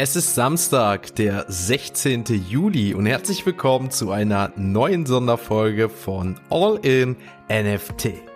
Es 0.00 0.14
ist 0.14 0.36
Samstag, 0.36 1.16
der 1.16 1.44
16. 1.48 2.22
Juli 2.48 2.94
und 2.94 3.06
herzlich 3.06 3.44
willkommen 3.44 3.90
zu 3.90 4.12
einer 4.12 4.52
neuen 4.54 5.06
Sonderfolge 5.06 5.88
von 5.88 6.38
All 6.50 6.78
in 6.84 7.16
NFT. 7.50 8.27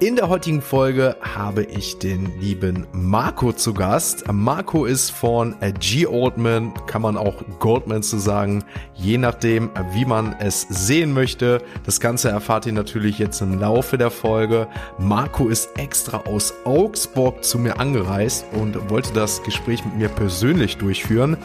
In 0.00 0.16
der 0.16 0.28
heutigen 0.28 0.60
Folge 0.60 1.16
habe 1.20 1.62
ich 1.62 2.00
den 2.00 2.40
lieben 2.40 2.84
Marco 2.92 3.52
zu 3.52 3.72
Gast. 3.72 4.24
Marco 4.30 4.86
ist 4.86 5.10
von 5.10 5.54
G 5.78 6.08
Oldman, 6.08 6.74
kann 6.88 7.00
man 7.00 7.16
auch 7.16 7.42
Goldman 7.60 8.02
zu 8.02 8.18
sagen, 8.18 8.64
je 8.94 9.18
nachdem, 9.18 9.70
wie 9.92 10.04
man 10.04 10.34
es 10.40 10.62
sehen 10.68 11.12
möchte. 11.14 11.62
Das 11.86 12.00
Ganze 12.00 12.28
erfahrt 12.28 12.66
ihr 12.66 12.72
natürlich 12.72 13.20
jetzt 13.20 13.40
im 13.40 13.60
Laufe 13.60 13.96
der 13.96 14.10
Folge. 14.10 14.66
Marco 14.98 15.48
ist 15.48 15.70
extra 15.78 16.24
aus 16.26 16.52
Augsburg 16.64 17.44
zu 17.44 17.60
mir 17.60 17.78
angereist 17.78 18.46
und 18.52 18.90
wollte 18.90 19.12
das 19.12 19.44
Gespräch 19.44 19.84
mit 19.84 19.96
mir 19.96 20.08
persönlich 20.08 20.76
durchführen. 20.76 21.36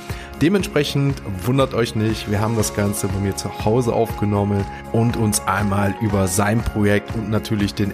Dementsprechend 0.41 1.21
wundert 1.45 1.73
euch 1.73 1.95
nicht, 1.95 2.31
wir 2.31 2.39
haben 2.39 2.55
das 2.55 2.73
Ganze 2.73 3.09
bei 3.09 3.19
mir 3.19 3.35
zu 3.35 3.63
Hause 3.65 3.93
aufgenommen 3.93 4.65
und 4.91 5.17
uns 5.17 5.41
einmal 5.41 5.93
über 6.01 6.27
sein 6.27 6.61
Projekt 6.61 7.13
und 7.13 7.29
natürlich 7.29 7.75
den 7.75 7.91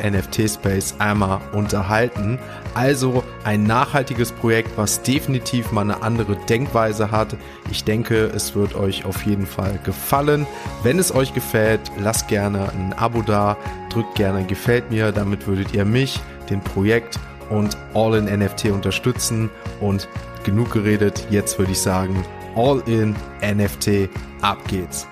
NFT-Space 0.56 0.96
einmal 1.00 1.40
unterhalten. 1.54 2.40
Also 2.74 3.24
ein 3.44 3.64
nachhaltiges 3.64 4.32
Projekt, 4.32 4.78
was 4.78 5.02
definitiv 5.02 5.72
mal 5.72 5.82
eine 5.82 6.02
andere 6.04 6.36
Denkweise 6.48 7.12
hat. 7.12 7.36
Ich 7.72 7.84
denke, 7.84 8.26
es 8.36 8.56
wird 8.56 8.76
euch 8.76 9.06
auf 9.06 9.26
jeden 9.26 9.46
Fall 9.46 9.80
gefallen. 9.84 10.46
Wenn 10.84 11.00
es 11.00 11.14
euch 11.14 11.34
gefällt, 11.34 11.80
lasst 12.00 12.28
gerne 12.28 12.70
ein 12.70 12.94
Abo 12.94 13.22
da, 13.22 13.58
drückt 13.90 14.16
gerne 14.16 14.44
gefällt 14.46 14.92
mir, 14.92 15.12
damit 15.12 15.48
würdet 15.48 15.74
ihr 15.74 15.86
mich, 15.86 16.20
den 16.50 16.62
Projekt 16.62 17.20
und 17.50 17.78
All 17.94 18.16
in 18.16 18.26
NFT 18.26 18.66
unterstützen 18.66 19.50
und 19.80 20.08
genug 20.44 20.72
geredet, 20.72 21.28
jetzt 21.30 21.58
würde 21.58 21.72
ich 21.72 21.80
sagen, 21.80 22.26
All 22.56 22.82
in 22.88 23.16
NFT, 23.42 24.10
ab 24.42 24.58
geht's. 24.68 25.08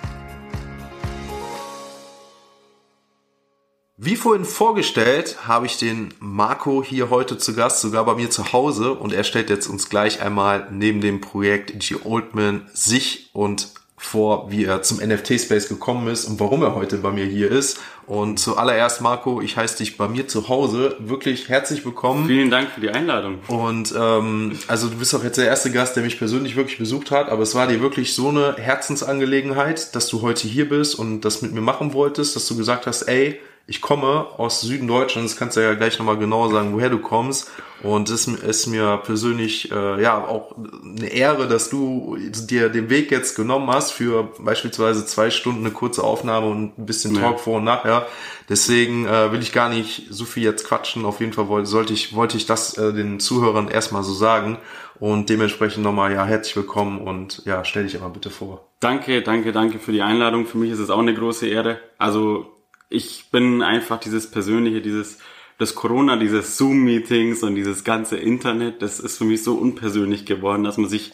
Wie 4.06 4.18
vorhin 4.18 4.44
vorgestellt, 4.44 5.48
habe 5.48 5.66
ich 5.66 5.78
den 5.78 6.14
Marco 6.20 6.84
hier 6.84 7.10
heute 7.10 7.38
zu 7.38 7.56
Gast, 7.56 7.80
sogar 7.80 8.04
bei 8.04 8.16
mir 8.16 8.30
zu 8.30 8.52
Hause 8.52 8.96
und 8.96 9.14
er 9.14 9.24
stellt 9.24 9.50
jetzt 9.50 9.68
uns 9.68 9.88
gleich 9.88 10.22
einmal 10.22 10.68
neben 10.72 11.00
dem 11.00 11.22
Projekt 11.22 11.80
G. 11.80 11.96
Oldman 12.04 12.68
sich 12.74 13.30
und 13.32 13.70
vor, 13.96 14.52
wie 14.52 14.66
er 14.66 14.82
zum 14.82 14.98
NFT-Space 14.98 15.70
gekommen 15.70 16.10
ist 16.10 16.26
und 16.26 16.38
warum 16.42 16.64
er 16.64 16.76
heute 16.76 16.98
bei 16.98 17.12
mir 17.12 17.24
hier 17.24 17.50
ist. 17.50 17.80
Und 18.06 18.42
zuallererst, 18.42 19.00
Marco, 19.00 19.40
ich 19.40 19.56
heiße 19.56 19.78
dich 19.78 19.96
bei 19.96 20.10
mir 20.10 20.28
zu 20.28 20.50
Hause 20.50 20.98
wirklich 21.00 21.48
herzlich 21.48 21.86
willkommen. 21.86 22.28
Vielen 22.28 22.52
Dank 22.52 22.72
für 22.72 22.82
die 22.82 22.90
Einladung. 22.90 23.40
Und 23.48 23.96
ähm, 23.98 24.60
also 24.68 24.90
du 24.90 24.98
bist 24.98 25.16
auch 25.16 25.24
jetzt 25.24 25.38
der 25.38 25.48
erste 25.48 25.72
Gast, 25.72 25.96
der 25.96 26.04
mich 26.04 26.18
persönlich 26.18 26.58
wirklich 26.58 26.78
besucht 26.78 27.10
hat, 27.10 27.30
aber 27.30 27.44
es 27.44 27.56
war 27.56 27.68
dir 27.68 27.80
wirklich 27.80 28.14
so 28.14 28.28
eine 28.28 28.58
Herzensangelegenheit, 28.58 29.96
dass 29.96 30.10
du 30.10 30.22
heute 30.22 30.46
hier 30.46 30.68
bist 30.68 31.00
und 31.00 31.22
das 31.22 31.42
mit 31.42 31.54
mir 31.54 31.62
machen 31.62 31.94
wolltest, 31.94 32.36
dass 32.36 32.46
du 32.50 32.58
gesagt 32.58 32.86
hast, 32.86 33.04
ey, 33.04 33.40
ich 33.66 33.82
komme 33.82 34.28
aus 34.38 34.60
Süden 34.60 34.88
Deutschlands, 34.88 35.32
das 35.32 35.40
kannst 35.40 35.56
du 35.56 35.62
ja 35.62 35.74
gleich 35.74 35.98
nochmal 35.98 36.18
genau 36.18 36.50
sagen, 36.50 36.74
woher 36.74 36.90
du 36.90 37.00
kommst. 37.00 37.50
Und 37.82 38.10
es 38.10 38.28
ist 38.28 38.68
mir 38.68 39.02
persönlich 39.04 39.72
äh, 39.72 40.02
ja 40.02 40.26
auch 40.26 40.56
eine 40.58 41.08
Ehre, 41.08 41.48
dass 41.48 41.70
du 41.70 42.18
dir 42.18 42.70
den 42.70 42.90
Weg 42.90 43.10
jetzt 43.12 43.36
genommen 43.36 43.70
hast 43.70 43.92
für 43.92 44.32
beispielsweise 44.40 45.06
zwei 45.06 45.30
Stunden 45.30 45.66
eine 45.66 45.74
kurze 45.74 46.04
Aufnahme 46.04 46.48
und 46.48 46.78
ein 46.78 46.86
bisschen 46.86 47.14
Talk 47.14 47.32
ja. 47.34 47.38
vor 47.38 47.58
und 47.58 47.64
nachher. 47.64 48.06
Deswegen 48.50 49.06
äh, 49.06 49.32
will 49.32 49.42
ich 49.42 49.54
gar 49.54 49.70
nicht 49.70 50.08
so 50.10 50.26
viel 50.26 50.44
jetzt 50.44 50.66
quatschen. 50.66 51.06
Auf 51.06 51.22
jeden 51.22 51.34
Fall 51.34 51.48
wollte, 51.48 51.68
sollte 51.68 51.94
ich, 51.94 52.14
wollte 52.16 52.36
ich 52.36 52.46
das 52.46 52.78
äh, 52.78 52.94
den 52.94 53.22
Zuhörern 53.22 53.70
erstmal 53.70 54.04
so 54.04 54.14
sagen. 54.14 54.58
Und 55.00 55.30
dementsprechend 55.30 55.84
nochmal 55.84 56.14
ja 56.14 56.26
herzlich 56.26 56.56
willkommen 56.56 57.00
und 57.00 57.42
ja, 57.46 57.66
stell 57.66 57.84
dich 57.84 57.96
aber 57.96 58.10
bitte 58.10 58.30
vor. 58.30 58.66
Danke, 58.80 59.22
danke, 59.22 59.52
danke 59.52 59.80
für 59.80 59.92
die 59.92 60.02
Einladung. 60.02 60.46
Für 60.46 60.58
mich 60.58 60.72
ist 60.72 60.80
es 60.80 60.90
auch 60.90 61.00
eine 61.00 61.14
große 61.14 61.48
Ehre. 61.48 61.80
Also 61.98 62.53
ich 62.94 63.26
bin 63.32 63.64
einfach 63.64 64.00
dieses 64.00 64.30
Persönliche, 64.30 64.82
dieses, 64.82 65.18
das 65.58 65.74
Corona, 65.74 66.16
dieses 66.16 66.58
Zoom-Meetings 66.58 67.42
und 67.44 67.56
dieses 67.56 67.84
ganze 67.84 68.18
Internet, 68.18 68.82
das 68.82 69.00
ist 69.00 69.18
für 69.18 69.26
mich 69.26 69.44
so 69.44 69.56
unpersönlich 69.56 70.26
geworden, 70.26 70.64
dass 70.64 70.78
man 70.78 70.90
sich 70.90 71.14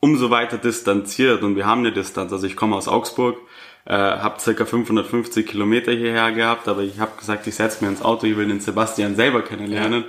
umso 0.00 0.30
weiter 0.30 0.56
distanziert 0.56 1.42
und 1.42 1.56
wir 1.56 1.66
haben 1.66 1.80
eine 1.80 1.92
Distanz. 1.92 2.32
Also 2.32 2.46
ich 2.46 2.56
komme 2.56 2.76
aus 2.76 2.88
Augsburg, 2.88 3.38
äh, 3.84 3.92
habe 3.92 4.40
circa 4.40 4.64
550 4.64 5.46
Kilometer 5.46 5.92
hierher 5.92 6.30
gehabt, 6.32 6.68
aber 6.68 6.82
ich 6.82 7.00
habe 7.00 7.18
gesagt, 7.18 7.46
ich 7.46 7.56
setze 7.56 7.84
mir 7.84 7.90
ins 7.90 8.02
Auto, 8.02 8.26
ich 8.26 8.36
will 8.36 8.46
den 8.46 8.60
Sebastian 8.60 9.16
selber 9.16 9.42
kennenlernen. 9.42 10.04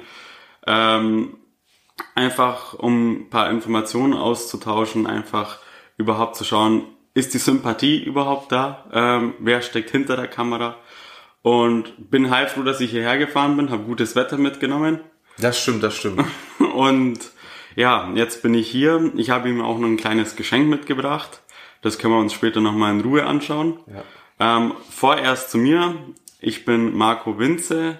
Ja. 0.67 0.97
Ähm, 0.97 1.37
einfach 2.13 2.75
um 2.75 3.23
ein 3.23 3.29
paar 3.29 3.49
Informationen 3.49 4.13
auszutauschen, 4.13 5.07
einfach 5.07 5.59
überhaupt 5.97 6.35
zu 6.35 6.43
schauen, 6.43 6.85
ist 7.13 7.33
die 7.33 7.39
Sympathie 7.39 8.01
überhaupt 8.03 8.51
da? 8.51 8.85
Ähm, 8.93 9.33
wer 9.39 9.61
steckt 9.61 9.89
hinter 9.89 10.15
der 10.15 10.27
Kamera? 10.27 10.77
Und 11.41 12.11
bin 12.11 12.29
heilfroh, 12.29 12.63
dass 12.63 12.81
ich 12.81 12.91
hierher 12.91 13.17
gefahren 13.17 13.57
bin, 13.57 13.71
habe 13.71 13.83
gutes 13.83 14.15
Wetter 14.15 14.37
mitgenommen. 14.37 14.99
Das 15.39 15.59
stimmt, 15.59 15.81
das 15.81 15.95
stimmt. 15.95 16.23
Und 16.75 17.19
ja, 17.75 18.11
jetzt 18.13 18.43
bin 18.43 18.53
ich 18.53 18.69
hier. 18.69 19.11
Ich 19.15 19.29
habe 19.29 19.49
ihm 19.49 19.61
auch 19.61 19.79
noch 19.79 19.87
ein 19.87 19.97
kleines 19.97 20.35
Geschenk 20.35 20.67
mitgebracht. 20.67 21.41
Das 21.81 21.97
können 21.97 22.13
wir 22.13 22.19
uns 22.19 22.33
später 22.33 22.61
nochmal 22.61 22.93
in 22.93 23.01
Ruhe 23.01 23.25
anschauen. 23.25 23.79
Ja. 23.87 24.57
Ähm, 24.57 24.73
vorerst 24.89 25.49
zu 25.49 25.57
mir. 25.57 25.95
Ich 26.39 26.65
bin 26.65 26.95
Marco 26.95 27.39
Winze, 27.39 27.99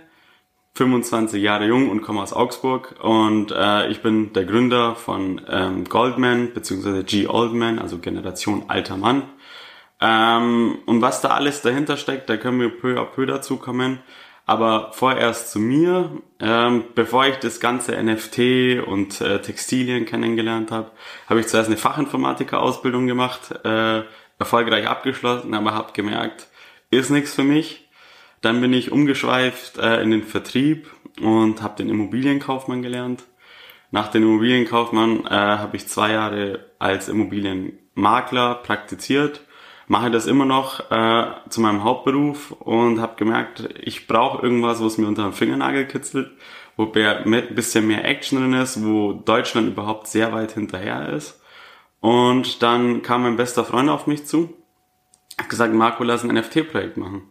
25 0.73 1.41
Jahre 1.41 1.65
jung 1.67 1.89
und 1.89 2.01
komme 2.01 2.21
aus 2.21 2.33
Augsburg. 2.33 2.95
Und 3.01 3.51
äh, 3.51 3.89
ich 3.89 4.01
bin 4.01 4.33
der 4.33 4.45
Gründer 4.45 4.95
von 4.95 5.41
ähm, 5.49 5.85
Goldman 5.85 6.53
bzw. 6.53 7.03
G. 7.03 7.27
Oldman, 7.27 7.79
also 7.79 7.97
Generation 7.97 8.65
alter 8.67 8.97
Mann. 8.97 9.23
Ähm, 10.01 10.79
und 10.87 11.01
was 11.01 11.21
da 11.21 11.29
alles 11.29 11.61
dahinter 11.61 11.95
steckt, 11.95 12.29
da 12.29 12.37
können 12.37 12.59
wir 12.59 12.69
peu 12.69 12.99
à 12.99 13.05
peu 13.05 13.25
dazu 13.25 13.57
kommen. 13.57 13.99
Aber 14.47 14.91
vorerst 14.93 15.51
zu 15.51 15.59
mir, 15.59 16.09
ähm, 16.39 16.83
bevor 16.95 17.27
ich 17.27 17.37
das 17.37 17.59
ganze 17.59 18.01
NFT 18.01 18.85
und 18.85 19.21
äh, 19.21 19.39
Textilien 19.41 20.05
kennengelernt 20.05 20.71
habe, 20.71 20.91
habe 21.29 21.39
ich 21.39 21.47
zuerst 21.47 21.69
eine 21.69 21.77
Fachinformatiker-Ausbildung 21.77 23.05
gemacht, 23.05 23.53
äh, 23.63 24.01
erfolgreich 24.39 24.87
abgeschlossen, 24.87 25.53
aber 25.53 25.73
habe 25.73 25.93
gemerkt, 25.93 26.47
ist 26.89 27.11
nichts 27.11 27.35
für 27.35 27.43
mich. 27.43 27.87
Dann 28.41 28.59
bin 28.59 28.73
ich 28.73 28.91
umgeschweift 28.91 29.77
äh, 29.77 30.01
in 30.01 30.09
den 30.09 30.23
Vertrieb 30.23 30.89
und 31.21 31.61
habe 31.61 31.77
den 31.77 31.89
Immobilienkaufmann 31.89 32.81
gelernt. 32.81 33.23
Nach 33.91 34.09
dem 34.09 34.23
Immobilienkaufmann 34.23 35.27
äh, 35.27 35.29
habe 35.29 35.77
ich 35.77 35.87
zwei 35.87 36.13
Jahre 36.13 36.65
als 36.79 37.07
Immobilienmakler 37.07 38.55
praktiziert 38.55 39.41
mache 39.91 40.09
das 40.09 40.25
immer 40.25 40.45
noch 40.45 40.89
äh, 40.89 41.25
zu 41.49 41.59
meinem 41.59 41.83
Hauptberuf 41.83 42.53
und 42.53 43.01
habe 43.01 43.17
gemerkt, 43.17 43.67
ich 43.81 44.07
brauche 44.07 44.41
irgendwas, 44.41 44.81
was 44.81 44.97
mir 44.97 45.05
unter 45.05 45.23
den 45.23 45.33
Fingernagel 45.33 45.85
kitzelt, 45.85 46.31
wo 46.77 46.89
ein 46.93 47.55
bisschen 47.55 47.87
mehr 47.87 48.05
Action 48.05 48.39
drin 48.39 48.53
ist, 48.53 48.85
wo 48.85 49.11
Deutschland 49.11 49.67
überhaupt 49.67 50.07
sehr 50.07 50.31
weit 50.31 50.53
hinterher 50.53 51.09
ist. 51.09 51.41
Und 51.99 52.63
dann 52.63 53.01
kam 53.01 53.23
mein 53.23 53.35
bester 53.35 53.65
Freund 53.65 53.89
auf 53.89 54.07
mich 54.07 54.25
zu, 54.25 54.53
hat 55.37 55.49
gesagt, 55.49 55.73
Marco, 55.73 56.05
lass 56.05 56.23
ein 56.23 56.33
NFT-Projekt 56.33 56.95
machen. 56.95 57.23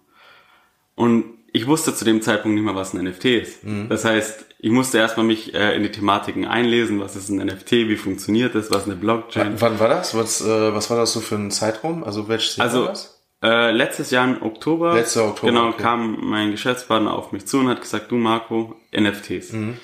Und 0.96 1.39
ich 1.52 1.66
wusste 1.66 1.94
zu 1.94 2.04
dem 2.04 2.22
Zeitpunkt 2.22 2.54
nicht 2.54 2.64
mehr, 2.64 2.74
was 2.74 2.94
ein 2.94 3.04
NFT 3.04 3.24
ist. 3.26 3.64
Mhm. 3.64 3.88
Das 3.88 4.04
heißt, 4.04 4.46
ich 4.58 4.70
musste 4.70 4.98
erstmal 4.98 5.26
mich 5.26 5.54
äh, 5.54 5.74
in 5.74 5.82
die 5.82 5.90
Thematiken 5.90 6.44
einlesen, 6.44 7.00
was 7.00 7.16
ist 7.16 7.28
ein 7.28 7.44
NFT, 7.44 7.72
wie 7.72 7.96
funktioniert 7.96 8.54
das, 8.54 8.70
was 8.70 8.82
ist 8.82 8.86
eine 8.86 8.96
Blockchain. 8.96 9.54
W 9.54 9.60
wann 9.60 9.80
war 9.80 9.88
das? 9.88 10.14
Was, 10.14 10.40
äh, 10.40 10.74
was 10.74 10.90
war 10.90 10.96
das 10.96 11.12
so 11.12 11.20
für 11.20 11.36
ein 11.36 11.50
Zeitraum? 11.50 12.04
Also 12.04 12.28
welches 12.28 12.56
Jahr 12.56 12.66
also, 12.66 12.82
war 12.82 12.88
das? 12.88 13.20
Äh, 13.42 13.70
letztes 13.70 14.10
Jahr 14.10 14.28
im 14.28 14.42
Oktober, 14.42 14.94
Letztes 14.94 15.22
Oktober 15.22 15.52
genau, 15.52 15.68
okay. 15.68 15.82
kam 15.82 16.18
mein 16.20 16.50
Geschäftspartner 16.50 17.14
auf 17.14 17.32
mich 17.32 17.46
zu 17.46 17.58
und 17.58 17.68
hat 17.68 17.80
gesagt, 17.80 18.10
du 18.10 18.16
Marco, 18.16 18.76
NFTs. 18.94 19.52
Mhm. 19.52 19.76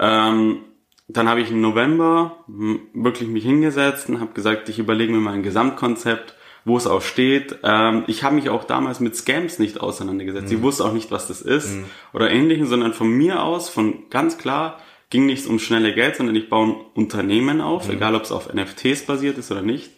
Ähm, 0.00 0.64
dann 1.06 1.28
habe 1.28 1.40
ich 1.40 1.50
im 1.50 1.60
November 1.60 2.44
wirklich 2.46 3.28
mich 3.28 3.44
hingesetzt 3.44 4.08
und 4.08 4.20
habe 4.20 4.32
gesagt, 4.32 4.68
ich 4.68 4.78
überlege 4.78 5.12
mir 5.12 5.20
mal 5.20 5.32
ein 5.32 5.42
Gesamtkonzept, 5.42 6.34
wo 6.68 6.76
es 6.76 6.86
auch 6.86 7.02
steht. 7.02 7.58
Ähm, 7.64 8.04
ich 8.06 8.22
habe 8.22 8.36
mich 8.36 8.50
auch 8.50 8.64
damals 8.64 9.00
mit 9.00 9.16
Scams 9.16 9.58
nicht 9.58 9.80
auseinandergesetzt. 9.80 10.50
Mhm. 10.50 10.58
Ich 10.58 10.62
wusste 10.62 10.84
auch 10.84 10.92
nicht, 10.92 11.10
was 11.10 11.26
das 11.26 11.40
ist 11.40 11.74
mhm. 11.74 11.86
oder 12.12 12.30
ähnlichem, 12.30 12.66
sondern 12.66 12.94
von 12.94 13.08
mir 13.08 13.42
aus, 13.42 13.68
von 13.68 14.08
ganz 14.10 14.38
klar, 14.38 14.78
ging 15.10 15.26
nichts 15.26 15.46
um 15.46 15.58
schnelle 15.58 15.94
Geld, 15.94 16.16
sondern 16.16 16.36
ich 16.36 16.48
baue 16.48 16.68
ein 16.68 16.76
Unternehmen 16.94 17.60
auf, 17.60 17.88
mhm. 17.88 17.94
egal 17.94 18.14
ob 18.14 18.22
es 18.22 18.32
auf 18.32 18.52
NFTs 18.52 19.06
basiert 19.06 19.38
ist 19.38 19.50
oder 19.50 19.62
nicht, 19.62 19.92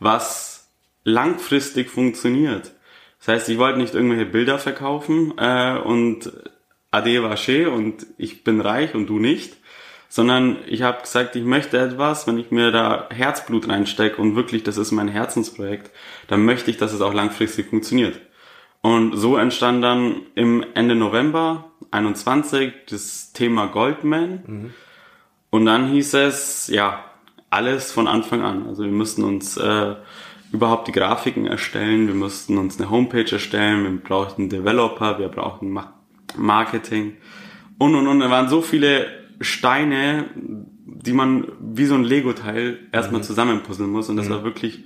was 0.00 0.68
langfristig 1.04 1.88
funktioniert. 1.88 2.72
Das 3.20 3.28
heißt, 3.28 3.48
ich 3.48 3.58
wollte 3.58 3.78
nicht 3.78 3.94
irgendwelche 3.94 4.26
Bilder 4.26 4.58
verkaufen 4.58 5.34
äh, 5.38 5.78
und 5.78 6.32
Ade 6.90 7.22
Vache 7.22 7.70
und 7.70 8.06
ich 8.18 8.44
bin 8.44 8.60
reich 8.60 8.94
und 8.94 9.06
du 9.06 9.18
nicht, 9.18 9.56
sondern 10.16 10.56
ich 10.66 10.80
habe 10.80 11.02
gesagt, 11.02 11.36
ich 11.36 11.44
möchte 11.44 11.78
etwas, 11.78 12.26
wenn 12.26 12.38
ich 12.38 12.50
mir 12.50 12.72
da 12.72 13.06
Herzblut 13.10 13.68
reinstecke 13.68 14.20
und 14.20 14.34
wirklich, 14.34 14.62
das 14.62 14.78
ist 14.78 14.90
mein 14.90 15.08
Herzensprojekt, 15.08 15.90
dann 16.26 16.42
möchte 16.42 16.70
ich, 16.70 16.78
dass 16.78 16.94
es 16.94 17.02
auch 17.02 17.12
langfristig 17.12 17.66
funktioniert. 17.66 18.18
Und 18.80 19.14
so 19.14 19.36
entstand 19.36 19.84
dann 19.84 20.22
im 20.34 20.64
Ende 20.72 20.94
November 20.94 21.70
21 21.90 22.72
das 22.88 23.34
Thema 23.34 23.66
Goldman. 23.66 24.42
Mhm. 24.46 24.74
Und 25.50 25.66
dann 25.66 25.90
hieß 25.90 26.14
es, 26.14 26.68
ja, 26.68 27.04
alles 27.50 27.92
von 27.92 28.08
Anfang 28.08 28.40
an. 28.40 28.66
Also 28.66 28.84
wir 28.84 28.92
mussten 28.92 29.22
uns 29.22 29.58
äh, 29.58 29.96
überhaupt 30.50 30.88
die 30.88 30.92
Grafiken 30.92 31.46
erstellen, 31.46 32.06
wir 32.06 32.14
mussten 32.14 32.56
uns 32.56 32.80
eine 32.80 32.88
Homepage 32.88 33.30
erstellen, 33.30 33.84
wir 33.84 34.00
brauchten 34.00 34.48
Developer, 34.48 35.18
wir 35.18 35.28
brauchten 35.28 35.72
Ma 35.72 35.92
Marketing 36.38 37.18
und 37.76 37.94
und 37.94 38.06
und. 38.06 38.20
Da 38.20 38.30
waren 38.30 38.48
so 38.48 38.62
viele 38.62 39.25
Steine, 39.40 40.30
die 40.34 41.12
man 41.12 41.52
wie 41.60 41.86
so 41.86 41.94
ein 41.94 42.04
Lego-Teil 42.04 42.78
erstmal 42.92 43.20
mhm. 43.20 43.24
zusammenpuzzeln 43.24 43.90
muss 43.90 44.08
und 44.08 44.16
das 44.16 44.26
mhm. 44.26 44.30
war 44.30 44.44
wirklich 44.44 44.84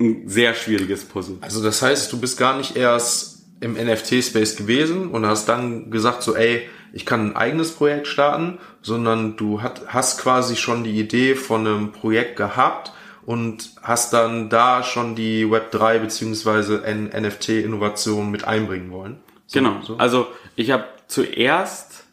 ein 0.00 0.28
sehr 0.28 0.54
schwieriges 0.54 1.04
Puzzle. 1.04 1.38
Also 1.40 1.62
das 1.62 1.82
heißt, 1.82 2.12
du 2.12 2.20
bist 2.20 2.38
gar 2.38 2.56
nicht 2.56 2.76
erst 2.76 3.46
im 3.60 3.74
NFT-Space 3.74 4.56
gewesen 4.56 5.10
und 5.10 5.26
hast 5.26 5.48
dann 5.48 5.90
gesagt 5.90 6.22
so, 6.22 6.34
ey, 6.34 6.68
ich 6.92 7.06
kann 7.06 7.28
ein 7.28 7.36
eigenes 7.36 7.72
Projekt 7.72 8.06
starten, 8.06 8.58
sondern 8.82 9.36
du 9.36 9.62
hat, 9.62 9.82
hast 9.88 10.20
quasi 10.20 10.56
schon 10.56 10.84
die 10.84 10.98
Idee 10.98 11.34
von 11.34 11.66
einem 11.66 11.92
Projekt 11.92 12.36
gehabt 12.36 12.92
und 13.26 13.70
hast 13.82 14.12
dann 14.12 14.50
da 14.50 14.82
schon 14.82 15.14
die 15.14 15.46
Web3 15.46 15.98
beziehungsweise 15.98 16.82
NFT-Innovation 16.86 18.30
mit 18.30 18.44
einbringen 18.46 18.90
wollen. 18.90 19.16
So, 19.46 19.58
genau. 19.58 19.80
So. 19.82 19.96
Also 19.96 20.28
ich 20.56 20.70
habe 20.70 20.84
zuerst 21.08 22.03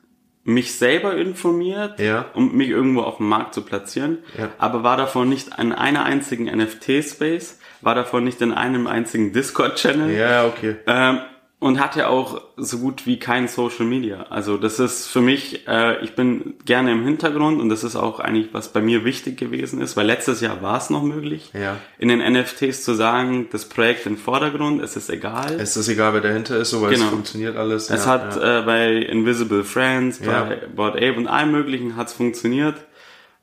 mich 0.44 0.76
selber 0.76 1.16
informiert, 1.18 2.00
ja. 2.00 2.26
um 2.34 2.56
mich 2.56 2.70
irgendwo 2.70 3.02
auf 3.02 3.18
dem 3.18 3.30
Markt 3.30 3.54
zu 3.54 3.62
platzieren, 3.62 4.20
ja. 4.38 4.50
aber 4.58 4.84
war 4.84 4.98
davon 4.98 5.30
nicht 5.30 5.58
an 5.58 5.72
einer 5.72 6.04
einzigen 6.04 6.46
NFT-Space, 6.46 7.60
war 7.82 7.96
davon 7.96 8.24
nicht 8.24 8.42
in 8.42 8.52
einem 8.52 8.88
einzigen 8.88 9.34
Discord-Channel. 9.34 10.16
Ja, 10.16 10.46
okay. 10.46 10.78
Ähm, 10.88 11.20
und 11.62 11.80
hatte 11.80 12.08
auch 12.08 12.42
so 12.58 12.80
gut 12.80 13.06
wie 13.06 13.20
kein 13.20 13.48
Social 13.48 13.86
Media. 13.86 14.26
Also 14.32 14.58
das 14.58 14.80
ist 14.80 15.08
für 15.08 15.22
mich, 15.22 15.68
äh, 15.68 16.04
ich 16.04 16.16
bin 16.16 16.56
gerne 16.66 16.92
im 16.92 17.04
Hintergrund 17.04 17.62
und 17.62 17.70
das 17.70 17.84
ist 17.84 17.96
auch 17.96 18.20
eigentlich, 18.20 18.52
was 18.52 18.74
bei 18.74 18.82
mir 18.82 19.06
wichtig 19.06 19.38
gewesen 19.38 19.80
ist, 19.80 19.96
weil 19.96 20.08
letztes 20.08 20.42
Jahr 20.42 20.64
war 20.64 20.80
es 20.80 20.90
noch 20.90 21.04
möglich, 21.04 21.52
ja. 21.54 21.78
in 22.00 22.10
den 22.10 22.18
NFTs 22.18 22.84
zu 22.84 22.96
sagen, 22.96 23.48
das 23.52 23.66
Projekt 23.66 24.08
im 24.08 24.18
Vordergrund, 24.18 24.82
es 24.82 24.96
ist 24.96 25.12
egal. 25.12 25.54
Es 25.60 25.78
ist 25.78 25.88
egal, 25.88 26.16
wer 26.16 26.22
dahinter 26.22 26.58
ist, 26.58 26.72
so 26.72 26.82
weil 26.82 26.96
genau. 26.96 27.06
es 27.06 27.12
funktioniert 27.12 27.56
alles. 27.56 27.92
Es 27.92 28.06
ja, 28.06 28.12
hat 28.12 28.36
ja. 28.38 28.62
Äh, 28.62 28.64
bei 28.64 28.94
Invisible 28.94 29.64
Friends, 29.64 30.18
bei 30.18 30.62
Board 30.76 30.96
Ape 30.96 31.14
und 31.14 31.28
allem 31.28 31.52
möglichen 31.52 31.96
hat 31.96 32.08
es 32.08 32.14
funktioniert. 32.14 32.78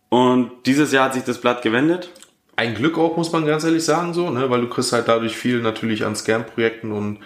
Und 0.08 0.50
dieses 0.66 0.90
Jahr 0.90 1.04
hat 1.04 1.14
sich 1.14 1.22
das 1.22 1.40
Blatt 1.40 1.62
gewendet 1.62 2.10
ein 2.56 2.74
Glück 2.74 2.98
auch, 2.98 3.16
muss 3.16 3.30
man 3.30 3.46
ganz 3.46 3.62
ehrlich 3.62 3.84
sagen, 3.84 4.12
so, 4.14 4.30
ne, 4.30 4.50
weil 4.50 4.62
du 4.62 4.68
kriegst 4.68 4.92
halt 4.92 5.06
dadurch 5.06 5.36
viel 5.36 5.60
natürlich 5.62 6.04
an 6.04 6.16
Scam-Projekten 6.16 6.90
und 6.90 7.18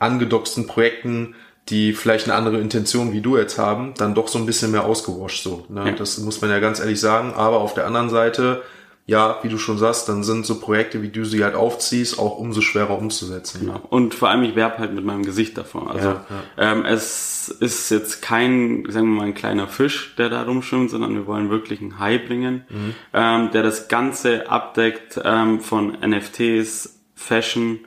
angedoxten 0.00 0.66
Projekten, 0.66 1.34
die 1.68 1.92
vielleicht 1.92 2.26
eine 2.26 2.34
andere 2.34 2.58
Intention 2.58 3.12
wie 3.12 3.20
du 3.20 3.36
jetzt 3.36 3.58
haben, 3.58 3.94
dann 3.96 4.14
doch 4.14 4.28
so 4.28 4.38
ein 4.38 4.46
bisschen 4.46 4.72
mehr 4.72 4.84
ausgewascht, 4.84 5.44
so, 5.44 5.64
ne, 5.68 5.86
ja. 5.86 5.92
das 5.92 6.18
muss 6.18 6.40
man 6.40 6.50
ja 6.50 6.58
ganz 6.58 6.80
ehrlich 6.80 7.00
sagen, 7.00 7.32
aber 7.34 7.60
auf 7.60 7.74
der 7.74 7.86
anderen 7.86 8.10
Seite, 8.10 8.62
ja, 9.06 9.38
wie 9.42 9.48
du 9.48 9.58
schon 9.58 9.78
sagst, 9.78 10.08
dann 10.08 10.22
sind 10.22 10.46
so 10.46 10.60
Projekte, 10.60 11.02
wie 11.02 11.08
du 11.08 11.24
sie 11.24 11.42
halt 11.42 11.54
aufziehst, 11.54 12.18
auch 12.18 12.38
umso 12.38 12.60
schwerer 12.60 12.96
umzusetzen. 12.96 13.66
Ja. 13.66 13.80
Und 13.88 14.14
vor 14.14 14.28
allem, 14.28 14.44
ich 14.44 14.54
werbe 14.54 14.78
halt 14.78 14.92
mit 14.92 15.04
meinem 15.04 15.24
Gesicht 15.24 15.58
davor. 15.58 15.90
Also 15.90 16.08
ja, 16.08 16.26
ja. 16.56 16.72
Ähm, 16.72 16.84
es 16.84 17.48
ist 17.48 17.90
jetzt 17.90 18.22
kein, 18.22 18.84
sagen 18.88 19.08
wir 19.08 19.20
mal, 19.20 19.26
ein 19.26 19.34
kleiner 19.34 19.66
Fisch, 19.66 20.14
der 20.16 20.28
da 20.28 20.42
rumschwimmt, 20.42 20.90
sondern 20.90 21.14
wir 21.14 21.26
wollen 21.26 21.50
wirklich 21.50 21.80
einen 21.80 21.98
Hai 21.98 22.18
bringen, 22.18 22.64
mhm. 22.68 22.94
ähm, 23.12 23.50
der 23.52 23.64
das 23.64 23.88
Ganze 23.88 24.48
abdeckt 24.48 25.20
ähm, 25.24 25.60
von 25.60 25.96
NFTs, 26.04 27.00
Fashion, 27.16 27.80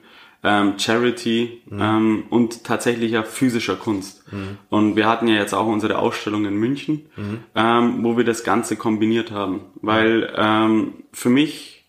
ähm, 0.43 0.77
Charity 0.77 1.61
mhm. 1.65 1.81
ähm, 1.81 2.23
und 2.29 2.63
tatsächlicher 2.63 3.23
physischer 3.23 3.75
Kunst. 3.75 4.31
Mhm. 4.31 4.57
Und 4.69 4.95
wir 4.95 5.07
hatten 5.07 5.27
ja 5.27 5.35
jetzt 5.35 5.53
auch 5.53 5.67
unsere 5.67 5.97
Ausstellung 5.97 6.45
in 6.45 6.55
München, 6.55 7.05
mhm. 7.15 7.39
ähm, 7.55 8.03
wo 8.03 8.17
wir 8.17 8.25
das 8.25 8.43
Ganze 8.43 8.75
kombiniert 8.75 9.31
haben. 9.31 9.61
Weil 9.81 10.33
ähm, 10.35 11.03
für 11.13 11.29
mich 11.29 11.85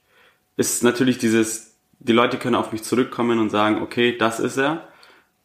ist 0.57 0.85
natürlich 0.85 1.19
dieses, 1.19 1.77
die 1.99 2.13
Leute 2.13 2.39
können 2.39 2.55
auf 2.55 2.73
mich 2.73 2.85
zurückkommen 2.85 3.41
und 3.41 3.51
sagen, 3.51 3.83
okay, 3.83 4.17
das 4.17 4.39
ist 4.39 4.57
er. 4.57 4.89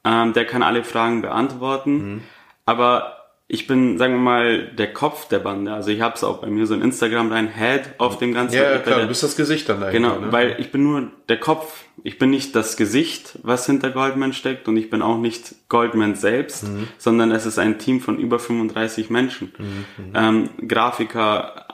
Ähm, 0.05 0.33
der 0.33 0.45
kann 0.45 0.63
alle 0.63 0.83
Fragen 0.83 1.21
beantworten. 1.21 2.13
Mhm. 2.13 2.21
Aber 2.65 3.18
ich 3.51 3.65
bin, 3.65 3.97
sagen 3.97 4.13
wir 4.13 4.19
mal, 4.19 4.67
der 4.67 4.93
Kopf 4.93 5.27
der 5.27 5.39
Bande. 5.39 5.73
Also 5.73 5.89
ich 5.89 6.01
habe 6.01 6.13
es 6.13 6.23
auch 6.23 6.37
bei 6.37 6.47
mir 6.47 6.67
so 6.67 6.75
in 6.75 6.83
Instagram 6.83 7.31
rein, 7.31 7.47
Head 7.51 7.95
auf 7.97 8.19
dem 8.19 8.31
ganzen. 8.31 8.55
Ja, 8.55 8.77
klar, 8.77 9.01
du 9.01 9.07
bist 9.07 9.23
das 9.23 9.35
Gesicht 9.35 9.67
dann 9.67 9.81
dahinter. 9.81 10.11
Genau, 10.11 10.25
ne? 10.27 10.31
weil 10.31 10.55
ich 10.59 10.71
bin 10.71 10.83
nur 10.83 11.07
der 11.29 11.39
Kopf. 11.39 11.83
Ich 12.03 12.19
bin 12.19 12.29
nicht 12.29 12.55
das 12.55 12.77
Gesicht, 12.77 13.39
was 13.41 13.65
hinter 13.65 13.89
Goldman 13.89 14.33
steckt 14.33 14.67
und 14.67 14.77
ich 14.77 14.91
bin 14.91 15.01
auch 15.01 15.17
nicht 15.17 15.55
Goldman 15.67 16.13
selbst, 16.13 16.65
mhm. 16.65 16.87
sondern 16.99 17.31
es 17.31 17.47
ist 17.47 17.57
ein 17.57 17.79
Team 17.79 18.01
von 18.01 18.19
über 18.19 18.37
35 18.37 19.09
Menschen. 19.09 19.51
Mhm. 19.57 19.65
mhm. 19.65 20.13
Ähm, 20.13 20.49
Grafiker, 20.67 21.65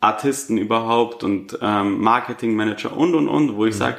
Artisten 0.00 0.56
überhaupt 0.56 1.24
und 1.24 1.58
ähm, 1.60 2.00
Marketingmanager 2.00 2.96
und 2.96 3.14
und 3.14 3.28
und, 3.28 3.54
wo 3.54 3.66
ich 3.66 3.74
mhm. 3.74 3.78
sage, 3.78 3.98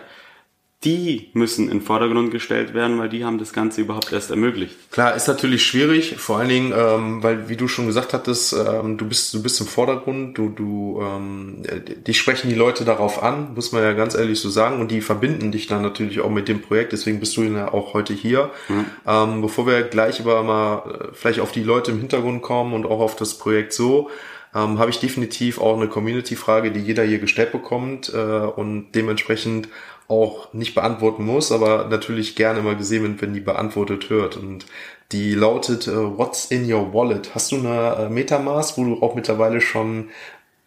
die 0.85 1.29
müssen 1.33 1.65
in 1.65 1.79
den 1.79 1.81
Vordergrund 1.81 2.31
gestellt 2.31 2.73
werden, 2.73 2.97
weil 2.99 3.09
die 3.09 3.25
haben 3.25 3.37
das 3.37 3.51
Ganze 3.51 3.81
überhaupt 3.81 4.13
erst 4.13 4.29
ermöglicht. 4.29 4.77
Klar, 4.91 5.13
ist 5.13 5.27
natürlich 5.27 5.65
schwierig, 5.65 6.15
vor 6.15 6.37
allen 6.37 6.47
Dingen, 6.47 6.73
ähm, 6.73 7.21
weil 7.21 7.49
wie 7.49 7.57
du 7.57 7.67
schon 7.67 7.87
gesagt 7.87 8.13
hattest, 8.13 8.53
ähm, 8.53 8.97
du 8.97 9.05
bist 9.05 9.33
du 9.33 9.43
bist 9.43 9.59
im 9.59 9.67
Vordergrund, 9.67 10.37
du 10.37 10.47
du 10.47 11.01
ähm, 11.01 11.63
die 12.07 12.13
sprechen 12.13 12.49
die 12.49 12.55
Leute 12.55 12.85
darauf 12.85 13.21
an, 13.21 13.55
muss 13.55 13.73
man 13.73 13.83
ja 13.83 13.91
ganz 13.91 14.15
ehrlich 14.15 14.39
so 14.39 14.49
sagen, 14.49 14.79
und 14.79 14.89
die 14.89 15.01
verbinden 15.01 15.51
dich 15.51 15.67
dann 15.67 15.81
natürlich 15.81 16.21
auch 16.21 16.29
mit 16.29 16.47
dem 16.47 16.61
Projekt. 16.61 16.93
Deswegen 16.93 17.19
bist 17.19 17.35
du 17.35 17.43
ja 17.43 17.73
auch 17.73 17.93
heute 17.93 18.13
hier. 18.13 18.49
Mhm. 18.69 18.85
Ähm, 19.05 19.41
bevor 19.41 19.67
wir 19.67 19.81
gleich 19.83 20.21
aber 20.21 20.43
mal 20.43 20.77
äh, 20.77 21.07
vielleicht 21.11 21.41
auf 21.41 21.51
die 21.51 21.63
Leute 21.63 21.91
im 21.91 21.99
Hintergrund 21.99 22.41
kommen 22.41 22.73
und 22.73 22.85
auch 22.85 23.01
auf 23.01 23.17
das 23.17 23.37
Projekt 23.37 23.73
so. 23.73 24.09
Ähm, 24.55 24.79
habe 24.79 24.89
ich 24.89 24.99
definitiv 24.99 25.59
auch 25.59 25.77
eine 25.77 25.87
Community-Frage, 25.87 26.71
die 26.71 26.79
jeder 26.79 27.03
hier 27.03 27.19
gestellt 27.19 27.51
bekommt 27.51 28.11
äh, 28.11 28.17
und 28.17 28.93
dementsprechend 28.95 29.67
auch 30.09 30.51
nicht 30.53 30.75
beantworten 30.75 31.23
muss, 31.23 31.51
aber 31.51 31.87
natürlich 31.87 32.35
gerne 32.35 32.61
mal 32.61 32.75
gesehen 32.75 33.03
wird, 33.03 33.21
wenn 33.21 33.33
die 33.33 33.39
beantwortet 33.39 34.09
hört. 34.09 34.35
Und 34.35 34.65
die 35.11 35.33
lautet, 35.33 35.87
uh, 35.87 36.17
what's 36.17 36.45
in 36.45 36.71
your 36.71 36.93
wallet? 36.93 37.33
Hast 37.33 37.51
du 37.51 37.57
eine 37.57 38.07
uh, 38.07 38.09
Metamask, 38.09 38.77
wo 38.77 38.83
du 38.83 39.01
auch 39.01 39.15
mittlerweile 39.15 39.61
schon 39.61 40.09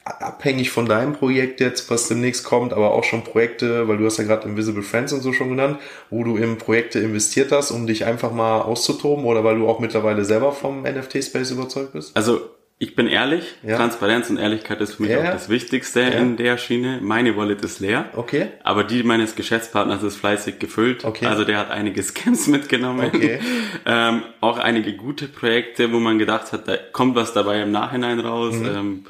abhängig 0.05 0.71
von 0.71 0.87
deinem 0.87 1.13
Projekt 1.13 1.61
jetzt, 1.61 1.91
was 1.91 2.09
demnächst 2.09 2.45
kommt, 2.45 2.73
aber 2.73 2.93
auch 2.93 3.05
schon 3.05 3.23
Projekte, 3.23 3.87
weil 3.87 3.99
du 3.99 4.07
hast 4.07 4.19
ja 4.19 4.25
gerade 4.25 4.49
Invisible 4.49 4.83
Friends 4.83 5.13
und 5.13 5.21
so 5.21 5.33
schon 5.33 5.51
genannt, 5.51 5.79
wo 6.11 6.25
du 6.25 6.37
in 6.37 6.59
Projekte 6.59 6.99
investiert 6.99 7.53
hast, 7.53 7.71
um 7.71 7.87
dich 7.87 8.05
einfach 8.05 8.33
mal 8.33 8.63
auszutoben 8.63 9.25
oder 9.25 9.45
weil 9.45 9.59
du 9.59 9.69
auch 9.69 9.79
mittlerweile 9.79 10.25
selber 10.25 10.53
vom 10.53 10.83
NFT-Space 10.83 11.53
überzeugt 11.53 11.93
bist? 11.93 12.17
Also 12.17 12.41
ich 12.83 12.97
bin 12.97 13.07
ehrlich, 13.07 13.45
ja. 13.63 13.77
Transparenz 13.77 14.29
und 14.29 14.39
Ehrlichkeit 14.39 14.81
ist 14.81 14.97
für 14.97 15.05
mich 15.05 15.13
ja. 15.13 15.21
auch 15.21 15.33
das 15.33 15.49
Wichtigste 15.49 16.01
ja. 16.01 16.09
in 16.09 16.37
der 16.37 16.59
Schiene. 16.59 16.99
Meine 17.01 17.37
Wallet 17.37 17.63
ist 17.63 17.79
leer. 17.79 18.07
Okay. 18.17 18.49
Aber 18.65 18.83
die 18.83 19.05
meines 19.05 19.37
Geschäftspartners 19.37 20.03
ist 20.03 20.17
fleißig 20.17 20.59
gefüllt. 20.59 21.05
Okay. 21.05 21.27
Also 21.27 21.45
der 21.45 21.59
hat 21.59 21.71
einige 21.71 22.03
Scams 22.03 22.49
mitgenommen. 22.49 23.13
Okay. 23.15 23.39
ähm, 23.87 24.25
auch 24.41 24.59
einige 24.59 24.97
gute 24.97 25.29
Projekte, 25.29 25.93
wo 25.93 26.01
man 26.01 26.19
gedacht 26.19 26.51
hat, 26.51 26.67
da 26.67 26.77
kommt 26.77 27.15
was 27.15 27.33
dabei 27.33 27.63
im 27.63 27.71
Nachhinein 27.71 28.19
raus. 28.19 28.57
Mhm. 28.57 28.67
Ähm, 28.67 29.05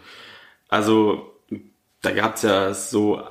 also 0.68 1.32
da 2.02 2.11
gab's 2.11 2.42
ja 2.42 2.75
so 2.75 3.23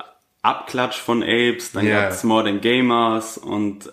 Abklatsch 0.42 0.98
von 0.98 1.22
Apes, 1.22 1.70
dann 1.70 1.86
yeah. 1.86 2.02
gab's 2.02 2.24
Modern 2.24 2.60
Gamers 2.60 3.38
und 3.38 3.92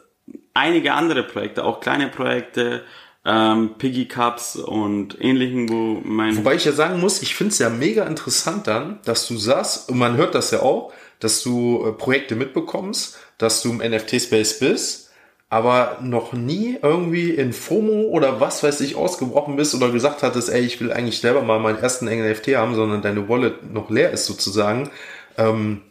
einige 0.55 0.95
andere 0.95 1.21
Projekte, 1.21 1.63
auch 1.63 1.79
kleine 1.79 2.07
Projekte 2.07 2.81
ähm, 3.25 3.71
Piggy 3.77 4.07
Cups 4.07 4.55
und 4.55 5.17
ähnlichen, 5.21 5.69
wo 5.69 6.01
mein... 6.03 6.37
Wobei 6.37 6.55
ich 6.55 6.65
ja 6.65 6.71
sagen 6.71 6.99
muss, 6.99 7.21
ich 7.21 7.35
finde 7.35 7.51
es 7.51 7.59
ja 7.59 7.69
mega 7.69 8.05
interessant 8.05 8.67
dann, 8.67 8.99
dass 9.05 9.27
du 9.27 9.37
sagst, 9.37 9.89
und 9.89 9.97
man 9.97 10.17
hört 10.17 10.35
das 10.35 10.51
ja 10.51 10.61
auch, 10.61 10.93
dass 11.19 11.43
du 11.43 11.85
äh, 11.85 11.91
Projekte 11.91 12.35
mitbekommst, 12.35 13.17
dass 13.37 13.61
du 13.61 13.71
im 13.71 13.77
NFT-Space 13.77 14.59
bist, 14.59 15.11
aber 15.49 15.97
noch 16.01 16.31
nie 16.33 16.77
irgendwie 16.81 17.31
in 17.31 17.53
FOMO 17.53 18.09
oder 18.09 18.39
was 18.39 18.63
weiß 18.63 18.81
ich 18.81 18.95
ausgebrochen 18.95 19.55
bist 19.55 19.73
oder 19.73 19.91
gesagt 19.91 20.23
hattest, 20.23 20.49
ey, 20.49 20.61
ich 20.61 20.79
will 20.79 20.93
eigentlich 20.93 21.19
selber 21.19 21.41
mal 21.41 21.59
meinen 21.59 21.79
ersten 21.79 22.05
NFT 22.05 22.55
haben, 22.55 22.75
sondern 22.75 23.01
deine 23.01 23.27
Wallet 23.27 23.73
noch 23.73 23.89
leer 23.89 24.11
ist 24.11 24.27
sozusagen. 24.27 24.91
Ähm, 25.37 25.81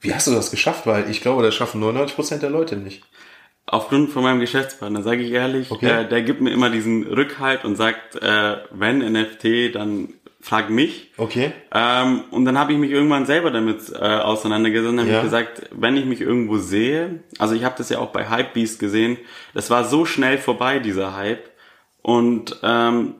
wie 0.00 0.14
hast 0.14 0.26
du 0.26 0.32
das 0.32 0.50
geschafft? 0.50 0.86
Weil 0.86 1.10
ich 1.10 1.22
glaube, 1.22 1.42
das 1.42 1.54
schaffen 1.54 1.82
99% 1.82 2.38
der 2.38 2.50
Leute 2.50 2.76
nicht 2.76 3.02
aufgrund 3.70 4.10
von 4.10 4.22
meinem 4.22 4.40
Geschäftspartner, 4.40 5.02
sage 5.02 5.22
ich 5.22 5.30
ehrlich, 5.30 5.70
okay. 5.70 6.02
äh, 6.02 6.08
der 6.08 6.22
gibt 6.22 6.40
mir 6.40 6.50
immer 6.50 6.70
diesen 6.70 7.04
Rückhalt 7.06 7.64
und 7.64 7.76
sagt, 7.76 8.16
äh, 8.16 8.56
wenn 8.72 8.98
NFT, 8.98 9.74
dann 9.74 10.14
frag 10.40 10.70
mich. 10.70 11.12
Okay. 11.16 11.52
Ähm, 11.72 12.24
und 12.30 12.44
dann 12.46 12.58
habe 12.58 12.72
ich 12.72 12.78
mich 12.78 12.90
irgendwann 12.90 13.26
selber 13.26 13.50
damit 13.50 13.92
äh, 13.92 13.98
auseinandergesetzt 13.98 14.92
und 14.92 15.00
habe 15.00 15.10
ja. 15.10 15.22
gesagt, 15.22 15.68
wenn 15.72 15.96
ich 15.96 16.04
mich 16.04 16.20
irgendwo 16.20 16.56
sehe, 16.56 17.20
also 17.38 17.54
ich 17.54 17.64
habe 17.64 17.74
das 17.78 17.90
ja 17.90 17.98
auch 17.98 18.10
bei 18.10 18.28
Hypebeast 18.28 18.80
gesehen, 18.80 19.18
das 19.54 19.70
war 19.70 19.84
so 19.84 20.04
schnell 20.04 20.38
vorbei, 20.38 20.78
dieser 20.78 21.14
Hype. 21.14 21.50
Und 22.02 22.58
ähm, 22.62 23.14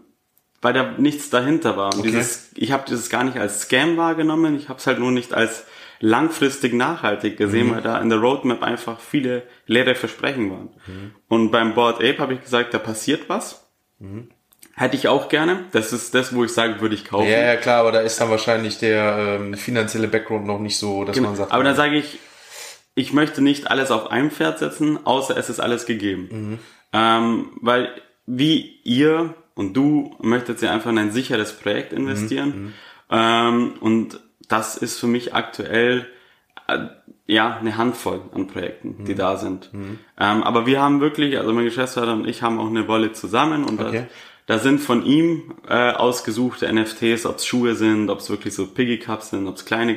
weil 0.62 0.73
da 0.73 0.95
nichts 0.99 1.30
dahinter 1.30 1.76
war. 1.76 1.95
Und 1.95 2.00
okay. 2.00 2.11
dieses, 2.11 2.50
ich 2.54 2.73
habe 2.73 2.85
dieses 2.88 3.09
gar 3.09 3.25
nicht 3.25 3.38
als 3.38 3.62
Scam 3.62 3.97
wahrgenommen, 3.97 4.57
ich 4.57 4.69
habe 4.69 4.78
es 4.78 4.87
halt 4.87 4.99
nur 4.99 5.11
nicht 5.11 5.33
als 5.33 5.64
langfristig 6.00 6.73
nachhaltig 6.73 7.37
gesehen, 7.37 7.69
mhm. 7.69 7.75
weil 7.75 7.83
da 7.83 8.00
in 8.00 8.09
der 8.09 8.19
Roadmap 8.19 8.62
einfach 8.62 8.99
viele 9.00 9.42
leere 9.66 9.95
Versprechen 9.95 10.50
waren. 10.50 10.71
Mhm. 10.87 11.12
Und 11.28 11.50
beim 11.50 11.75
Board 11.75 11.97
Ape 11.97 12.19
habe 12.19 12.35
ich 12.35 12.40
gesagt, 12.40 12.73
da 12.75 12.78
passiert 12.78 13.28
was. 13.28 13.69
Mhm. 13.99 14.28
Hätte 14.75 14.97
ich 14.97 15.09
auch 15.09 15.28
gerne. 15.28 15.64
Das 15.73 15.92
ist 15.92 16.14
das, 16.14 16.35
wo 16.35 16.42
ich 16.45 16.52
sage, 16.52 16.80
würde 16.80 16.95
ich 16.95 17.04
kaufen. 17.04 17.28
Ja, 17.28 17.38
ja, 17.42 17.57
klar, 17.57 17.80
aber 17.80 17.92
da 17.92 18.00
ist 18.00 18.19
dann 18.19 18.30
wahrscheinlich 18.30 18.78
der 18.78 19.38
ähm, 19.40 19.54
finanzielle 19.54 20.09
Background 20.09 20.47
noch 20.47 20.59
nicht 20.59 20.78
so, 20.78 21.04
dass 21.04 21.14
Genau. 21.14 21.28
man 21.28 21.37
sagt. 21.37 21.52
Aber 21.52 21.64
dann 21.64 21.76
sage 21.76 21.97
ich, 21.97 22.19
ich 22.95 23.12
möchte 23.12 23.42
nicht 23.42 23.71
alles 23.71 23.90
auf 23.90 24.11
einem 24.11 24.30
Pferd 24.30 24.59
setzen, 24.59 24.99
außer 25.04 25.37
es 25.37 25.50
ist 25.50 25.61
alles 25.61 25.85
gegeben. 25.85 26.28
Mhm. 26.30 26.59
Ähm, 26.95 27.50
weil 27.61 27.90
wie 28.26 28.80
ihr 28.85 29.35
und 29.54 29.75
du 29.75 30.16
möchtet 30.21 30.62
ja 30.62 30.73
einfach 30.73 30.90
in 30.90 30.99
ein 30.99 31.12
sicheres 31.12 31.52
Projekt 31.52 31.92
Mhm. 31.92 31.99
investieren. 31.99 32.75
Ähm, 33.11 33.75
und 33.80 34.19
das 34.50 34.76
ist 34.76 34.99
für 35.00 35.07
mich 35.07 35.35
aktuell 35.35 36.07
äh, 36.69 36.78
ja 37.26 37.57
eine 37.59 37.76
Handvoll 37.78 38.21
an 38.35 38.47
Projekten, 38.49 38.97
Mhm. 39.00 39.04
die 39.07 39.14
da 39.14 39.37
sind. 39.37 39.71
Ähm, 39.73 40.42
aber 40.42 40.66
wir 40.66 40.80
haben 40.83 41.00
wirklich, 41.00 41.38
also 41.38 41.52
mein 41.52 41.64
Geschäftsführer 41.64 42.12
und 42.12 42.26
ich 42.28 42.42
haben 42.42 42.59
auch 42.61 42.66
eine 42.69 42.87
Wallet 42.88 43.16
zusammen 43.16 43.64
und 43.64 43.80
Okay. 43.80 44.07
da, 44.47 44.54
da 44.54 44.59
sind 44.59 44.80
von 44.80 45.04
ihm 45.07 45.54
äh, 45.69 45.92
ausgesuchte 45.92 46.71
NFTs, 46.73 47.25
ob 47.26 47.37
es 47.37 47.47
Schuhe 47.47 47.75
sind, 47.76 48.11
ob 48.11 48.19
es 48.19 48.28
wirklich 48.30 48.54
so 48.54 48.66
Piggy 48.66 48.99
Cups 48.99 49.30
sind, 49.30 49.47
ob 49.47 49.57
es 49.57 49.64
kleine 49.64 49.97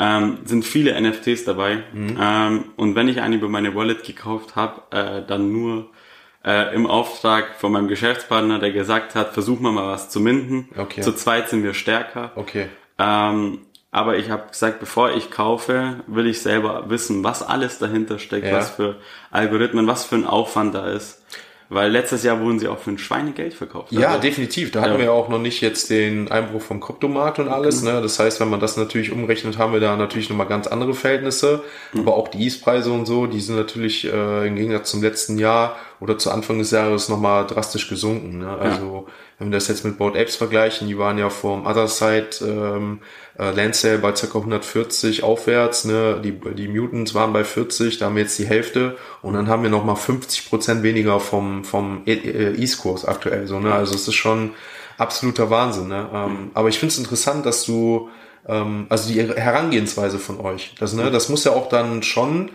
ähm, 0.00 0.38
sind 0.44 0.64
viele 0.64 1.00
NFTs 1.00 1.44
dabei. 1.44 1.82
Ähm, 1.94 2.64
und 2.76 2.94
wenn 2.94 3.08
ich 3.08 3.20
einen 3.20 3.34
über 3.34 3.48
meine 3.48 3.74
Wallet 3.74 4.04
gekauft 4.04 4.54
habe, 4.54 4.82
äh, 4.96 5.26
dann 5.26 5.52
nur 5.52 5.90
äh, 6.44 6.72
im 6.74 6.86
Auftrag 6.86 7.56
von 7.56 7.72
meinem 7.72 7.88
Geschäftspartner, 7.88 8.60
der 8.60 8.70
gesagt 8.70 9.16
hat, 9.16 9.32
versuchen 9.34 9.62
wir 9.64 9.72
mal 9.72 9.88
was 9.88 10.08
zu 10.08 10.20
minden. 10.20 10.68
Okay. 10.76 11.00
Zu 11.00 11.12
zweit 11.14 11.48
sind 11.48 11.64
wir 11.64 11.74
stärker. 11.74 12.30
Okay. 12.36 12.68
Ähm, 12.96 13.60
aber 13.90 14.16
ich 14.18 14.30
habe 14.30 14.48
gesagt, 14.50 14.80
bevor 14.80 15.12
ich 15.12 15.30
kaufe, 15.30 15.96
will 16.06 16.26
ich 16.26 16.40
selber 16.42 16.84
wissen, 16.88 17.24
was 17.24 17.42
alles 17.42 17.78
dahinter 17.78 18.18
steckt, 18.18 18.46
Ja. 18.46 18.52
was 18.58 18.70
für 18.70 18.96
Algorithmen, 19.30 19.86
was 19.86 20.04
für 20.04 20.16
ein 20.16 20.26
Aufwand 20.26 20.74
da 20.74 20.88
ist. 20.88 21.22
Weil 21.70 21.90
letztes 21.90 22.22
Jahr 22.22 22.40
wurden 22.40 22.58
sie 22.58 22.66
auch 22.66 22.78
für 22.78 22.90
ein 22.90 22.96
Schweinegeld 22.96 23.52
verkauft. 23.52 23.92
Ja, 23.92 24.08
Also, 24.08 24.20
definitiv. 24.22 24.70
Da 24.70 24.80
hatten 24.80 24.94
Ja. 24.94 24.98
wir 25.00 25.12
auch 25.12 25.28
noch 25.28 25.38
nicht 25.38 25.60
jetzt 25.60 25.90
den 25.90 26.30
Einbruch 26.32 26.62
vom 26.62 26.80
Kryptomarkt 26.80 27.40
und 27.40 27.48
alles. 27.48 27.82
Ne? 27.82 28.00
Das 28.00 28.18
heißt, 28.18 28.40
wenn 28.40 28.48
man 28.48 28.58
das 28.58 28.78
natürlich 28.78 29.12
umrechnet, 29.12 29.58
haben 29.58 29.74
wir 29.74 29.80
da 29.80 29.94
natürlich 29.96 30.30
nochmal 30.30 30.46
ganz 30.46 30.66
andere 30.66 30.94
Verhältnisse. 30.94 31.62
Aber 31.94 32.14
auch 32.16 32.28
die 32.28 32.46
ETH-Preise 32.46 32.90
und 32.90 33.04
so, 33.04 33.26
die 33.26 33.40
sind 33.40 33.56
natürlich 33.56 34.10
äh, 34.10 34.46
im 34.46 34.56
Gegensatz 34.56 34.90
zum 34.92 35.02
letzten 35.02 35.38
Jahr 35.38 35.76
oder 36.00 36.18
zu 36.18 36.30
Anfang 36.30 36.58
des 36.58 36.70
Jahres 36.70 37.08
nochmal 37.08 37.46
drastisch 37.46 37.88
gesunken. 37.88 38.38
Ne? 38.38 38.48
Also 38.50 39.06
wenn 39.38 39.50
wir 39.50 39.56
das 39.56 39.68
jetzt 39.68 39.84
mit 39.84 39.98
Board 39.98 40.16
Apes 40.16 40.36
vergleichen, 40.36 40.88
die 40.88 40.98
waren 40.98 41.18
ja 41.18 41.30
vom 41.30 41.66
Other 41.66 41.88
Side 41.88 42.28
ähm, 42.42 43.00
äh, 43.38 43.50
Land 43.50 43.74
Sale 43.74 43.98
bei 43.98 44.12
ca. 44.12 44.26
140 44.26 45.22
aufwärts. 45.22 45.84
Ne? 45.84 46.20
Die, 46.22 46.32
die 46.54 46.68
Mutants 46.68 47.14
waren 47.14 47.32
bei 47.32 47.44
40, 47.44 47.98
da 47.98 48.06
haben 48.06 48.16
wir 48.16 48.22
jetzt 48.22 48.38
die 48.38 48.46
Hälfte. 48.46 48.96
Und 49.22 49.34
dann 49.34 49.48
haben 49.48 49.62
wir 49.62 49.70
nochmal 49.70 49.96
50 49.96 50.48
Prozent 50.48 50.82
weniger 50.82 51.20
vom, 51.20 51.64
vom 51.64 52.02
E- 52.06 52.14
äh, 52.14 52.68
aktuell. 53.06 53.46
So, 53.46 53.58
ne? 53.58 53.74
Also 53.74 53.94
es 53.94 54.06
ist 54.06 54.14
schon 54.14 54.52
absoluter 54.98 55.50
Wahnsinn. 55.50 55.88
Ne? 55.88 56.08
Ähm, 56.12 56.50
aber 56.54 56.68
ich 56.68 56.78
finde 56.78 56.92
es 56.92 56.98
interessant, 56.98 57.46
dass 57.46 57.64
du, 57.64 58.10
ähm, 58.46 58.86
also 58.88 59.12
die 59.12 59.20
Herangehensweise 59.22 60.18
von 60.18 60.40
euch, 60.40 60.74
das, 60.78 60.92
ne, 60.92 61.10
das 61.10 61.28
muss 61.28 61.44
ja 61.44 61.52
auch 61.52 61.68
dann 61.68 62.02
schon 62.02 62.50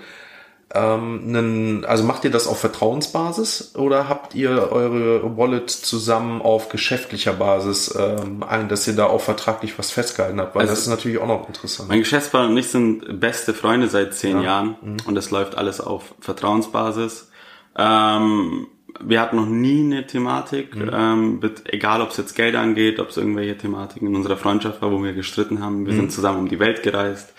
ähm, 0.75 1.21
einen, 1.27 1.85
also 1.85 2.03
macht 2.03 2.23
ihr 2.25 2.31
das 2.31 2.47
auf 2.47 2.59
Vertrauensbasis 2.59 3.73
oder 3.75 4.09
habt 4.09 4.33
ihr 4.35 4.71
eure 4.71 5.37
Wallet 5.37 5.69
zusammen 5.69 6.41
auf 6.41 6.69
geschäftlicher 6.69 7.33
Basis 7.33 7.93
ähm, 7.97 8.43
ein, 8.43 8.69
dass 8.69 8.87
ihr 8.87 8.95
da 8.95 9.05
auch 9.05 9.21
vertraglich 9.21 9.77
was 9.77 9.91
festgehalten 9.91 10.39
habt? 10.39 10.55
Weil 10.55 10.61
Also- 10.63 10.73
das 10.73 10.79
ist 10.81 10.87
natürlich 10.89 11.19
auch 11.19 11.27
noch 11.27 11.47
interessant. 11.47 11.89
Mein 11.89 11.99
Geschäftspartner 11.99 12.49
und 12.49 12.57
ich 12.57 12.69
sind 12.69 13.19
beste 13.19 13.53
Freunde 13.53 13.87
seit 13.87 14.13
zehn 14.15 14.41
Jahren 14.41 14.75
Mhm. 14.81 14.97
und 15.05 15.15
das 15.15 15.29
läuft 15.31 15.55
alles 15.57 15.79
auf 15.79 16.15
Vertrauensbasis. 16.19 17.29
Ähm, 17.77 18.67
wir 18.99 19.21
hatten 19.21 19.35
noch 19.37 19.47
nie 19.47 19.81
eine 19.83 20.05
Thematik, 20.05 20.75
Mhm. 20.75 20.89
ähm, 20.93 21.39
mit, 21.39 21.71
egal 21.73 22.01
ob 22.01 22.11
es 22.11 22.17
jetzt 22.17 22.35
Geld 22.35 22.55
angeht, 22.55 22.99
ob 22.99 23.09
es 23.09 23.17
irgendwelche 23.17 23.57
Thematiken 23.57 24.07
in 24.07 24.15
unserer 24.15 24.37
Freundschaft 24.37 24.81
war, 24.81 24.91
wo 24.91 25.03
wir 25.03 25.13
gestritten 25.13 25.63
haben. 25.63 25.81
Mhm. 25.81 25.85
Wir 25.87 25.93
sind 25.93 26.11
zusammen 26.11 26.39
um 26.39 26.49
die 26.49 26.59
Welt 26.59 26.83
gereist. 26.83 27.33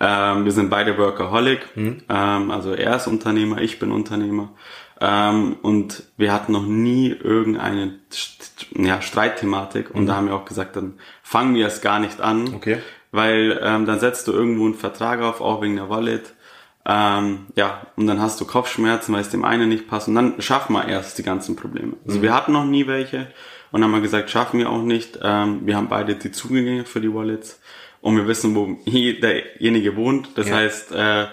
Ähm, 0.00 0.44
wir 0.44 0.52
sind 0.52 0.70
beide 0.70 0.96
Workaholic. 0.96 1.76
Mhm. 1.76 2.02
Ähm, 2.08 2.50
also 2.50 2.72
er 2.72 2.96
ist 2.96 3.06
Unternehmer, 3.06 3.60
ich 3.60 3.78
bin 3.78 3.90
Unternehmer. 3.90 4.50
Ähm, 5.00 5.56
und 5.62 6.04
wir 6.16 6.32
hatten 6.32 6.52
noch 6.52 6.66
nie 6.66 7.08
irgendeine 7.08 7.98
ja, 8.76 9.00
Streitthematik. 9.00 9.90
Und 9.94 10.06
da 10.06 10.16
haben 10.16 10.26
wir 10.26 10.34
auch 10.34 10.44
gesagt, 10.44 10.76
dann 10.76 10.94
fangen 11.22 11.54
wir 11.54 11.66
es 11.66 11.80
gar 11.80 12.00
nicht 12.00 12.20
an. 12.20 12.44
Mhm. 12.44 12.54
Okay. 12.54 12.78
Weil 13.10 13.58
ähm, 13.62 13.86
dann 13.86 14.00
setzt 14.00 14.28
du 14.28 14.32
irgendwo 14.32 14.66
einen 14.66 14.74
Vertrag 14.74 15.22
auf, 15.22 15.40
auch 15.40 15.62
wegen 15.62 15.76
der 15.76 15.88
Wallet. 15.88 16.34
Ähm, 16.84 17.46
ja, 17.54 17.86
und 17.96 18.06
dann 18.06 18.20
hast 18.20 18.40
du 18.40 18.44
Kopfschmerzen, 18.44 19.12
weil 19.12 19.20
es 19.20 19.30
dem 19.30 19.44
einen 19.44 19.68
nicht 19.68 19.88
passt. 19.88 20.08
Und 20.08 20.14
dann 20.14 20.40
schaffen 20.40 20.74
wir 20.74 20.86
erst 20.86 21.18
die 21.18 21.22
ganzen 21.22 21.56
Probleme. 21.56 21.94
Also 22.06 22.22
wir 22.22 22.34
hatten 22.34 22.52
noch 22.52 22.64
nie 22.64 22.86
welche 22.86 23.28
und 23.70 23.84
haben 23.84 23.90
wir 23.90 24.00
gesagt, 24.00 24.30
schaffen 24.30 24.58
wir 24.58 24.70
auch 24.70 24.82
nicht. 24.82 25.18
Ähm, 25.22 25.60
wir 25.66 25.76
haben 25.76 25.88
beide 25.88 26.14
die 26.14 26.32
Zugänge 26.32 26.84
für 26.84 27.00
die 27.00 27.12
Wallets 27.12 27.60
und 28.00 28.16
wir 28.16 28.26
wissen, 28.28 28.54
wo 28.54 28.78
derjenige 28.86 29.96
wohnt. 29.96 30.30
Das 30.36 30.48
Ja. 30.48 30.56
heißt, 30.56 30.92
äh, 30.92 31.26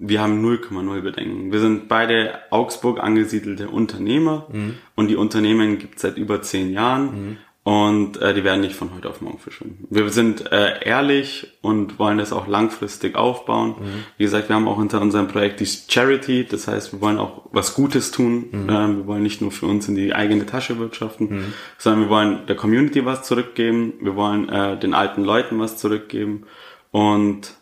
wir 0.00 0.20
haben 0.20 0.40
0,0 0.40 1.00
Bedenken. 1.02 1.50
Wir 1.52 1.58
sind 1.60 1.88
beide 1.88 2.38
Augsburg 2.50 3.00
angesiedelte 3.02 3.68
Unternehmer 3.68 4.46
und 4.94 5.08
die 5.08 5.16
Unternehmen 5.16 5.78
gibt 5.78 5.96
es 5.96 6.02
seit 6.02 6.16
über 6.16 6.40
zehn 6.42 6.72
Jahren 6.72 7.38
und 7.64 8.16
äh, 8.22 8.32
die 8.32 8.44
werden 8.44 8.62
nicht 8.62 8.76
von 8.76 8.94
heute 8.94 9.10
auf 9.10 9.20
morgen 9.20 9.38
verschwinden. 9.38 9.86
Wir 9.90 10.08
sind 10.08 10.50
äh, 10.50 10.82
ehrlich 10.84 11.58
und 11.60 11.98
wollen 11.98 12.18
das 12.18 12.32
auch 12.32 12.46
langfristig 12.46 13.14
aufbauen. 13.14 13.74
Wie 14.16 14.24
gesagt, 14.24 14.48
wir 14.48 14.56
haben 14.56 14.68
auch 14.68 14.78
hinter 14.78 15.00
unserem 15.00 15.28
Projekt 15.28 15.60
die 15.60 15.66
Charity, 15.66 16.46
das 16.46 16.66
heißt, 16.66 16.92
wir 16.92 17.00
wollen 17.00 17.18
auch 17.18 17.42
was 17.52 17.74
Gutes 17.74 18.10
tun. 18.10 18.48
Ähm, 18.70 18.96
wir 18.98 19.06
wollen 19.06 19.22
nicht 19.22 19.42
nur 19.42 19.52
für 19.52 19.66
uns 19.66 19.86
in 19.86 19.96
die 19.96 20.14
eigene 20.14 20.46
Tasche 20.46 20.78
wirtschaften, 20.78 21.52
sondern 21.76 22.02
wir 22.02 22.08
wollen 22.08 22.46
der 22.46 22.56
Community 22.56 23.04
was 23.04 23.22
zurückgeben. 23.24 23.92
Wir 24.00 24.16
wollen 24.16 24.48
äh, 24.48 24.78
den 24.78 24.94
alten 24.94 25.22
Leuten 25.22 25.58
was 25.58 25.76
zurückgeben 25.76 26.44
und 26.90 27.54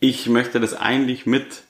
ich 0.00 0.28
möchte 0.28 0.60
das 0.60 0.74
eigentlich 0.74 1.24
mit 1.24 1.63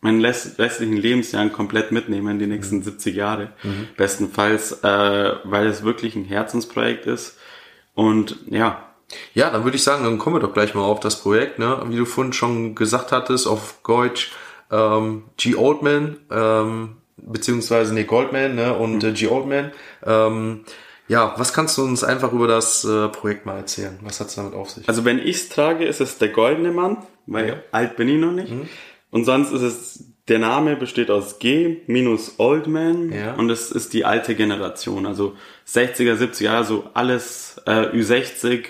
meinen 0.00 0.24
restlichen 0.24 0.96
Lebensjahren 0.96 1.52
komplett 1.52 1.90
mitnehmen, 1.92 2.38
die 2.38 2.46
nächsten 2.46 2.82
70 2.82 3.14
Jahre. 3.16 3.52
Bestenfalls, 3.96 4.72
äh, 4.84 5.32
weil 5.44 5.66
es 5.66 5.82
wirklich 5.82 6.14
ein 6.16 6.24
Herzensprojekt 6.24 7.06
ist. 7.06 7.36
Und 7.94 8.36
ja, 8.48 8.84
Ja, 9.34 9.50
dann 9.50 9.64
würde 9.64 9.76
ich 9.76 9.82
sagen, 9.82 10.04
dann 10.04 10.18
kommen 10.18 10.36
wir 10.36 10.40
doch 10.40 10.52
gleich 10.52 10.74
mal 10.74 10.82
auf 10.82 11.00
das 11.00 11.20
Projekt, 11.20 11.58
ne? 11.58 11.82
Wie 11.88 11.96
du 11.96 12.04
vorhin 12.04 12.32
schon 12.34 12.74
gesagt 12.74 13.10
hattest, 13.10 13.46
auf 13.48 13.76
Deutsch 13.84 14.32
ähm, 14.70 15.24
G. 15.38 15.54
Oldman, 15.56 16.18
ähm, 16.30 16.98
beziehungsweise 17.16 17.94
nee, 17.94 18.04
Goldman, 18.04 18.54
ne? 18.54 18.74
Und 18.76 19.02
äh, 19.02 19.12
G. 19.12 19.26
Oldman. 19.28 19.72
Ähm, 20.04 20.64
ja, 21.08 21.32
was 21.38 21.54
kannst 21.54 21.78
du 21.78 21.84
uns 21.84 22.04
einfach 22.04 22.32
über 22.32 22.46
das 22.46 22.84
äh, 22.84 23.08
Projekt 23.08 23.46
mal 23.46 23.56
erzählen? 23.56 23.98
Was 24.02 24.20
hat's 24.20 24.34
damit 24.34 24.52
auf 24.54 24.68
sich? 24.70 24.86
also 24.88 25.06
wenn 25.06 25.18
ich's 25.18 25.48
trage, 25.48 25.86
ist 25.86 26.02
es 26.02 26.18
der 26.18 26.28
goldene 26.28 26.70
Mann, 26.70 26.98
weil 27.26 27.48
Ja. 27.48 27.54
alt 27.72 27.96
bin 27.96 28.08
ich 28.10 28.18
noch 28.20 28.32
nicht. 28.32 28.52
Und 29.10 29.24
sonst 29.24 29.52
ist 29.52 29.62
es, 29.62 30.04
der 30.28 30.38
Name 30.38 30.76
besteht 30.76 31.10
aus 31.10 31.38
G 31.38 31.78
minus 31.86 32.34
Oldman 32.38 33.10
Ja. 33.12 33.34
und 33.34 33.48
es 33.50 33.70
ist 33.70 33.94
die 33.94 34.04
alte 34.04 34.34
Generation, 34.34 35.06
also 35.06 35.34
60er, 35.66 36.14
70er 36.16 36.42
Jahre, 36.44 36.64
so 36.64 36.84
alles 36.94 37.60
äh, 37.66 37.86
Ü60, 37.96 38.64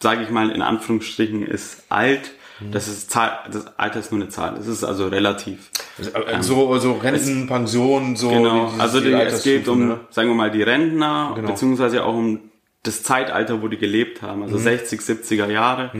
sage 0.00 0.22
ich 0.22 0.30
mal 0.30 0.50
in 0.50 0.62
Anführungsstrichen, 0.62 1.46
ist 1.46 1.84
alt. 1.88 2.32
Das 2.72 2.88
ist 2.88 3.10
Zahl, 3.10 3.38
das 3.52 3.66
Alter 3.78 4.00
ist 4.00 4.12
nur 4.12 4.20
eine 4.20 4.30
Zahl. 4.30 4.54
Das 4.56 4.66
ist 4.66 4.82
also 4.82 5.08
relativ. 5.08 5.70
Äh, 5.98 6.42
so, 6.42 6.78
so 6.78 6.92
Renten, 6.94 7.46
Pension, 7.46 8.16
so. 8.16 8.30
Genau, 8.30 8.66
dieses- 8.68 8.80
also 8.80 9.00
die 9.00 9.12
es 9.12 9.42
geht 9.42 9.68
um, 9.68 9.88
ne? 9.88 10.00
sagen 10.08 10.28
wir 10.28 10.34
mal, 10.34 10.50
die 10.50 10.62
Rentner, 10.62 11.32
Genau. 11.36 11.48
beziehungsweise 11.48 12.02
auch 12.04 12.14
um 12.14 12.40
das 12.82 13.02
Zeitalter, 13.02 13.60
wo 13.60 13.68
die 13.68 13.76
gelebt 13.76 14.22
haben, 14.22 14.38
Mhm. 14.38 14.44
also 14.44 14.56
60, 14.58 15.00
70er 15.02 15.50
Jahre. 15.50 15.90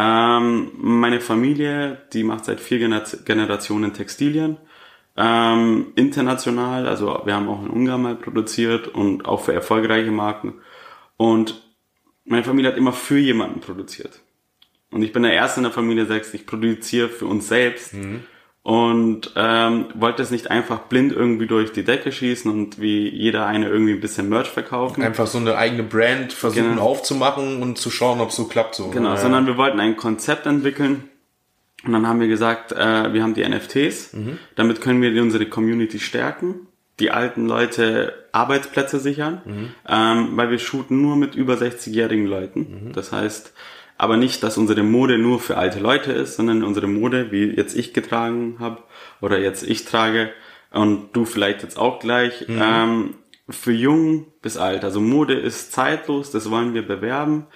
Ähm, 0.00 0.70
meine 0.78 1.20
Familie, 1.20 1.98
die 2.12 2.22
macht 2.22 2.44
seit 2.44 2.60
vier 2.60 2.78
Gener- 2.78 3.24
Generationen 3.24 3.92
Textilien. 3.92 4.58
Ähm, 5.16 5.88
international, 5.96 6.86
also 6.86 7.22
wir 7.24 7.34
haben 7.34 7.48
auch 7.48 7.60
in 7.64 7.70
Ungarn 7.70 8.02
mal 8.02 8.14
produziert 8.14 8.86
und 8.86 9.26
auch 9.26 9.40
für 9.44 9.52
erfolgreiche 9.52 10.12
Marken. 10.12 10.54
Und 11.16 11.60
meine 12.24 12.44
Familie 12.44 12.70
hat 12.70 12.78
immer 12.78 12.92
für 12.92 13.18
jemanden 13.18 13.58
produziert. 13.58 14.20
Und 14.92 15.02
ich 15.02 15.12
bin 15.12 15.24
der 15.24 15.32
Erste 15.32 15.58
in 15.58 15.64
der 15.64 15.72
Familie, 15.72 16.06
der 16.06 16.20
sagt, 16.20 16.32
ich 16.32 16.46
produziere 16.46 17.08
für 17.08 17.26
uns 17.26 17.48
selbst. 17.48 17.92
Und 18.62 19.32
ähm, 19.34 19.86
wollte 19.94 20.22
es 20.22 20.30
nicht 20.30 20.50
einfach 20.50 20.80
blind 20.80 21.12
irgendwie 21.12 21.46
durch 21.46 21.72
die 21.72 21.84
Decke 21.84 22.12
schießen 22.12 22.50
und 22.50 22.78
wie 22.80 23.08
jeder 23.08 23.46
eine 23.46 23.68
irgendwie 23.68 23.92
ein 23.92 24.00
bisschen 24.00 24.28
Merch 24.28 24.48
verkaufen. 24.48 25.02
Einfach 25.02 25.26
so 25.26 25.38
eine 25.38 25.56
eigene 25.56 25.84
Brand 25.84 26.34
versuchen 26.34 26.70
Genau. 26.70 26.82
aufzumachen 26.82 27.62
und 27.62 27.78
zu 27.78 27.90
schauen, 27.90 28.20
ob 28.20 28.28
es 28.30 28.36
so 28.36 28.44
klappt. 28.44 28.74
So, 28.74 28.90
Genau, 28.90 29.10
ne? 29.12 29.16
sondern 29.16 29.46
wir 29.46 29.56
wollten 29.56 29.80
ein 29.80 29.96
Konzept 29.96 30.44
entwickeln. 30.46 31.04
Und 31.84 31.92
dann 31.92 32.06
haben 32.06 32.20
wir 32.20 32.28
gesagt, 32.28 32.72
äh, 32.72 33.12
wir 33.14 33.22
haben 33.22 33.34
die 33.34 33.48
NFTs. 33.48 34.14
Damit 34.56 34.80
können 34.82 35.00
wir 35.00 35.22
unsere 35.22 35.46
Community 35.46 35.98
stärken, 36.00 36.66
die 36.98 37.10
alten 37.12 37.46
Leute 37.46 38.12
Arbeitsplätze 38.32 38.98
sichern, 38.98 39.72
ähm, 39.88 40.30
weil 40.36 40.50
wir 40.50 40.58
shooten 40.58 41.00
nur 41.00 41.16
mit 41.16 41.36
über 41.36 41.54
60-jährigen 41.54 42.26
Leuten. 42.26 42.90
Das 42.94 43.12
heißt, 43.12 43.54
aber 43.98 44.16
nicht, 44.16 44.42
dass 44.42 44.56
unsere 44.56 44.84
Mode 44.84 45.18
nur 45.18 45.40
für 45.40 45.56
alte 45.56 45.80
Leute 45.80 46.12
ist, 46.12 46.36
sondern 46.36 46.62
unsere 46.62 46.86
Mode, 46.86 47.32
wie 47.32 47.46
jetzt 47.46 47.76
ich 47.76 47.92
getragen 47.92 48.56
habe 48.60 48.82
oder 49.20 49.38
jetzt 49.40 49.64
ich 49.64 49.84
trage 49.84 50.30
und 50.70 51.10
du 51.12 51.24
vielleicht 51.24 51.62
jetzt 51.62 51.78
auch 51.78 51.98
gleich, 51.98 52.46
ähm, 52.48 53.14
für 53.50 53.72
jung 53.72 54.26
bis 54.40 54.56
alt. 54.56 54.84
Also 54.84 55.00
Mode 55.00 55.34
ist 55.34 55.72
zeitlos, 55.72 56.30
das 56.30 56.50
wollen 56.50 56.74
wir 56.74 56.86
bewerben. 56.86 57.46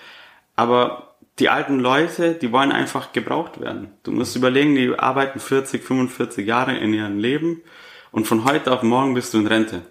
Aber 0.57 1.17
die 1.39 1.49
alten 1.49 1.79
Leute, 1.79 2.35
die 2.35 2.51
wollen 2.51 2.73
einfach 2.73 3.13
gebraucht 3.13 3.61
werden. 3.61 3.93
Du 4.03 4.11
musst 4.11 4.37
überlegen, 4.37 4.75
die 4.75 4.99
arbeiten 4.99 5.39
40, 5.39 5.83
45 5.83 6.47
Jahre 6.47 6.77
in 6.77 6.93
ihrem 6.93 7.19
Leben 7.19 7.63
und 8.11 8.27
von 8.27 8.45
heute 8.45 8.73
auf 8.73 8.83
morgen 8.83 9.15
bist 9.15 9.33
du 9.33 9.39
in 9.39 9.47
Rente. 9.47 9.83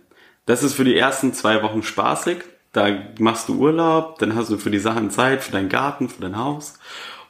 Das 0.46 0.64
ist 0.64 0.74
für 0.74 0.84
die 0.84 0.98
ersten 0.98 1.34
zwei 1.34 1.64
Wochen 1.64 1.84
spaßig. 1.84 2.38
Da 2.72 2.90
machst 3.20 3.50
du 3.50 3.60
Urlaub, 3.60 4.20
dann 4.20 4.36
hast 4.36 4.50
du 4.50 4.58
für 4.58 4.72
die 4.72 4.80
Sachen 4.80 5.10
Zeit, 5.10 5.44
für 5.44 5.52
deinen 5.52 5.70
Garten, 5.70 6.10
für 6.10 6.22
dein 6.22 6.38
Haus. 6.38 6.80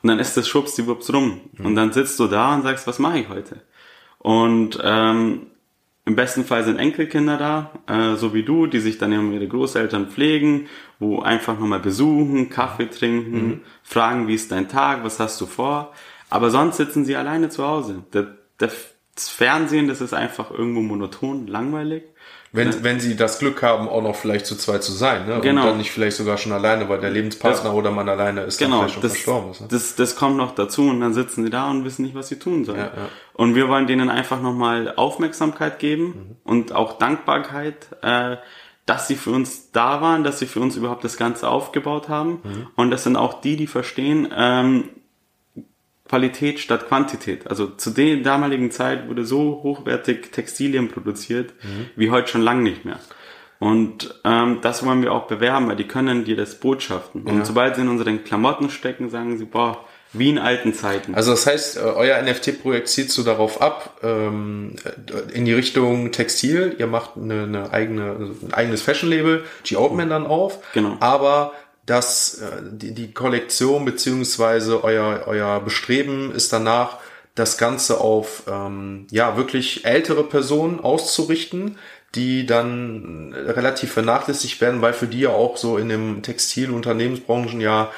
Und 0.04 0.10
dann 0.10 0.20
ist 0.20 0.38
das 0.38 0.48
schwuppsdiwupps 0.48 1.14
rum. 1.14 1.42
Mhm. 1.54 1.66
Und 1.66 1.76
dann 1.76 1.94
sitzt 1.94 2.20
du 2.20 2.28
da 2.28 2.56
und 2.56 2.64
sagst, 2.64 2.88
was 2.88 3.00
mache 3.00 3.20
ich 3.20 3.30
heute? 3.30 3.62
Und 4.20 4.80
ähm, 4.84 5.48
im 6.06 6.16
besten 6.16 6.46
Fall 6.46 6.64
sind 6.64 6.78
Enkelkinder 6.78 7.38
da, 7.38 7.72
äh, 7.88 8.16
so 8.16 8.34
wie 8.34 8.44
du, 8.44 8.66
die 8.66 8.80
sich 8.80 8.98
dann 8.98 9.18
um 9.18 9.32
ihre 9.34 9.48
Großeltern 9.48 10.08
pflegen, 10.08 10.68
wo 11.00 11.22
einfach 11.22 11.60
nochmal 11.60 11.80
besuchen, 11.80 12.50
Kaffee 12.50 12.90
trinken, 12.90 13.48
mhm. 13.48 13.62
fragen, 13.84 14.28
wie 14.28 14.36
ist 14.36 14.52
dein 14.52 14.68
Tag, 14.68 15.04
was 15.04 15.20
hast 15.20 15.40
du 15.42 15.46
vor. 15.46 15.94
Aber 16.30 16.50
sonst 16.50 16.78
sitzen 16.78 17.06
sie 17.06 17.16
alleine 17.16 17.50
zu 17.50 17.66
Hause. 17.66 18.04
Der, 18.14 18.36
das 18.58 19.30
Fernsehen, 19.30 19.88
das 19.88 20.02
ist 20.02 20.14
einfach 20.14 20.52
irgendwo 20.52 20.82
monoton, 20.82 21.48
langweilig. 21.48 22.04
Wenn, 22.54 22.70
ne? 22.70 22.78
wenn 22.82 23.00
sie 23.00 23.16
das 23.16 23.40
Glück 23.40 23.64
haben, 23.64 23.88
auch 23.88 24.02
noch 24.02 24.16
vielleicht 24.16 24.46
zu 24.46 24.58
zweit 24.58 24.84
zu 24.84 24.92
sein, 24.92 25.26
ne? 25.26 25.40
Genau. 25.42 25.62
Und 25.62 25.68
dann 25.68 25.78
nicht 25.78 25.92
vielleicht 25.92 26.18
sogar 26.18 26.38
schon 26.38 26.52
alleine, 26.52 26.90
weil 26.90 27.00
der 27.00 27.10
Lebenspartner 27.10 27.70
das, 27.70 27.74
oder 27.74 27.92
man 27.92 28.10
alleine 28.10 28.42
ist, 28.42 28.60
genau, 28.60 28.82
dann 28.82 28.90
vielleicht 28.90 28.94
schon 28.96 29.04
das, 29.04 29.12
verstorben 29.14 29.52
ist. 29.52 29.62
Ne? 29.62 29.68
Das, 29.72 29.96
das 29.96 30.16
kommt 30.18 30.36
noch 30.36 30.54
dazu 30.54 30.90
und 30.90 31.00
dann 31.00 31.14
sitzen 31.14 31.46
sie 31.46 31.50
da 31.50 31.70
und 31.70 31.86
wissen 31.86 32.04
nicht, 32.04 32.14
was 32.14 32.28
sie 32.28 32.40
tun 32.40 32.66
sollen. 32.66 32.80
Ja, 32.80 32.86
ja. 32.86 33.10
Und 33.34 33.56
wir 33.56 33.70
wollen 33.70 33.88
denen 33.88 34.10
einfach 34.10 34.42
nochmal 34.42 34.94
Aufmerksamkeit 34.96 35.80
geben 35.80 36.04
mhm. 36.04 36.36
und 36.44 36.74
auch 36.74 36.98
Dankbarkeit, 36.98 37.88
äh, 38.02 38.36
dass 38.86 39.08
sie 39.08 39.16
für 39.16 39.32
uns 39.32 39.72
da 39.72 40.02
waren, 40.02 40.26
dass 40.26 40.40
sie 40.40 40.46
für 40.46 40.60
uns 40.60 40.76
überhaupt 40.76 41.06
das 41.06 41.16
Ganze 41.16 41.48
aufgebaut 41.48 42.10
haben. 42.10 42.42
Mhm. 42.44 42.68
Und 42.76 42.92
das 42.92 43.04
sind 43.04 43.16
auch 43.16 43.40
die, 43.40 43.56
die 43.56 43.68
verstehen, 43.68 44.28
ähm, 44.36 44.90
Qualität 46.12 46.60
statt 46.60 46.90
Quantität. 46.90 47.48
Also 47.48 47.68
zu 47.68 47.90
der 47.90 48.18
damaligen 48.18 48.70
Zeit 48.70 49.08
wurde 49.08 49.24
so 49.24 49.62
hochwertig 49.64 50.30
Textilien 50.34 50.90
produziert, 50.90 51.54
mhm. 51.64 51.90
wie 51.96 52.12
heute 52.12 52.28
schon 52.28 52.42
lang 52.42 52.64
nicht 52.64 52.84
mehr. 52.84 53.00
Und 53.60 54.20
ähm, 54.26 54.58
das 54.62 54.86
wollen 54.86 55.02
wir 55.04 55.14
auch 55.14 55.28
bewerben, 55.28 55.70
weil 55.70 55.78
die 55.78 55.88
können 55.88 56.26
dir 56.26 56.36
das 56.36 56.56
botschaften. 56.56 57.24
Und 57.24 57.46
sobald 57.46 57.76
sie 57.76 57.84
in 57.84 57.88
unseren 57.88 58.26
Klamotten 58.26 58.70
stecken, 58.70 59.10
sagen 59.10 59.38
sie, 59.38 59.46
boah, 59.46 59.86
wie 60.14 60.30
in 60.30 60.38
alten 60.38 60.74
Zeiten. 60.74 61.16
Also 61.16 61.32
das 61.32 61.48
heißt, 61.48 61.78
äh, 61.78 61.80
euer 61.80 62.22
NFT-Projekt 62.22 62.90
zielt 62.90 63.12
so 63.12 63.24
darauf 63.24 63.62
ab, 63.62 64.00
ähm, 64.04 64.76
in 65.34 65.46
die 65.46 65.54
Richtung 65.54 66.12
Textil. 66.12 66.76
Ihr 66.78 66.88
macht 66.88 67.12
eine, 67.16 67.44
eine 67.44 67.72
eigene, 67.72 68.34
ein 68.42 68.54
eigenes 68.54 68.82
Fashion-Label, 68.82 69.46
G-Open 69.64 70.10
dann 70.10 70.28
auf. 70.28 70.60
Genau. 70.74 70.98
Aber 71.00 71.54
dass 71.86 72.36
äh, 72.36 72.62
die, 72.72 72.94
die 72.94 73.14
Kollektion 73.14 73.86
beziehungsweise 73.86 74.84
euer, 74.84 75.24
euer 75.26 75.60
Bestreben 75.62 76.34
ist 76.34 76.54
danach, 76.54 77.00
das 77.36 77.58
Ganze 77.58 78.02
auf 78.02 78.44
ähm, 78.48 79.08
ja 79.10 79.38
wirklich 79.38 79.86
ältere 79.86 80.24
Personen 80.24 80.80
auszurichten, 80.82 81.78
die 82.14 82.46
dann 82.46 83.34
relativ 83.34 83.94
vernachlässigt 83.94 84.60
werden, 84.60 84.82
weil 84.82 84.94
für 84.94 85.08
die 85.08 85.22
ja 85.22 85.30
auch 85.30 85.56
so 85.56 85.78
in 85.78 85.88
dem 85.88 86.24
Textil-Unternehmensbranchen 86.24 87.62
ja 87.62 87.90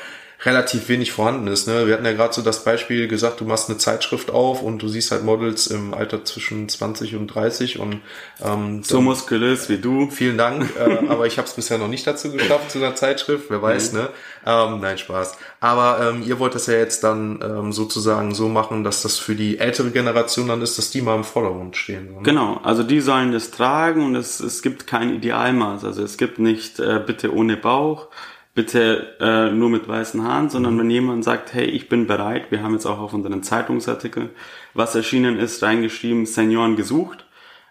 relativ 0.46 0.90
wenig 0.90 1.12
vorhanden 1.12 1.48
ist. 1.48 1.68
Ne? 1.68 1.88
Wir 1.88 1.94
hatten 1.94 2.06
ja 2.06 2.14
gerade 2.14 2.34
so 2.34 2.42
das 2.42 2.64
Beispiel 2.64 3.08
gesagt, 3.08 3.40
du 3.40 3.46
machst 3.46 3.70
eine 3.70 3.78
Zeitschrift 3.78 4.30
auf 4.30 4.62
und 4.62 4.82
du 4.82 4.88
siehst 4.90 5.12
halt 5.12 5.24
Models 5.24 5.68
im 5.68 5.94
Alter 5.94 6.26
zwischen 6.26 6.68
20 6.68 7.16
und 7.16 7.28
30 7.28 7.80
und 7.80 8.02
ähm, 8.44 8.84
so 8.84 9.02
muskulös 9.02 9.70
wie 9.70 9.78
du. 9.78 10.10
Vielen 10.10 10.38
Dank, 10.38 10.70
äh, 10.78 11.08
aber 11.08 11.28
ich 11.28 11.38
habe 11.38 11.48
es 11.48 11.54
bisher 11.54 11.78
noch 11.78 11.88
nicht 11.88 12.06
dazu 12.06 12.32
geschafft 12.32 12.72
zu 12.72 12.80
einer 12.80 12.96
Zeitschrift, 12.96 13.46
wer 13.50 13.62
weiß, 13.62 13.94
mhm. 13.94 14.00
ne? 14.00 14.10
Ähm, 14.46 14.80
nein, 14.82 14.98
Spaß. 14.98 15.38
Aber 15.62 16.10
ähm, 16.10 16.24
ihr 16.26 16.38
wollt 16.40 16.54
das 16.54 16.68
ja 16.68 16.74
jetzt 16.74 17.04
dann 17.06 17.40
ähm, 17.42 17.72
sozusagen 17.72 18.36
so 18.36 18.50
machen, 18.50 18.84
dass 18.84 19.02
das 19.02 19.18
für 19.18 19.36
die 19.36 19.60
ältere 19.60 19.92
Generation 19.92 20.50
dann 20.50 20.62
ist, 20.62 20.78
dass 20.78 20.92
die 20.92 21.02
mal 21.02 21.16
im 21.16 21.24
Vordergrund 21.24 21.78
stehen. 21.78 22.16
Ne? 22.16 22.20
Genau, 22.24 22.60
also 22.64 22.84
die 22.84 23.00
sollen 23.00 23.32
das 23.32 23.52
tragen 23.52 24.06
und 24.06 24.16
es, 24.16 24.42
es 24.42 24.62
gibt 24.62 24.86
kein 24.88 25.16
Idealmaß. 25.16 25.86
Also 25.86 26.04
es 26.04 26.18
gibt 26.18 26.40
nicht 26.40 26.80
äh, 26.80 27.02
bitte 27.06 27.34
ohne 27.34 27.56
Bauch 27.56 28.10
bitte 28.54 29.16
äh, 29.20 29.52
nur 29.52 29.70
mit 29.70 29.88
weißen 29.88 30.24
Haaren, 30.24 30.50
sondern 30.50 30.76
mhm. 30.76 30.80
wenn 30.80 30.90
jemand 30.92 31.24
sagt, 31.24 31.54
hey, 31.54 31.66
ich 31.66 31.90
bin 31.90 32.06
bereit, 32.06 32.52
wir 32.52 32.62
haben 32.62 32.74
jetzt 32.74 32.86
auch 32.86 33.00
auf 33.00 33.14
unseren 33.14 33.42
Zeitungsartikel, 33.42 34.30
was 34.74 34.96
erschienen 34.96 35.38
ist, 35.38 35.64
reingeschrieben, 35.64 36.26
Senioren 36.26 36.76
gesucht. 36.76 37.26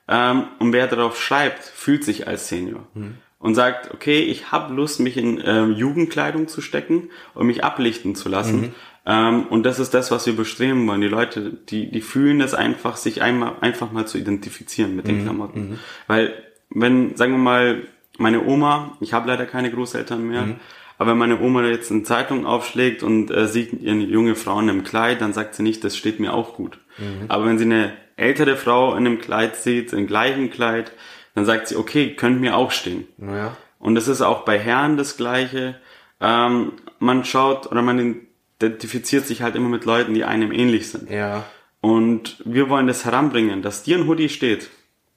Ähm, 0.09 0.45
und 0.59 0.73
wer 0.73 0.89
darauf 0.89 1.21
schreibt, 1.21 1.63
fühlt 1.63 2.05
sich 2.05 2.27
als 2.27 2.49
Senior. 2.49 2.87
Mhm. 2.95 3.19
Und 3.39 3.55
sagt, 3.57 3.93
okay, 3.93 4.21
ich 4.21 4.53
habe 4.53 4.73
Lust, 4.73 5.01
mich 5.01 5.17
in 5.17 5.41
äh, 5.41 5.65
Jugendkleidung 5.65 6.47
zu 6.47 6.61
stecken 6.61 7.11
und 7.35 7.47
mich 7.47 7.65
ablichten 7.65 8.15
zu 8.15 8.29
lassen. 8.29 8.61
Mhm. 8.61 8.75
Ähm, 9.05 9.47
und 9.49 9.65
das 9.65 9.81
ist 9.81 9.95
das, 9.95 10.13
was 10.13 10.27
wir 10.27 10.37
bestreben 10.37 10.87
wollen. 10.87 11.01
Die 11.01 11.09
Leute, 11.09 11.51
die, 11.69 11.91
die 11.91 12.01
fühlen 12.03 12.41
es 12.41 12.55
einfach, 12.55 12.97
sich 12.97 13.21
einmal, 13.21 13.55
einfach 13.61 13.91
mal 13.91 14.07
zu 14.07 14.19
identifizieren 14.19 14.95
mit 14.95 15.09
den 15.09 15.19
mhm. 15.19 15.23
Klamotten. 15.25 15.61
Mhm. 15.71 15.79
Weil, 16.07 16.35
wenn, 16.71 17.17
sagen 17.17 17.33
wir 17.33 17.39
mal, 17.39 17.83
meine 18.19 18.45
Oma, 18.45 18.97
ich 19.01 19.13
habe 19.13 19.29
leider 19.29 19.47
keine 19.47 19.71
Großeltern 19.71 20.27
mehr, 20.27 20.43
mhm. 20.43 20.57
aber 20.99 21.13
wenn 21.13 21.19
meine 21.19 21.41
Oma 21.41 21.65
jetzt 21.65 21.91
eine 21.91 22.03
Zeitung 22.03 22.47
aufschlägt 22.47 23.03
und 23.03 23.31
äh, 23.31 23.47
sieht 23.49 23.87
eine 23.87 24.05
junge 24.05 24.35
Frau 24.35 24.59
in 24.61 24.69
einem 24.69 24.85
Kleid, 24.85 25.21
dann 25.21 25.33
sagt 25.33 25.55
sie 25.55 25.63
nicht, 25.63 25.83
das 25.85 25.97
steht 25.97 26.21
mir 26.21 26.35
auch 26.35 26.55
gut. 26.55 26.79
Mhm. 26.99 27.27
Aber 27.29 27.47
wenn 27.47 27.59
sie 27.59 27.65
eine 27.65 27.93
ältere 28.17 28.57
Frau 28.57 28.93
in 28.93 29.07
einem 29.07 29.19
Kleid 29.19 29.57
sieht, 29.57 29.93
im 29.93 30.07
gleichen 30.07 30.51
Kleid, 30.51 30.93
dann 31.35 31.45
sagt 31.45 31.69
sie, 31.69 31.77
okay, 31.77 32.15
könnte 32.15 32.41
mir 32.41 32.57
auch 32.57 32.71
stehen. 32.71 33.07
Ja. 33.19 33.57
Und 33.79 33.95
das 33.95 34.09
ist 34.09 34.21
auch 34.21 34.45
bei 34.45 34.59
Herren 34.59 34.97
das 34.97 35.17
Gleiche. 35.17 35.77
Ähm, 36.21 36.73
man 36.99 37.25
schaut 37.25 37.71
oder 37.71 37.83
man 37.83 38.21
identifiziert 38.59 39.27
sich 39.27 39.43
halt 39.43 39.57
immer 39.57 39.69
mit 39.69 39.85
Leuten, 39.85 40.15
die 40.15 40.25
einem 40.25 40.53
ähnlich 40.53 40.91
sind. 40.91 41.11
Ja. 41.11 41.45
Und 41.81 42.41
wir 42.45 42.69
wollen 42.69 42.87
das 42.87 43.05
heranbringen, 43.05 43.61
dass 43.63 43.83
dir 43.83 43.99
ein 43.99 44.07
Hoodie 44.07 44.29
steht, 44.29 44.71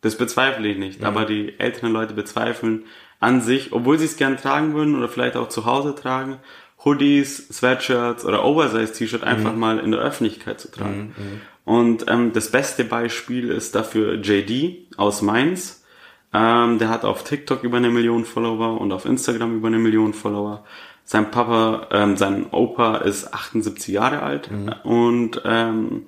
das 0.06 0.18
bezweifle 0.18 0.68
ich 0.68 0.78
nicht. 0.78 1.00
Mhm. 1.00 1.08
Aber 1.08 1.26
die 1.26 1.60
älteren 1.60 1.92
Leute 1.92 2.14
bezweifeln 2.14 2.86
an 3.20 3.42
sich, 3.42 3.74
obwohl 3.74 3.98
sie 3.98 4.06
es 4.06 4.18
gern 4.18 4.38
tragen 4.38 4.76
würden 4.76 4.96
oder 4.96 5.10
vielleicht 5.10 5.36
auch 5.36 5.50
zu 5.50 5.66
Hause 5.66 5.96
tragen, 5.96 6.38
Hoodies, 6.84 7.48
Sweatshirts 7.50 8.24
oder 8.24 8.46
Oversize-T-Shirt 8.46 9.24
einfach 9.24 9.54
mhm. 9.54 9.60
mal 9.60 9.80
in 9.80 9.92
der 9.92 10.02
Öffentlichkeit 10.02 10.62
zu 10.62 10.70
tragen. 10.70 11.16
Mhm. 11.18 11.24
mhm. 11.24 11.42
Und 11.66 12.06
ähm, 12.08 12.32
das 12.32 12.52
beste 12.52 12.84
Beispiel 12.84 13.50
ist 13.50 13.74
dafür 13.74 14.22
JD 14.22 14.86
aus 14.98 15.24
Mainz. 15.24 15.84
Ähm, 16.32 16.78
der 16.78 16.90
hat 16.90 17.04
auf 17.04 17.24
TikTok 17.24 17.64
über 17.64 17.78
eine 17.78 17.90
Million 17.90 18.24
Follower 18.24 18.80
und 18.80 18.92
auf 18.92 19.06
Instagram 19.06 19.56
über 19.56 19.70
eine 19.70 19.80
Million 19.80 20.14
Follower. 20.14 20.64
Sein 21.06 21.32
Papa, 21.32 21.88
ähm, 21.90 22.18
sein 22.18 22.46
Opa 22.52 22.98
ist 22.98 23.34
78 23.34 23.88
Jahre 23.96 24.22
alt 24.22 24.52
mhm. 24.52 24.76
und 24.84 25.42
ähm, 25.44 26.06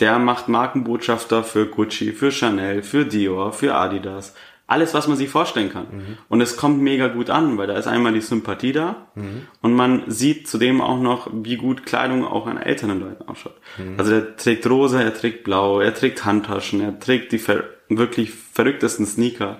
der 0.00 0.18
macht 0.18 0.48
Markenbotschafter 0.48 1.44
für 1.44 1.66
Gucci, 1.66 2.12
für 2.12 2.32
Chanel, 2.32 2.82
für 2.82 3.04
Dior, 3.04 3.52
für 3.52 3.74
Adidas. 3.74 4.34
Alles, 4.66 4.94
was 4.94 5.06
man 5.06 5.18
sich 5.18 5.28
vorstellen 5.28 5.70
kann. 5.70 5.86
Mhm. 5.90 6.18
Und 6.28 6.40
es 6.40 6.56
kommt 6.56 6.80
mega 6.80 7.08
gut 7.08 7.28
an, 7.28 7.58
weil 7.58 7.66
da 7.66 7.74
ist 7.74 7.86
einmal 7.86 8.14
die 8.14 8.22
Sympathie 8.22 8.72
da 8.72 9.08
mhm. 9.14 9.42
und 9.60 9.74
man 9.74 10.04
sieht 10.06 10.48
zudem 10.48 10.80
auch 10.80 10.98
noch, 10.98 11.28
wie 11.30 11.56
gut 11.56 11.84
Kleidung 11.84 12.24
auch 12.24 12.46
an 12.46 12.56
älteren 12.56 13.00
Leuten 13.00 13.28
ausschaut. 13.28 13.56
Mhm. 13.76 13.96
Also 13.98 14.14
er 14.14 14.36
trägt 14.36 14.66
rosa, 14.66 15.02
er 15.02 15.12
trägt 15.12 15.44
blau, 15.44 15.80
er 15.80 15.94
trägt 15.94 16.24
Handtaschen, 16.24 16.80
er 16.80 16.98
trägt 16.98 17.32
die 17.32 17.38
ver 17.38 17.64
wirklich 17.88 18.30
verrücktesten 18.30 19.04
Sneaker. 19.04 19.58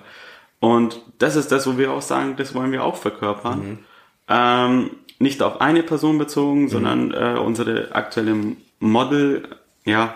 Und 0.59 1.01
das 1.19 1.35
ist 1.35 1.51
das, 1.51 1.67
wo 1.67 1.77
wir 1.77 1.91
auch 1.91 2.01
sagen, 2.01 2.35
das 2.37 2.55
wollen 2.55 2.71
wir 2.71 2.83
auch 2.83 2.95
verkörpern. 2.95 3.59
Mhm. 3.59 3.79
Ähm, 4.27 4.89
nicht 5.19 5.43
auf 5.43 5.61
eine 5.61 5.83
Person 5.83 6.17
bezogen, 6.17 6.69
sondern 6.69 7.09
mhm. 7.09 7.13
äh, 7.13 7.37
unsere 7.37 7.93
aktuelle 7.93 8.35
Model, 8.79 9.47
ja, 9.85 10.15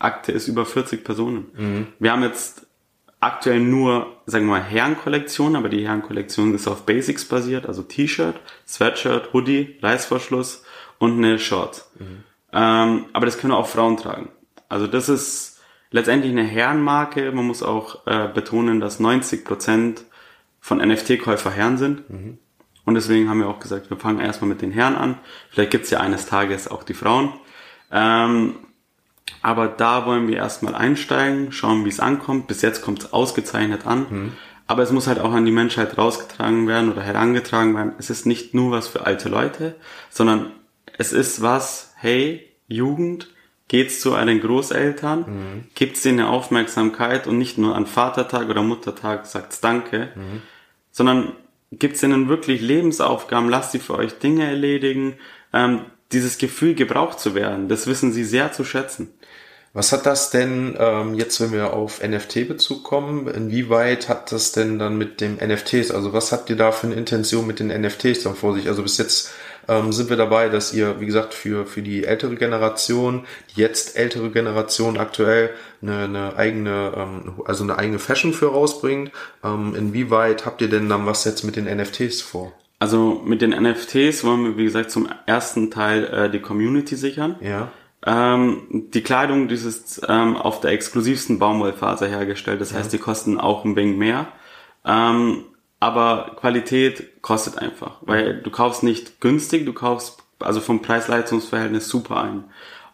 Akte 0.00 0.32
ist 0.32 0.48
über 0.48 0.66
40 0.66 1.04
Personen. 1.04 1.46
Mhm. 1.56 1.86
Wir 1.98 2.12
haben 2.12 2.22
jetzt 2.22 2.66
aktuell 3.20 3.60
nur, 3.60 4.16
sagen 4.26 4.46
wir 4.46 4.58
mal, 4.58 4.62
Herrenkollektion, 4.62 5.54
aber 5.54 5.68
die 5.68 5.86
Herrenkollektion 5.86 6.54
ist 6.54 6.66
auf 6.66 6.86
Basics 6.86 7.26
basiert, 7.26 7.66
also 7.66 7.82
T-Shirt, 7.82 8.36
Sweatshirt, 8.66 9.32
Hoodie, 9.32 9.78
Reißverschluss 9.82 10.64
und 10.98 11.18
eine 11.18 11.38
Shorts. 11.38 11.90
Mhm. 11.98 12.24
Ähm, 12.52 13.04
aber 13.12 13.26
das 13.26 13.38
können 13.38 13.52
auch 13.52 13.68
Frauen 13.68 13.96
tragen. 13.96 14.30
Also 14.68 14.86
das 14.86 15.08
ist 15.08 15.60
letztendlich 15.90 16.32
eine 16.32 16.44
Herrenmarke. 16.44 17.30
Man 17.32 17.46
muss 17.46 17.62
auch 17.62 18.06
äh, 18.06 18.28
betonen, 18.32 18.80
dass 18.80 19.00
90 19.00 19.44
Prozent 19.44 20.04
von 20.60 20.78
NFT-Käufer 20.78 21.50
Herren 21.50 21.78
sind. 21.78 22.08
Mhm. 22.10 22.38
Und 22.86 22.94
deswegen 22.94 23.28
haben 23.28 23.40
wir 23.40 23.48
auch 23.48 23.60
gesagt, 23.60 23.90
wir 23.90 23.98
fangen 23.98 24.20
erstmal 24.20 24.48
mit 24.48 24.62
den 24.62 24.72
Herren 24.72 24.96
an. 24.96 25.18
Vielleicht 25.50 25.70
gibt's 25.70 25.90
ja 25.90 26.00
eines 26.00 26.26
Tages 26.26 26.68
auch 26.68 26.82
die 26.82 26.94
Frauen. 26.94 27.32
Ähm, 27.92 28.56
aber 29.42 29.68
da 29.68 30.06
wollen 30.06 30.28
wir 30.28 30.36
erstmal 30.36 30.74
einsteigen, 30.74 31.52
schauen, 31.52 31.84
wie 31.84 31.88
es 31.88 32.00
ankommt. 32.00 32.46
Bis 32.46 32.62
jetzt 32.62 32.82
kommt 32.82 33.00
es 33.00 33.12
ausgezeichnet 33.12 33.86
an. 33.86 34.06
Mhm. 34.08 34.32
Aber 34.66 34.82
es 34.82 34.92
muss 34.92 35.06
halt 35.06 35.18
auch 35.18 35.32
an 35.32 35.44
die 35.44 35.52
Menschheit 35.52 35.98
rausgetragen 35.98 36.68
werden 36.68 36.92
oder 36.92 37.02
herangetragen 37.02 37.74
werden. 37.74 37.92
Es 37.98 38.10
ist 38.10 38.26
nicht 38.26 38.54
nur 38.54 38.70
was 38.70 38.88
für 38.88 39.04
alte 39.06 39.28
Leute, 39.28 39.74
sondern 40.10 40.52
es 40.96 41.12
ist 41.12 41.42
was, 41.42 41.92
hey, 41.96 42.48
Jugend, 42.68 43.28
geht's 43.66 44.00
zu 44.00 44.14
euren 44.14 44.40
Großeltern, 44.40 45.20
mhm. 45.20 45.64
gibt's 45.74 46.02
denen 46.02 46.20
eine 46.20 46.28
Aufmerksamkeit 46.28 47.26
und 47.26 47.38
nicht 47.38 47.56
nur 47.56 47.74
an 47.74 47.86
Vatertag 47.86 48.48
oder 48.48 48.62
Muttertag 48.62 49.26
sagt's 49.26 49.60
Danke. 49.60 50.10
Mhm. 50.14 50.42
sondern 50.92 51.32
gibt's 51.72 52.02
ihnen 52.02 52.28
wirklich 52.28 52.60
Lebensaufgaben, 52.60 53.48
lasst 53.48 53.72
sie 53.72 53.78
für 53.78 53.96
euch 53.96 54.18
Dinge 54.18 54.44
erledigen, 54.44 55.14
ähm, 55.52 55.82
dieses 56.12 56.38
Gefühl 56.38 56.74
gebraucht 56.74 57.20
zu 57.20 57.34
werden, 57.34 57.68
das 57.68 57.86
wissen 57.86 58.12
sie 58.12 58.24
sehr 58.24 58.52
zu 58.52 58.64
schätzen. 58.64 59.14
Was 59.72 59.92
hat 59.92 60.04
das 60.04 60.30
denn 60.30 60.76
ähm, 60.80 61.14
jetzt, 61.14 61.40
wenn 61.40 61.52
wir 61.52 61.72
auf 61.72 62.02
NFT-Bezug 62.02 62.82
kommen, 62.82 63.28
inwieweit 63.28 64.08
hat 64.08 64.32
das 64.32 64.50
denn 64.50 64.80
dann 64.80 64.98
mit 64.98 65.20
dem 65.20 65.36
NFTs, 65.36 65.92
also 65.92 66.12
was 66.12 66.32
habt 66.32 66.50
ihr 66.50 66.56
da 66.56 66.72
für 66.72 66.88
eine 66.88 66.96
Intention 66.96 67.46
mit 67.46 67.60
den 67.60 67.68
NFTs 67.68 68.24
dann 68.24 68.34
vor 68.34 68.54
sich? 68.54 68.66
Also 68.66 68.82
bis 68.82 68.98
jetzt 68.98 69.32
ähm, 69.68 69.92
sind 69.92 70.10
wir 70.10 70.16
dabei, 70.16 70.48
dass 70.48 70.74
ihr, 70.74 70.98
wie 70.98 71.06
gesagt, 71.06 71.34
für, 71.34 71.66
für 71.66 71.82
die 71.82 72.04
ältere 72.04 72.34
Generation, 72.34 73.26
die 73.54 73.60
jetzt 73.60 73.96
ältere 73.96 74.30
Generation 74.30 74.98
aktuell 74.98 75.50
eine, 75.80 76.04
eine 76.04 76.36
eigene, 76.36 76.92
ähm, 76.96 77.42
also 77.44 77.62
eine 77.62 77.78
eigene 77.78 78.00
Fashion 78.00 78.32
für 78.32 78.48
rausbringt. 78.48 79.12
Ähm, 79.44 79.76
inwieweit 79.76 80.46
habt 80.46 80.60
ihr 80.62 80.68
denn 80.68 80.88
dann 80.88 81.06
was 81.06 81.24
jetzt 81.24 81.44
mit 81.44 81.54
den 81.54 81.66
NFTs 81.66 82.22
vor? 82.22 82.52
Also 82.80 83.22
mit 83.24 83.42
den 83.42 83.50
NFTs 83.50 84.24
wollen 84.24 84.44
wir, 84.44 84.56
wie 84.56 84.64
gesagt, 84.64 84.90
zum 84.90 85.08
ersten 85.26 85.70
Teil 85.70 86.04
äh, 86.06 86.30
die 86.30 86.40
Community 86.40 86.96
sichern. 86.96 87.36
Ja. 87.40 87.70
Ähm, 88.06 88.86
die 88.94 89.02
Kleidung, 89.02 89.48
die 89.48 89.54
ist 89.54 90.02
ähm, 90.08 90.36
auf 90.36 90.60
der 90.60 90.72
exklusivsten 90.72 91.38
Baumwollfaser 91.38 92.08
hergestellt. 92.08 92.60
Das 92.60 92.72
ja. 92.72 92.78
heißt, 92.78 92.92
die 92.92 92.98
kosten 92.98 93.38
auch 93.38 93.64
ein 93.64 93.76
wenig 93.76 93.96
mehr. 93.96 94.28
Ähm, 94.84 95.44
aber 95.80 96.36
Qualität 96.36 97.22
kostet 97.22 97.58
einfach, 97.58 97.98
weil 98.02 98.42
du 98.42 98.50
kaufst 98.50 98.82
nicht 98.82 99.20
günstig, 99.20 99.64
du 99.64 99.72
kaufst 99.72 100.22
also 100.38 100.60
vom 100.60 100.82
Preis-Leistungsverhältnis 100.82 101.88
super 101.88 102.22
ein. 102.22 102.44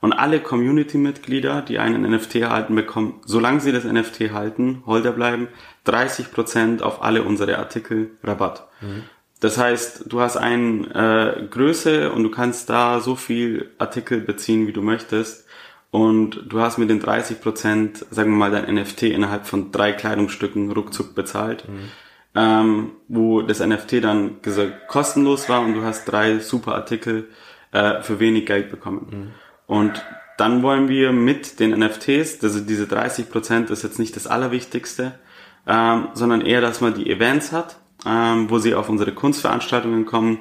Und 0.00 0.12
alle 0.12 0.40
Community-Mitglieder, 0.40 1.62
die 1.62 1.78
einen 1.78 2.08
NFT 2.08 2.34
halten, 2.48 2.74
bekommen, 2.74 3.20
solange 3.24 3.60
sie 3.60 3.72
das 3.72 3.84
NFT 3.84 4.32
halten, 4.32 4.82
Holder 4.86 5.12
bleiben, 5.12 5.48
30% 5.86 6.82
auf 6.82 7.02
alle 7.02 7.22
unsere 7.22 7.58
Artikel 7.58 8.10
Rabatt. 8.22 8.68
Mhm. 8.80 9.04
Das 9.40 9.58
heißt, 9.58 10.04
du 10.06 10.20
hast 10.20 10.36
eine 10.36 11.40
äh, 11.42 11.46
Größe 11.46 12.10
und 12.10 12.22
du 12.22 12.30
kannst 12.30 12.70
da 12.70 13.00
so 13.00 13.16
viel 13.16 13.70
Artikel 13.78 14.20
beziehen, 14.20 14.66
wie 14.66 14.72
du 14.72 14.82
möchtest. 14.82 15.46
Und 15.90 16.42
du 16.48 16.60
hast 16.60 16.78
mit 16.78 16.90
den 16.90 17.00
30%, 17.00 18.04
sagen 18.10 18.30
wir 18.30 18.36
mal, 18.36 18.50
dein 18.50 18.74
NFT 18.74 19.04
innerhalb 19.04 19.46
von 19.46 19.72
drei 19.72 19.92
Kleidungsstücken 19.92 20.70
ruckzuck 20.72 21.14
bezahlt. 21.14 21.68
Mhm 21.68 21.90
ähm, 22.36 22.92
wo 23.08 23.40
das 23.40 23.60
NFT 23.60 24.04
dann 24.04 24.42
gesagt, 24.42 24.88
kostenlos 24.88 25.48
war 25.48 25.62
und 25.62 25.74
du 25.74 25.82
hast 25.82 26.04
drei 26.04 26.38
super 26.38 26.74
Artikel 26.74 27.30
äh, 27.72 28.02
für 28.02 28.20
wenig 28.20 28.46
Geld 28.46 28.70
bekommen. 28.70 29.06
Mhm. 29.10 29.32
Und 29.66 30.04
dann 30.36 30.62
wollen 30.62 30.88
wir 30.88 31.12
mit 31.12 31.60
den 31.60 31.70
NFTs, 31.70 32.44
also 32.44 32.60
diese 32.60 32.84
30% 32.84 33.70
ist 33.72 33.82
jetzt 33.82 33.98
nicht 33.98 34.14
das 34.16 34.26
Allerwichtigste, 34.26 35.18
ähm, 35.66 36.08
sondern 36.12 36.42
eher, 36.42 36.60
dass 36.60 36.82
man 36.82 36.94
die 36.94 37.10
Events 37.10 37.52
hat, 37.52 37.78
ähm, 38.04 38.50
wo 38.50 38.58
sie 38.58 38.74
auf 38.74 38.88
unsere 38.88 39.12
Kunstveranstaltungen 39.12 40.06
kommen, 40.06 40.38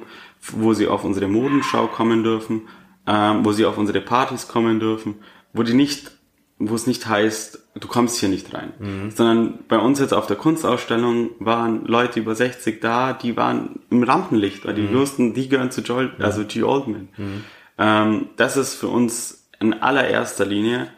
wo 0.52 0.74
sie 0.74 0.88
auf 0.88 1.04
unsere 1.04 1.28
Modenschau 1.28 1.86
kommen 1.86 2.22
dürfen, 2.22 2.62
ähm, 3.06 3.44
wo 3.44 3.52
sie 3.52 3.64
auf 3.64 3.78
unsere 3.78 4.00
Partys 4.00 4.48
kommen 4.48 4.80
dürfen, 4.80 5.16
wo 5.52 5.62
die 5.62 5.74
nicht 5.74 6.12
wo 6.58 6.74
es 6.74 6.86
nicht 6.86 7.06
heißt, 7.06 7.62
du 7.74 7.88
kommst 7.88 8.18
hier 8.18 8.30
nicht 8.30 8.54
rein, 8.54 8.72
mhm. 8.78 9.10
sondern 9.10 9.58
bei 9.68 9.78
uns 9.78 10.00
jetzt 10.00 10.14
auf 10.14 10.26
der 10.26 10.36
Kunstausstellung 10.36 11.30
waren 11.38 11.84
Leute 11.84 12.20
über 12.20 12.34
60 12.34 12.80
da, 12.80 13.12
die 13.12 13.36
waren 13.36 13.80
im 13.90 14.02
Rampenlicht, 14.02 14.64
weil 14.64 14.74
die 14.74 14.82
mhm. 14.82 14.94
wussten, 14.94 15.34
die 15.34 15.48
gehören 15.48 15.70
zu 15.70 15.82
Joel, 15.82 16.12
also 16.18 16.44
G. 16.44 16.62
Oldman. 16.62 17.08
Mhm. 17.16 17.44
Ähm, 17.76 18.26
das 18.36 18.56
ist 18.56 18.74
für 18.74 18.88
uns 18.88 19.48
in 19.60 19.74
allererster 19.74 20.46
Linie 20.46 20.88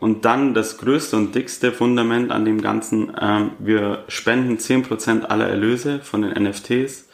und 0.00 0.24
dann 0.24 0.54
das 0.54 0.78
größte 0.78 1.16
und 1.16 1.34
dickste 1.34 1.72
Fundament 1.72 2.30
an 2.30 2.44
dem 2.44 2.60
Ganzen, 2.60 3.12
ähm, 3.20 3.52
wir 3.58 4.04
spenden 4.08 4.58
10% 4.58 5.24
aller 5.24 5.48
Erlöse 5.48 6.00
von 6.00 6.22
den 6.22 6.32
NFTs 6.32 7.08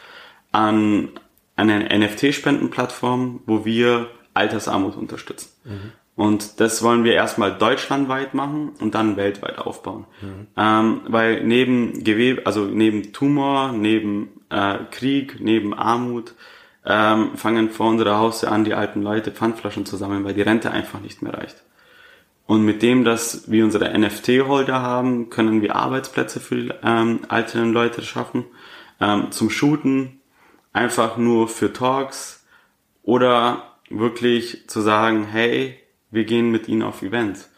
an 0.52 1.10
eine 1.56 1.88
NFT-Spendenplattform, 1.96 3.40
wo 3.46 3.64
wir 3.64 4.08
Altersarmut 4.34 4.96
unterstützen. 4.96 5.50
Mhm. 5.64 5.92
Und 6.16 6.60
das 6.60 6.82
wollen 6.82 7.04
wir 7.04 7.14
erstmal 7.14 7.56
deutschlandweit 7.56 8.34
machen 8.34 8.72
und 8.80 8.94
dann 8.94 9.16
weltweit 9.16 9.58
aufbauen. 9.58 10.06
Mhm. 10.20 10.46
Ähm, 10.56 11.00
weil 11.08 11.44
neben 11.44 12.04
Gewebe, 12.04 12.44
also 12.44 12.64
neben 12.64 13.12
Tumor, 13.12 13.72
neben 13.72 14.28
äh, 14.50 14.78
Krieg, 14.90 15.40
neben 15.40 15.72
Armut, 15.72 16.34
ähm, 16.84 17.36
fangen 17.36 17.70
vor 17.70 17.88
unserer 17.88 18.18
Haustür 18.18 18.52
an, 18.52 18.64
die 18.64 18.74
alten 18.74 19.02
Leute 19.02 19.30
Pfandflaschen 19.30 19.86
zu 19.86 19.96
sammeln, 19.96 20.24
weil 20.24 20.34
die 20.34 20.42
Rente 20.42 20.70
einfach 20.70 21.00
nicht 21.00 21.22
mehr 21.22 21.34
reicht. 21.34 21.62
Und 22.50 22.64
mit 22.64 22.82
dem, 22.82 23.04
dass 23.04 23.48
wir 23.48 23.64
unsere 23.64 23.96
NFT-Holder 23.96 24.82
haben, 24.82 25.30
können 25.30 25.62
wir 25.62 25.76
Arbeitsplätze 25.76 26.40
für 26.40 26.56
die 26.56 26.72
ähm, 26.82 27.20
älteren 27.30 27.72
Leute 27.72 28.02
schaffen. 28.02 28.44
Ähm, 29.00 29.30
zum 29.30 29.50
Shooten, 29.50 30.20
einfach 30.72 31.16
nur 31.16 31.46
für 31.46 31.72
Talks 31.72 32.44
oder 33.04 33.76
wirklich 33.88 34.68
zu 34.68 34.80
sagen, 34.80 35.28
hey, 35.30 35.78
wir 36.10 36.24
gehen 36.24 36.50
mit 36.50 36.66
ihnen 36.66 36.82
auf 36.82 37.02
Events. 37.02 37.52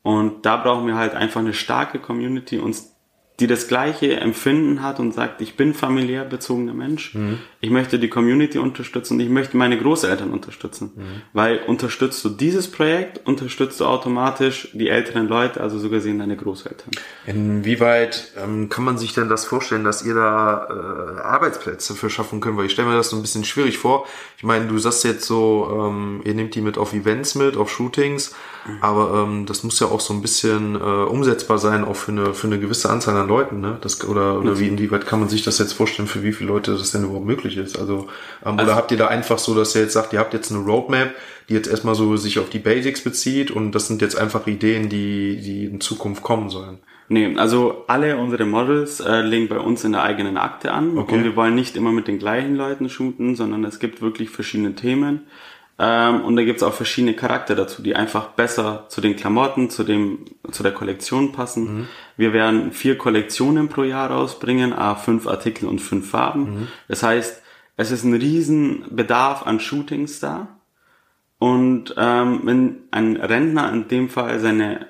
Und 0.00 0.46
da 0.46 0.56
brauchen 0.56 0.86
wir 0.86 0.94
halt 0.94 1.14
einfach 1.14 1.40
eine 1.40 1.52
starke 1.52 1.98
Community, 1.98 2.60
uns 2.60 2.89
die 3.40 3.46
das 3.46 3.68
gleiche 3.68 4.16
Empfinden 4.16 4.82
hat 4.82 5.00
und 5.00 5.12
sagt, 5.12 5.40
ich 5.40 5.56
bin 5.56 5.72
familiär 5.74 6.24
bezogener 6.24 6.74
Mensch, 6.74 7.14
mhm. 7.14 7.38
ich 7.60 7.70
möchte 7.70 7.98
die 7.98 8.08
Community 8.08 8.58
unterstützen 8.58 9.18
ich 9.20 9.28
möchte 9.28 9.56
meine 9.56 9.78
Großeltern 9.78 10.30
unterstützen. 10.30 10.92
Mhm. 10.94 11.02
Weil 11.32 11.60
unterstützt 11.66 12.24
du 12.24 12.28
dieses 12.28 12.70
Projekt, 12.70 13.26
unterstützt 13.26 13.80
du 13.80 13.86
automatisch 13.86 14.68
die 14.72 14.88
älteren 14.88 15.28
Leute, 15.28 15.60
also 15.60 15.78
sogar 15.78 16.00
sehen 16.00 16.18
deine 16.18 16.36
Großeltern. 16.36 16.90
Inwieweit 17.26 18.32
ähm, 18.42 18.68
kann 18.68 18.84
man 18.84 18.98
sich 18.98 19.14
denn 19.14 19.28
das 19.28 19.44
vorstellen, 19.44 19.84
dass 19.84 20.04
ihr 20.04 20.14
da 20.14 20.68
äh, 20.68 21.20
Arbeitsplätze 21.20 21.94
für 21.94 22.10
schaffen 22.10 22.40
könnt? 22.40 22.56
Weil 22.56 22.66
ich 22.66 22.72
stelle 22.72 22.88
mir 22.88 22.96
das 22.96 23.10
so 23.10 23.16
ein 23.16 23.22
bisschen 23.22 23.44
schwierig 23.44 23.78
vor. 23.78 24.06
Ich 24.36 24.44
meine, 24.44 24.66
du 24.66 24.78
sagst 24.78 25.04
jetzt 25.04 25.24
so, 25.24 25.90
ähm, 25.90 26.20
ihr 26.24 26.34
nehmt 26.34 26.54
die 26.54 26.60
mit 26.60 26.78
auf 26.78 26.92
Events 26.92 27.34
mit, 27.34 27.56
auf 27.56 27.70
Shootings. 27.70 28.34
Aber 28.80 29.24
ähm, 29.24 29.46
das 29.46 29.64
muss 29.64 29.80
ja 29.80 29.86
auch 29.86 30.00
so 30.00 30.12
ein 30.12 30.22
bisschen 30.22 30.74
äh, 30.74 30.78
umsetzbar 30.78 31.58
sein, 31.58 31.84
auch 31.84 31.96
für 31.96 32.12
eine, 32.12 32.34
für 32.34 32.46
eine 32.46 32.58
gewisse 32.58 32.90
Anzahl 32.90 33.16
an 33.16 33.28
Leuten, 33.28 33.60
ne? 33.60 33.78
Das, 33.80 34.06
oder 34.06 34.38
oder 34.38 34.58
wie, 34.58 34.68
inwieweit 34.68 35.06
kann 35.06 35.20
man 35.20 35.28
sich 35.28 35.42
das 35.42 35.58
jetzt 35.58 35.72
vorstellen, 35.72 36.08
für 36.08 36.22
wie 36.22 36.32
viele 36.32 36.50
Leute 36.50 36.72
das 36.72 36.92
denn 36.92 37.04
überhaupt 37.04 37.26
möglich 37.26 37.56
ist? 37.56 37.78
Also, 37.78 38.08
ähm, 38.44 38.58
also 38.58 38.64
oder 38.64 38.76
habt 38.76 38.90
ihr 38.90 38.98
da 38.98 39.08
einfach 39.08 39.38
so, 39.38 39.54
dass 39.54 39.74
ihr 39.74 39.82
jetzt 39.82 39.94
sagt, 39.94 40.12
ihr 40.12 40.18
habt 40.18 40.34
jetzt 40.34 40.52
eine 40.52 40.64
Roadmap, 40.64 41.14
die 41.48 41.54
jetzt 41.54 41.68
erstmal 41.68 41.94
so 41.94 42.16
sich 42.16 42.38
auf 42.38 42.50
die 42.50 42.58
Basics 42.58 43.02
bezieht 43.02 43.50
und 43.50 43.72
das 43.72 43.88
sind 43.88 44.02
jetzt 44.02 44.16
einfach 44.16 44.46
Ideen, 44.46 44.88
die, 44.88 45.40
die 45.42 45.64
in 45.64 45.80
Zukunft 45.80 46.22
kommen 46.22 46.50
sollen? 46.50 46.78
Nee, 47.12 47.34
also 47.36 47.84
alle 47.88 48.16
unsere 48.18 48.44
Models 48.46 49.00
äh, 49.00 49.22
legen 49.22 49.48
bei 49.48 49.58
uns 49.58 49.82
in 49.82 49.90
der 49.90 50.04
eigenen 50.04 50.36
Akte 50.36 50.70
an 50.70 50.96
okay. 50.96 51.16
und 51.16 51.24
wir 51.24 51.34
wollen 51.34 51.56
nicht 51.56 51.76
immer 51.76 51.90
mit 51.90 52.06
den 52.06 52.20
gleichen 52.20 52.54
Leuten 52.54 52.88
shooten, 52.88 53.34
sondern 53.34 53.64
es 53.64 53.80
gibt 53.80 54.00
wirklich 54.00 54.30
verschiedene 54.30 54.76
Themen. 54.76 55.22
Ähm, 55.82 56.24
und 56.24 56.36
da 56.36 56.44
gibt's 56.44 56.62
auch 56.62 56.74
verschiedene 56.74 57.14
Charakter 57.14 57.54
dazu, 57.54 57.80
die 57.80 57.96
einfach 57.96 58.28
besser 58.28 58.84
zu 58.88 59.00
den 59.00 59.16
Klamotten, 59.16 59.70
zu 59.70 59.82
dem, 59.82 60.26
zu 60.50 60.62
der 60.62 60.72
Kollektion 60.72 61.32
passen. 61.32 61.78
Mhm. 61.78 61.88
Wir 62.18 62.34
werden 62.34 62.72
vier 62.72 62.98
Kollektionen 62.98 63.70
pro 63.70 63.84
Jahr 63.84 64.10
rausbringen, 64.10 64.74
a 64.74 64.94
fünf 64.94 65.26
Artikel 65.26 65.66
und 65.66 65.78
fünf 65.78 66.10
Farben. 66.10 66.42
Mhm. 66.42 66.68
Das 66.86 67.02
heißt, 67.02 67.42
es 67.78 67.90
ist 67.90 68.04
ein 68.04 68.12
riesen 68.12 68.84
Bedarf 68.90 69.46
an 69.46 69.58
Shootings 69.58 70.20
da. 70.20 70.60
Und 71.38 71.94
ähm, 71.96 72.40
wenn 72.44 72.82
ein 72.90 73.16
Rentner 73.16 73.72
in 73.72 73.88
dem 73.88 74.10
Fall 74.10 74.38
seine 74.38 74.86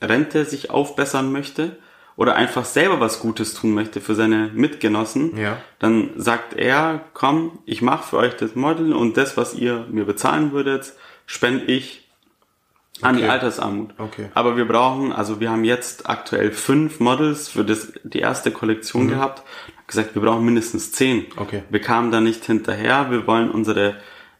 Rente 0.00 0.44
sich 0.44 0.70
aufbessern 0.70 1.32
möchte, 1.32 1.78
oder 2.18 2.34
einfach 2.34 2.64
selber 2.64 2.98
was 2.98 3.20
Gutes 3.20 3.54
tun 3.54 3.74
möchte 3.74 4.00
für 4.00 4.16
seine 4.16 4.50
Mitgenossen, 4.52 5.36
ja. 5.38 5.56
dann 5.78 6.10
sagt 6.16 6.52
er, 6.52 7.04
komm, 7.14 7.60
ich 7.64 7.80
mache 7.80 8.08
für 8.08 8.16
euch 8.16 8.34
das 8.34 8.56
Model 8.56 8.92
und 8.92 9.16
das, 9.16 9.36
was 9.36 9.54
ihr 9.54 9.86
mir 9.88 10.04
bezahlen 10.04 10.50
würdet, 10.50 10.94
spende 11.26 11.66
ich 11.66 12.08
an 13.02 13.14
okay. 13.14 13.24
die 13.24 13.30
Altersarmut. 13.30 13.90
Okay. 13.98 14.30
Aber 14.34 14.56
wir 14.56 14.66
brauchen, 14.66 15.12
also 15.12 15.38
wir 15.38 15.48
haben 15.48 15.62
jetzt 15.62 16.10
aktuell 16.10 16.50
fünf 16.50 16.98
Models 16.98 17.50
für 17.50 17.64
das, 17.64 17.92
die 18.02 18.18
erste 18.18 18.50
Kollektion 18.50 19.04
mhm. 19.04 19.10
gehabt. 19.10 19.44
gesagt, 19.86 20.16
wir 20.16 20.22
brauchen 20.22 20.44
mindestens 20.44 20.90
zehn. 20.90 21.26
Okay. 21.36 21.62
Wir 21.70 21.80
kamen 21.80 22.10
da 22.10 22.20
nicht 22.20 22.44
hinterher. 22.44 23.12
Wir 23.12 23.28
wollen 23.28 23.48
unsere 23.48 23.94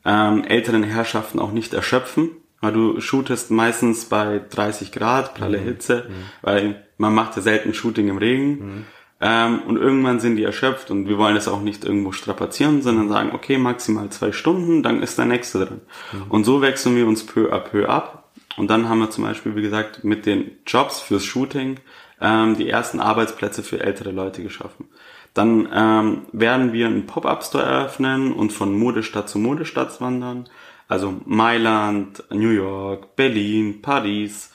ähm, 0.05 0.43
älteren 0.43 0.83
Herrschaften 0.83 1.39
auch 1.39 1.53
nicht 1.53 1.75
erschöpfen. 1.75 2.31
Weil 2.61 2.73
du 2.73 3.01
shootest 3.01 3.53
meistens 3.53 4.07
bei 4.07 4.41
30 4.51 4.91
Grad, 4.91 5.37
pralle 5.37 5.59
mhm. 5.59 5.65
Hitze, 5.65 6.07
mhm. 6.09 6.25
weil 6.43 6.88
man 6.99 7.15
macht 7.15 7.37
ja 7.37 7.43
selten 7.43 7.73
Shooting 7.73 8.09
im 8.09 8.19
Regen. 8.19 8.51
Mhm. 8.51 8.85
Ähm, 9.21 9.63
und 9.67 9.77
irgendwann 9.77 10.21
sind 10.21 10.37
die 10.37 10.45
erschöpft 10.45 10.91
und 10.91 11.09
wir 11.09 11.19
wollen 11.19 11.35
das 11.35 11.49
auch 11.49 11.61
nicht 11.61 11.85
irgendwo 11.85 12.13
strapazieren, 12.13 12.83
sondern 12.83 13.09
sagen, 13.09 13.31
okay, 13.33 13.59
maximal 13.59 14.11
zwei 14.11 14.31
Stunden, 14.31 14.83
dann 14.85 15.03
ist 15.03 15.19
der 15.19 15.25
nächste 15.25 15.65
drin. 15.65 15.81
Mhm. 16.13 16.23
Und 16.29 16.45
so 16.45 16.63
wechseln 16.63 16.95
wir 16.95 17.07
uns 17.07 17.27
peu 17.27 17.53
à 17.53 17.59
peu 17.59 17.89
ab. 17.89 18.31
Und 18.57 18.71
dann 18.71 18.89
haben 18.89 19.01
wir 19.01 19.11
zum 19.11 19.25
Beispiel, 19.25 19.57
wie 19.57 19.63
gesagt, 19.63 20.05
mit 20.05 20.27
den 20.27 20.51
Jobs 20.67 21.01
fürs 21.01 21.25
Shooting 21.25 21.81
ähm, 22.21 22.57
die 22.57 22.69
ersten 22.69 23.01
Arbeitsplätze 23.01 23.63
für 23.63 23.81
ältere 23.81 24.13
Leute 24.13 24.43
geschaffen. 24.43 24.89
Dann 25.35 25.69
ähm, 25.73 26.23
werden 26.33 26.73
wir 26.73 26.87
einen 26.87 27.07
Pop-Up-Store 27.07 27.65
eröffnen 27.65 28.33
und 28.33 28.53
von 28.53 28.77
Modestadt 28.77 29.29
zu 29.29 29.39
Modestadt 29.39 30.01
wandern. 30.01 30.49
Also 30.89 31.15
Mailand, 31.27 32.25
New 32.31 32.51
York, 32.51 33.15
Berlin, 33.15 33.83
Paris. 33.83 34.53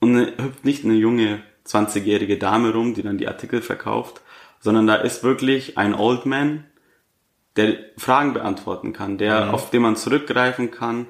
Und 0.00 0.16
hüpft 0.16 0.64
nicht 0.64 0.84
eine 0.84 0.94
junge 0.94 1.42
20-jährige 1.66 2.38
Dame 2.38 2.72
rum, 2.72 2.94
die 2.94 3.02
dann 3.02 3.18
die 3.18 3.28
Artikel 3.28 3.62
verkauft, 3.62 4.22
sondern 4.60 4.86
da 4.86 4.96
ist 4.96 5.22
wirklich 5.22 5.76
ein 5.76 5.94
Old 5.94 6.26
Man, 6.26 6.64
der 7.56 7.76
Fragen 7.96 8.32
beantworten 8.34 8.92
kann, 8.92 9.18
der 9.18 9.46
mhm. 9.46 9.50
auf 9.50 9.70
den 9.70 9.82
man 9.82 9.96
zurückgreifen 9.96 10.70
kann, 10.70 11.06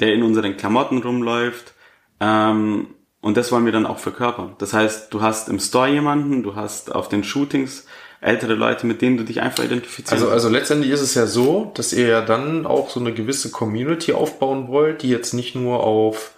der 0.00 0.12
in 0.12 0.22
unseren 0.22 0.56
Klamotten 0.56 0.98
rumläuft. 0.98 1.72
Ähm, 2.20 2.88
und 3.20 3.36
das 3.36 3.50
wollen 3.50 3.64
wir 3.64 3.72
dann 3.72 3.86
auch 3.86 3.98
verkörpern. 3.98 4.54
Das 4.58 4.72
heißt, 4.72 5.12
du 5.12 5.22
hast 5.22 5.48
im 5.48 5.58
Store 5.58 5.88
jemanden, 5.88 6.42
du 6.42 6.54
hast 6.54 6.94
auf 6.94 7.08
den 7.08 7.24
Shootings 7.24 7.86
ältere 8.20 8.54
Leute, 8.54 8.86
mit 8.86 9.02
denen 9.02 9.16
du 9.16 9.24
dich 9.24 9.40
einfach 9.40 9.64
identifizierst. 9.64 10.12
Also, 10.12 10.30
also 10.30 10.48
letztendlich 10.48 10.92
ist 10.92 11.00
es 11.00 11.14
ja 11.14 11.26
so, 11.26 11.72
dass 11.74 11.92
ihr 11.92 12.06
ja 12.08 12.20
dann 12.20 12.66
auch 12.66 12.90
so 12.90 13.00
eine 13.00 13.12
gewisse 13.12 13.50
Community 13.50 14.12
aufbauen 14.12 14.68
wollt, 14.68 15.02
die 15.02 15.08
jetzt 15.08 15.32
nicht 15.32 15.54
nur 15.54 15.82
auf 15.82 16.35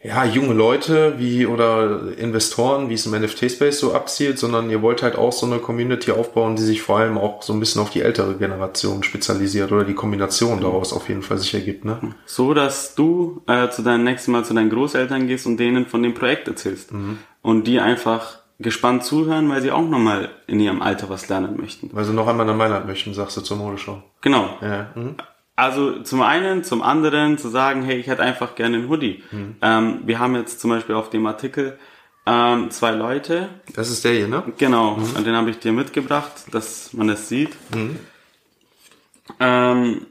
ja, 0.00 0.24
junge 0.24 0.54
Leute 0.54 1.14
wie 1.18 1.44
oder 1.44 2.16
Investoren, 2.16 2.88
wie 2.88 2.94
es 2.94 3.06
im 3.06 3.20
NFT-Space 3.20 3.80
so 3.80 3.94
abzielt, 3.94 4.38
sondern 4.38 4.70
ihr 4.70 4.80
wollt 4.80 5.02
halt 5.02 5.16
auch 5.16 5.32
so 5.32 5.44
eine 5.44 5.58
Community 5.58 6.12
aufbauen, 6.12 6.54
die 6.54 6.62
sich 6.62 6.82
vor 6.82 6.98
allem 6.98 7.18
auch 7.18 7.42
so 7.42 7.52
ein 7.52 7.58
bisschen 7.58 7.82
auf 7.82 7.90
die 7.90 8.02
ältere 8.02 8.36
Generation 8.36 9.02
spezialisiert 9.02 9.72
oder 9.72 9.84
die 9.84 9.94
Kombination 9.94 10.60
daraus 10.60 10.92
auf 10.92 11.08
jeden 11.08 11.22
Fall 11.22 11.38
sich 11.38 11.52
ergibt, 11.52 11.84
ne? 11.84 11.98
So, 12.26 12.54
dass 12.54 12.94
du 12.94 13.42
äh, 13.48 13.70
zu 13.70 13.82
deinem 13.82 14.04
nächsten 14.04 14.30
Mal 14.30 14.44
zu 14.44 14.54
deinen 14.54 14.70
Großeltern 14.70 15.26
gehst 15.26 15.46
und 15.46 15.56
denen 15.56 15.86
von 15.86 16.02
dem 16.02 16.14
Projekt 16.14 16.46
erzählst. 16.46 16.92
Mhm. 16.92 17.18
Und 17.42 17.66
die 17.66 17.80
einfach 17.80 18.38
gespannt 18.60 19.04
zuhören, 19.04 19.48
weil 19.48 19.62
sie 19.62 19.72
auch 19.72 19.86
nochmal 19.86 20.30
in 20.46 20.60
ihrem 20.60 20.82
Alter 20.82 21.08
was 21.08 21.28
lernen 21.28 21.56
möchten. 21.56 21.90
Weil 21.92 22.04
sie 22.04 22.12
noch 22.12 22.26
einmal 22.28 22.46
nach 22.46 22.56
Mailand 22.56 22.86
möchten, 22.86 23.14
sagst 23.14 23.36
du 23.36 23.40
zur 23.40 23.56
Modeschau. 23.56 24.02
Genau. 24.20 24.58
Ja. 24.60 24.90
Mhm. 24.94 25.16
Also 25.58 26.02
zum 26.02 26.22
einen, 26.22 26.62
zum 26.62 26.82
anderen 26.82 27.36
zu 27.36 27.48
sagen, 27.48 27.82
hey, 27.82 27.98
ich 27.98 28.06
hätte 28.06 28.22
einfach 28.22 28.54
gerne 28.54 28.76
einen 28.76 28.88
Hoodie. 28.88 29.24
Mhm. 29.32 29.56
Ähm, 29.60 30.00
wir 30.04 30.20
haben 30.20 30.36
jetzt 30.36 30.60
zum 30.60 30.70
Beispiel 30.70 30.94
auf 30.94 31.10
dem 31.10 31.26
Artikel 31.26 31.76
ähm, 32.26 32.70
zwei 32.70 32.92
Leute. 32.92 33.48
Das 33.74 33.90
ist 33.90 34.04
der 34.04 34.12
hier, 34.12 34.28
ne? 34.28 34.44
Genau, 34.56 34.94
mhm. 34.94 35.16
und 35.16 35.26
den 35.26 35.34
habe 35.34 35.50
ich 35.50 35.58
dir 35.58 35.72
mitgebracht, 35.72 36.30
dass 36.52 36.92
man 36.92 37.08
das 37.08 37.28
sieht. 37.28 37.50
Mhm. 37.74 37.98
Ähm, 39.40 40.06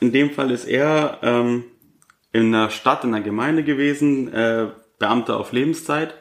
in 0.00 0.10
dem 0.10 0.32
Fall 0.32 0.50
ist 0.50 0.64
er 0.64 1.20
ähm, 1.22 1.62
in 2.32 2.50
der 2.50 2.70
Stadt, 2.70 3.04
in 3.04 3.12
der 3.12 3.20
Gemeinde 3.20 3.62
gewesen, 3.62 4.32
äh, 4.32 4.66
Beamter 4.98 5.38
auf 5.38 5.52
Lebenszeit. 5.52 6.14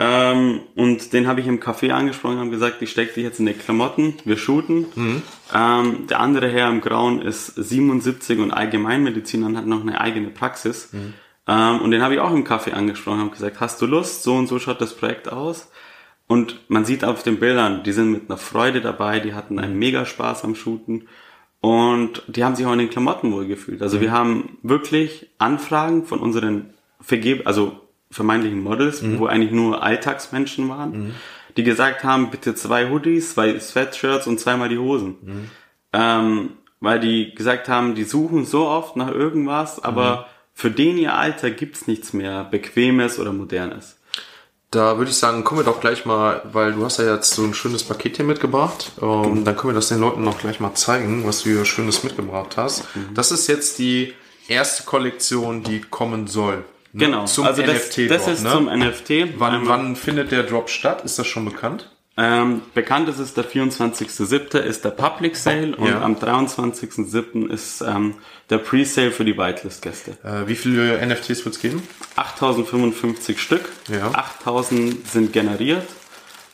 Mhm. 0.00 0.06
Ähm, 0.06 0.60
und 0.76 1.12
den 1.12 1.28
habe 1.28 1.40
ich 1.40 1.46
im 1.46 1.60
Café 1.60 1.90
angesprochen, 1.90 2.38
haben 2.38 2.50
gesagt, 2.50 2.80
ich 2.80 2.90
stecke 2.90 3.12
dich 3.14 3.24
jetzt 3.24 3.38
in 3.38 3.46
die 3.46 3.52
Klamotten, 3.52 4.14
wir 4.24 4.38
shooten. 4.38 4.86
Mhm. 4.94 5.22
Ähm, 5.54 6.06
der 6.08 6.20
andere 6.20 6.48
Herr 6.48 6.70
im 6.70 6.80
Grauen 6.80 7.20
ist 7.20 7.54
77 7.54 8.38
und 8.38 8.50
Allgemeinmediziner 8.50 9.46
und 9.46 9.56
hat 9.58 9.66
noch 9.66 9.82
eine 9.82 10.00
eigene 10.00 10.28
Praxis. 10.28 10.92
Mhm. 10.92 11.14
Ähm, 11.46 11.80
und 11.82 11.90
den 11.90 12.02
habe 12.02 12.14
ich 12.14 12.20
auch 12.20 12.32
im 12.32 12.44
Café 12.44 12.72
angesprochen, 12.72 13.20
haben 13.20 13.30
gesagt, 13.30 13.60
hast 13.60 13.80
du 13.82 13.86
Lust? 13.86 14.22
So 14.22 14.36
und 14.36 14.46
so 14.46 14.58
schaut 14.58 14.80
das 14.80 14.96
Projekt 14.96 15.30
aus. 15.30 15.70
Und 16.26 16.60
man 16.68 16.84
sieht 16.84 17.04
auf 17.04 17.22
den 17.22 17.38
Bildern, 17.38 17.82
die 17.82 17.92
sind 17.92 18.12
mit 18.12 18.30
einer 18.30 18.38
Freude 18.38 18.80
dabei, 18.80 19.20
die 19.20 19.34
hatten 19.34 19.58
einen 19.58 19.78
mega 19.78 20.06
Spaß 20.06 20.44
am 20.44 20.54
Shooten. 20.54 21.08
Und 21.60 22.22
die 22.26 22.42
haben 22.42 22.54
sich 22.54 22.64
auch 22.64 22.72
in 22.72 22.78
den 22.78 22.88
Klamotten 22.88 23.32
wohl 23.32 23.46
gefühlt. 23.46 23.82
Also 23.82 23.98
mhm. 23.98 24.00
wir 24.00 24.12
haben 24.12 24.58
wirklich 24.62 25.28
Anfragen 25.38 26.06
von 26.06 26.20
unseren 26.20 26.72
Vergeb, 27.00 27.46
also 27.46 27.80
vermeintlichen 28.10 28.62
Models, 28.62 29.02
mhm. 29.02 29.18
wo 29.18 29.26
eigentlich 29.26 29.52
nur 29.52 29.82
Alltagsmenschen 29.82 30.68
waren, 30.68 30.90
mhm. 30.90 31.14
die 31.56 31.62
gesagt 31.62 32.04
haben, 32.04 32.30
bitte 32.30 32.54
zwei 32.54 32.90
Hoodies, 32.90 33.34
zwei 33.34 33.58
Sweatshirts 33.58 34.26
und 34.26 34.40
zweimal 34.40 34.68
die 34.68 34.78
Hosen. 34.78 35.16
Mhm. 35.22 35.50
Ähm, 35.92 36.50
weil 36.80 36.98
die 36.98 37.34
gesagt 37.34 37.68
haben, 37.68 37.94
die 37.94 38.04
suchen 38.04 38.46
so 38.46 38.66
oft 38.66 38.96
nach 38.96 39.10
irgendwas, 39.10 39.82
aber 39.82 40.16
mhm. 40.16 40.24
für 40.54 40.70
den 40.70 40.98
ihr 40.98 41.14
Alter 41.14 41.50
gibt's 41.50 41.86
nichts 41.86 42.12
mehr 42.12 42.44
Bequemes 42.44 43.18
oder 43.18 43.32
Modernes. 43.32 43.96
Da 44.70 44.98
würde 44.98 45.10
ich 45.10 45.16
sagen, 45.16 45.42
kommen 45.42 45.60
wir 45.60 45.64
doch 45.64 45.80
gleich 45.80 46.06
mal, 46.06 46.42
weil 46.52 46.72
du 46.72 46.84
hast 46.84 46.98
ja 46.98 47.14
jetzt 47.14 47.32
so 47.34 47.42
ein 47.42 47.54
schönes 47.54 47.82
Paket 47.82 48.16
hier 48.16 48.24
mitgebracht. 48.24 48.92
Ähm, 49.02 49.44
dann 49.44 49.56
können 49.56 49.72
wir 49.72 49.74
das 49.74 49.88
den 49.88 49.98
Leuten 49.98 50.22
noch 50.22 50.38
gleich 50.38 50.60
mal 50.60 50.74
zeigen, 50.74 51.26
was 51.26 51.42
du 51.42 51.50
hier 51.50 51.64
Schönes 51.64 52.04
mitgebracht 52.04 52.56
hast. 52.56 52.84
Mhm. 52.94 53.14
Das 53.14 53.32
ist 53.32 53.48
jetzt 53.48 53.80
die 53.80 54.14
erste 54.46 54.84
Kollektion, 54.84 55.64
die 55.64 55.80
kommen 55.80 56.28
soll. 56.28 56.64
Ne? 56.92 57.06
Genau, 57.06 57.24
zum 57.26 57.46
also 57.46 57.62
NFT 57.62 58.10
das, 58.10 58.24
das 58.24 58.28
ist 58.38 58.42
ne? 58.42 58.50
zum 58.50 58.66
NFT. 58.66 59.38
Wann, 59.38 59.54
ähm, 59.54 59.62
wann 59.64 59.96
findet 59.96 60.32
der 60.32 60.42
Drop 60.42 60.68
statt? 60.68 61.04
Ist 61.04 61.18
das 61.18 61.26
schon 61.26 61.44
bekannt? 61.44 61.90
Ähm, 62.16 62.62
bekannt 62.74 63.08
ist 63.08 63.18
es, 63.18 63.32
der 63.32 63.44
24.07. 63.44 64.58
ist 64.58 64.84
der 64.84 64.90
Public 64.90 65.36
Sale 65.36 65.74
und 65.76 65.88
ja. 65.88 66.02
am 66.02 66.16
23.07. 66.16 67.48
ist 67.48 67.80
ähm, 67.80 68.16
der 68.50 68.58
Pre-Sale 68.58 69.12
für 69.12 69.24
die 69.24 69.38
Whitelist-Gäste. 69.38 70.18
Äh, 70.22 70.46
wie 70.46 70.56
viele 70.56 71.04
NFTs 71.06 71.44
wird 71.44 71.54
es 71.54 71.60
geben? 71.60 71.82
8055 72.16 73.40
Stück. 73.40 73.70
Ja. 73.88 74.10
8000 74.12 75.08
sind 75.08 75.32
generiert 75.32 75.86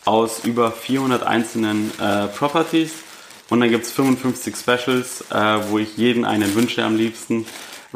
aus 0.05 0.44
über 0.44 0.70
400 0.70 1.25
einzelnen 1.25 1.90
äh, 1.99 2.29
Properties. 2.29 2.92
Und 3.49 3.61
dann 3.61 3.70
gibt's 3.70 3.90
55 3.92 4.55
Specials, 4.57 5.25
äh, 5.31 5.68
wo 5.68 5.79
ich 5.79 5.96
jeden 5.96 6.25
einen 6.25 6.55
wünsche 6.55 6.85
am 6.85 6.96
liebsten 6.96 7.46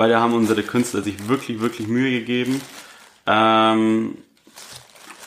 weil 0.01 0.09
da 0.09 0.19
haben 0.19 0.33
unsere 0.33 0.63
Künstler 0.63 1.03
sich 1.03 1.29
wirklich, 1.29 1.61
wirklich 1.61 1.87
Mühe 1.87 2.21
gegeben. 2.21 2.59
Ähm, 3.27 4.17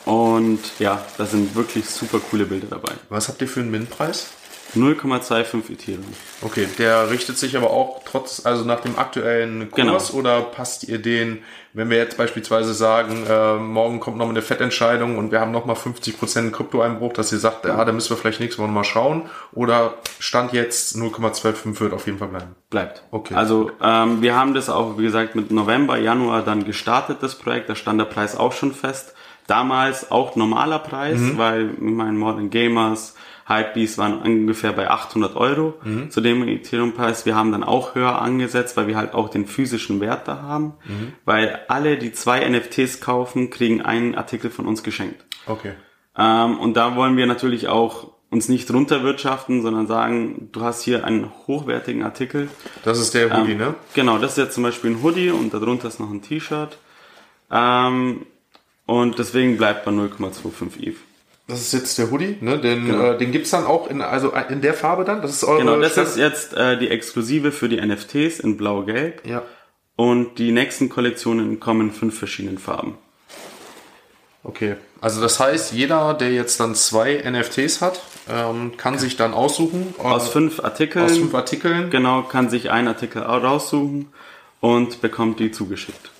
und 0.04 0.58
ja, 0.80 1.00
da 1.16 1.26
sind 1.26 1.54
wirklich 1.54 1.88
super 1.88 2.18
coole 2.18 2.44
Bilder 2.44 2.66
dabei. 2.70 2.94
Was 3.08 3.28
habt 3.28 3.40
ihr 3.40 3.46
für 3.46 3.60
einen 3.60 3.70
Min-Preis? 3.70 4.30
0,25 4.76 5.70
Ethereum. 5.72 6.04
Okay, 6.42 6.66
der 6.78 7.10
richtet 7.10 7.38
sich 7.38 7.56
aber 7.56 7.70
auch 7.70 8.02
trotz, 8.04 8.44
also 8.44 8.64
nach 8.64 8.80
dem 8.80 8.98
aktuellen 8.98 9.70
Kurs 9.70 10.08
genau. 10.08 10.18
oder 10.18 10.40
passt 10.42 10.84
ihr 10.88 10.98
den, 10.98 11.42
wenn 11.74 11.90
wir 11.90 11.96
jetzt 11.96 12.16
beispielsweise 12.16 12.74
sagen, 12.74 13.24
äh, 13.28 13.54
morgen 13.56 14.00
kommt 14.00 14.16
noch 14.16 14.28
eine 14.28 14.42
Fettentscheidung 14.42 15.18
und 15.18 15.32
wir 15.32 15.40
haben 15.40 15.50
nochmal 15.50 15.76
50% 15.76 16.50
Kryptoeinbruch, 16.50 17.12
dass 17.12 17.32
ihr 17.32 17.38
sagt, 17.38 17.64
ja, 17.64 17.84
da 17.84 17.92
müssen 17.92 18.10
wir 18.10 18.16
vielleicht 18.16 18.40
nächste 18.40 18.62
Woche 18.62 18.70
mal 18.70 18.84
schauen 18.84 19.22
oder 19.52 19.94
Stand 20.18 20.52
jetzt 20.52 20.96
0,25 20.96 21.80
wird 21.80 21.92
auf 21.92 22.06
jeden 22.06 22.18
Fall 22.18 22.28
bleiben? 22.28 22.54
Bleibt. 22.70 23.04
Okay. 23.10 23.34
Also 23.34 23.70
ähm, 23.82 24.22
wir 24.22 24.36
haben 24.36 24.54
das 24.54 24.70
auch, 24.70 24.98
wie 24.98 25.02
gesagt, 25.02 25.34
mit 25.34 25.50
November, 25.50 25.98
Januar 25.98 26.42
dann 26.42 26.64
gestartet, 26.64 27.18
das 27.20 27.36
Projekt, 27.36 27.68
da 27.68 27.74
stand 27.74 28.00
der 28.00 28.06
Preis 28.06 28.36
auch 28.36 28.52
schon 28.52 28.72
fest. 28.72 29.14
Damals 29.46 30.10
auch 30.10 30.36
normaler 30.36 30.78
Preis, 30.78 31.18
mhm. 31.18 31.38
weil 31.38 31.70
ich 31.74 31.80
meine 31.80 32.12
Modern 32.12 32.50
Gamers, 32.50 33.14
Hypebeast 33.46 33.98
waren 33.98 34.22
ungefähr 34.22 34.72
bei 34.72 34.90
800 34.90 35.36
Euro 35.36 35.74
mhm. 35.84 36.10
zu 36.10 36.20
dem 36.20 36.46
Ethereum-Preis. 36.48 37.26
Wir 37.26 37.36
haben 37.36 37.52
dann 37.52 37.62
auch 37.62 37.94
höher 37.94 38.20
angesetzt, 38.20 38.76
weil 38.76 38.86
wir 38.86 38.96
halt 38.96 39.14
auch 39.14 39.28
den 39.28 39.46
physischen 39.46 40.00
Wert 40.00 40.26
da 40.26 40.42
haben. 40.42 40.74
Mhm. 40.86 41.12
Weil 41.24 41.60
alle, 41.68 41.98
die 41.98 42.12
zwei 42.12 42.48
NFTs 42.48 43.00
kaufen, 43.00 43.50
kriegen 43.50 43.82
einen 43.82 44.14
Artikel 44.14 44.50
von 44.50 44.66
uns 44.66 44.82
geschenkt. 44.82 45.24
Okay. 45.46 45.72
Ähm, 46.16 46.58
und 46.58 46.74
da 46.74 46.96
wollen 46.96 47.16
wir 47.16 47.26
natürlich 47.26 47.68
auch 47.68 48.14
uns 48.30 48.48
nicht 48.48 48.70
runterwirtschaften, 48.72 49.62
sondern 49.62 49.86
sagen, 49.86 50.48
du 50.52 50.62
hast 50.62 50.82
hier 50.82 51.04
einen 51.04 51.30
hochwertigen 51.46 52.02
Artikel. 52.02 52.48
Das 52.82 52.98
ist 52.98 53.14
der 53.14 53.36
Hoodie, 53.36 53.52
ähm, 53.52 53.58
ne? 53.58 53.74
Genau, 53.94 54.18
das 54.18 54.32
ist 54.32 54.38
jetzt 54.38 54.54
zum 54.54 54.64
Beispiel 54.64 54.90
ein 54.90 55.02
Hoodie 55.02 55.30
und 55.30 55.54
darunter 55.54 55.88
ist 55.88 56.00
noch 56.00 56.10
ein 56.10 56.22
T-Shirt. 56.22 56.78
Ähm, 57.50 58.26
und 58.86 59.18
deswegen 59.18 59.56
bleibt 59.56 59.84
bei 59.84 59.92
0,25 59.92 60.88
ETH. 60.88 60.96
Das 61.46 61.60
ist 61.60 61.72
jetzt 61.72 61.98
der 61.98 62.10
Hoodie, 62.10 62.38
ne? 62.40 62.58
Den, 62.58 62.86
genau. 62.86 63.12
äh, 63.12 63.18
den 63.18 63.30
gibt's 63.30 63.50
dann 63.50 63.66
auch 63.66 63.88
in, 63.88 64.00
also 64.00 64.32
in 64.48 64.62
der 64.62 64.72
Farbe 64.72 65.04
dann? 65.04 65.20
Das 65.20 65.30
ist 65.30 65.44
eure 65.44 65.58
Genau, 65.58 65.78
das 65.78 65.94
Schrift? 65.94 66.08
ist 66.12 66.16
jetzt 66.16 66.54
äh, 66.54 66.78
die 66.78 66.88
Exklusive 66.88 67.52
für 67.52 67.68
die 67.68 67.80
NFTs 67.80 68.40
in 68.40 68.56
Blau-Gelb. 68.56 69.26
Ja. 69.26 69.42
Und 69.96 70.38
die 70.38 70.52
nächsten 70.52 70.88
Kollektionen 70.88 71.60
kommen 71.60 71.88
in 71.88 71.94
fünf 71.94 72.18
verschiedenen 72.18 72.58
Farben. 72.58 72.96
Okay. 74.42 74.76
Also 75.02 75.20
das 75.20 75.38
heißt, 75.38 75.72
jeder, 75.72 76.14
der 76.14 76.32
jetzt 76.32 76.60
dann 76.60 76.74
zwei 76.74 77.22
NFTs 77.30 77.82
hat, 77.82 78.00
ähm, 78.28 78.72
kann 78.78 78.98
sich 78.98 79.16
dann 79.16 79.34
aussuchen. 79.34 79.94
Äh, 79.98 80.02
aus 80.02 80.30
fünf 80.30 80.64
Artikeln. 80.64 81.04
Aus 81.04 81.18
fünf 81.18 81.34
Artikeln. 81.34 81.90
Genau, 81.90 82.22
kann 82.22 82.48
sich 82.48 82.70
einen 82.70 82.88
Artikel 82.88 83.20
raussuchen 83.20 84.08
und 84.60 85.02
bekommt 85.02 85.40
die 85.40 85.50
zugeschickt. 85.50 86.10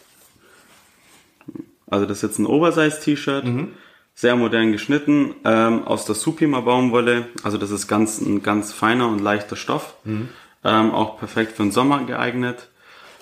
Also 1.87 2.05
das 2.05 2.19
ist 2.19 2.23
jetzt 2.23 2.39
ein 2.39 2.47
Oversize-T-Shirt. 2.47 3.45
Mhm 3.47 3.73
sehr 4.15 4.37
modern 4.37 4.73
geschnitten, 4.73 5.35
ähm, 5.45 5.85
aus 5.85 6.05
der 6.05 6.15
Supima 6.15 6.61
Baumwolle. 6.61 7.27
Also 7.43 7.59
das 7.59 7.71
ist 7.71 7.89
ganz 7.89 8.21
ein 8.21 8.43
ganz 8.43 8.73
feiner 8.73 9.09
und 9.09 9.21
leichter 9.21 9.57
Stoff. 9.57 9.95
Mhm. 10.05 10.29
Ähm, 10.63 10.93
auch 10.93 11.19
perfekt 11.19 11.57
für 11.57 11.63
den 11.63 11.73
Sommer 11.73 12.05
geeignet. 12.05 12.69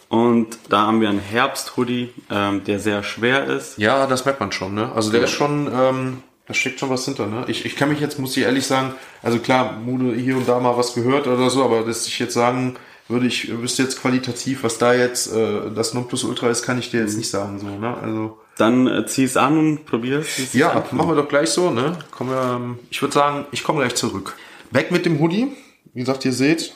Und 0.09 0.59
da 0.69 0.83
haben 0.83 1.01
wir 1.01 1.09
einen 1.09 1.21
Herbst-Hoodie, 1.21 2.11
ähm, 2.31 2.65
der 2.65 2.79
sehr 2.79 3.03
schwer 3.03 3.47
ist. 3.47 3.79
Ja, 3.79 4.07
das 4.07 4.27
merkt 4.27 4.41
man 4.41 4.53
schon, 4.53 4.75
ne? 4.75 4.93
Also 4.93 5.11
der 5.11 5.21
ja. 5.21 5.25
ist 5.25 5.33
schon, 5.33 5.71
ähm, 5.73 6.23
da 6.47 6.53
steckt 6.53 6.79
schon 6.79 6.91
was 6.91 7.07
hinter, 7.07 7.27
ne? 7.27 7.45
Ich, 7.49 7.65
ich 7.65 7.77
kann 7.77 7.89
mich 7.89 7.99
jetzt, 7.99 8.19
muss 8.19 8.37
ich 8.37 8.43
ehrlich 8.43 8.67
sagen, 8.67 8.93
also 9.23 9.39
klar, 9.39 9.73
Mude 9.73 10.15
hier 10.15 10.37
und 10.37 10.47
da 10.47 10.61
mal 10.61 10.77
was 10.77 10.95
gehört 10.95 11.27
oder 11.27 11.49
so, 11.49 11.65
aber 11.65 11.83
dass 11.83 12.07
ich 12.07 12.19
jetzt 12.19 12.35
sagen 12.35 12.77
würde, 13.09 13.27
ich 13.27 13.59
wüsste 13.59 13.85
jetzt 13.85 14.03
qualitativ, 14.03 14.65
was 14.65 14.77
da 14.77 14.93
jetzt 14.93 15.33
äh, 15.35 15.71
das 15.75 15.95
Nonplusultra 15.95 16.51
ist, 16.51 16.63
kann 16.63 16.79
ich 16.79 16.91
dir 16.91 17.01
jetzt 17.01 17.17
nicht 17.17 17.31
sagen, 17.31 17.59
so, 17.59 17.67
ne? 17.67 17.97
Also 17.97 18.39
dann 18.57 18.87
äh, 18.87 19.07
zieh's 19.07 19.37
an 19.37 19.59
und 19.59 19.87
probier's. 19.87 20.53
Ja, 20.53 20.71
anfangen. 20.73 20.97
machen 20.97 21.11
wir 21.11 21.17
doch 21.23 21.29
gleich 21.29 21.51
so, 21.51 21.71
ne? 21.71 21.97
Wir, 22.19 22.57
ähm, 22.57 22.79
ich 22.91 23.01
würde 23.01 23.15
sagen, 23.15 23.47
ich 23.51 23.65
komme 23.65 23.81
gleich 23.81 23.95
zurück. 23.95 24.37
Weg 24.71 24.91
mit 24.91 25.07
dem 25.07 25.21
Hoodie. 25.21 25.49
Wie 25.95 26.01
gesagt, 26.01 26.25
ihr 26.25 26.33
seht, 26.33 26.75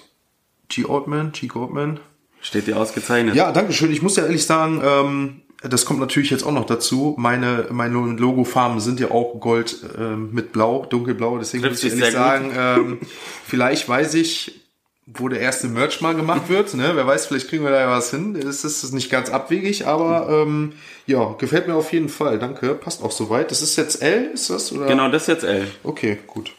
G. 0.69 0.85
Oldman, 0.85 1.33
G. 1.33 1.47
Goldman. 1.47 2.01
Steht 2.41 2.67
dir 2.67 2.77
ausgezeichnet. 2.77 3.35
Ja, 3.35 3.53
danke 3.53 3.73
schön. 3.73 3.91
Ich 3.91 4.03
muss 4.03 4.17
ja 4.17 4.25
ehrlich 4.25 4.45
sagen, 4.45 4.81
ähm, 4.85 5.43
das 5.63 5.85
kommt 5.85 6.01
natürlich 6.01 6.31
jetzt 6.31 6.45
auch 6.45 6.53
noch 6.53 6.67
dazu. 6.67 7.15
Meine, 7.19 7.67
meine 7.71 7.95
Logofarben 7.95 8.81
sind 8.81 9.01
ja 9.01 9.11
auch 9.11 9.41
Gold 9.41 9.85
äh, 9.99 10.17
mit 10.17 10.53
Blau, 10.53 10.87
dunkelblau. 10.87 11.39
Deswegen 11.39 11.65
Trifft 11.65 11.83
muss 11.83 11.93
ich 11.93 11.99
ehrlich 11.99 12.15
sagen, 12.15 12.53
ähm, 12.57 12.99
vielleicht 13.47 13.89
weiß 13.89 14.15
ich, 14.15 14.66
wo 15.07 15.29
der 15.29 15.41
erste 15.41 15.69
Merch 15.69 16.01
mal 16.01 16.15
gemacht 16.17 16.49
wird. 16.49 16.75
Ne? 16.75 16.91
Wer 16.95 17.07
weiß, 17.07 17.27
vielleicht 17.27 17.49
kriegen 17.49 17.63
wir 17.63 17.71
da 17.71 17.81
ja 17.81 17.91
was 17.91 18.11
hin. 18.11 18.35
Es 18.35 18.65
ist 18.65 18.93
nicht 18.93 19.09
ganz 19.11 19.31
abwegig, 19.31 19.87
aber 19.87 20.29
ähm, 20.29 20.73
ja, 21.07 21.35
gefällt 21.39 21.69
mir 21.69 21.75
auf 21.75 21.93
jeden 21.93 22.09
Fall. 22.09 22.41
Danke, 22.41 22.75
passt 22.75 23.03
auch 23.03 23.13
soweit. 23.13 23.53
Das 23.53 23.63
ist 23.63 23.77
jetzt 23.77 24.03
L, 24.03 24.31
ist 24.35 24.51
das? 24.51 24.73
Oder? 24.73 24.87
Genau, 24.87 25.09
das 25.09 25.23
ist 25.23 25.29
jetzt 25.29 25.45
L. 25.45 25.69
Okay, 25.85 26.19
gut. 26.27 26.53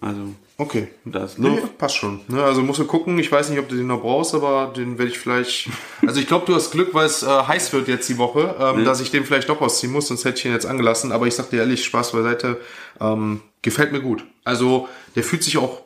Also, 0.00 0.20
Okay. 0.58 0.88
da 1.04 1.24
ist 1.24 1.38
Nee, 1.38 1.58
passt 1.78 1.96
schon. 1.96 2.20
Ne, 2.28 2.42
also 2.42 2.60
musst 2.62 2.78
du 2.78 2.84
gucken. 2.84 3.18
Ich 3.18 3.32
weiß 3.32 3.48
nicht, 3.48 3.58
ob 3.58 3.68
du 3.68 3.76
den 3.76 3.86
noch 3.86 4.02
brauchst, 4.02 4.34
aber 4.34 4.72
den 4.76 4.98
werde 4.98 5.10
ich 5.10 5.18
vielleicht. 5.18 5.70
Also 6.06 6.20
ich 6.20 6.26
glaube, 6.26 6.44
du 6.46 6.54
hast 6.54 6.70
Glück, 6.70 6.92
weil 6.92 7.06
es 7.06 7.22
äh, 7.22 7.26
heiß 7.26 7.72
wird 7.72 7.88
jetzt 7.88 8.08
die 8.08 8.18
Woche, 8.18 8.54
ähm, 8.60 8.84
dass 8.84 9.00
ich 9.00 9.10
den 9.10 9.24
vielleicht 9.24 9.48
doch 9.48 9.60
ausziehen 9.60 9.92
muss, 9.92 10.08
sonst 10.08 10.24
hätte 10.24 10.38
ich 10.38 10.44
ihn 10.44 10.52
jetzt 10.52 10.66
angelassen. 10.66 11.12
Aber 11.12 11.26
ich 11.26 11.34
sag 11.34 11.50
dir 11.50 11.60
ehrlich, 11.60 11.84
Spaß 11.84 12.12
beiseite, 12.12 12.60
ähm, 13.00 13.40
gefällt 13.62 13.92
mir 13.92 14.02
gut. 14.02 14.24
Also 14.44 14.88
der 15.16 15.22
fühlt 15.22 15.42
sich 15.42 15.56
auch 15.56 15.80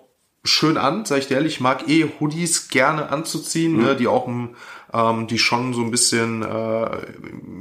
schön 0.46 0.76
an, 0.76 1.04
sag 1.04 1.18
ich 1.18 1.26
dir 1.28 1.34
ehrlich. 1.34 1.54
Ich 1.54 1.60
mag 1.60 1.88
eh 1.88 2.08
Hoodies 2.20 2.68
gerne 2.68 3.10
anzuziehen, 3.10 3.76
ne, 3.76 3.96
die 3.96 4.06
auch 4.06 4.28
ähm, 4.92 5.26
die 5.26 5.38
schon 5.38 5.74
so 5.74 5.82
ein 5.82 5.90
bisschen 5.90 6.42
äh, 6.42 6.90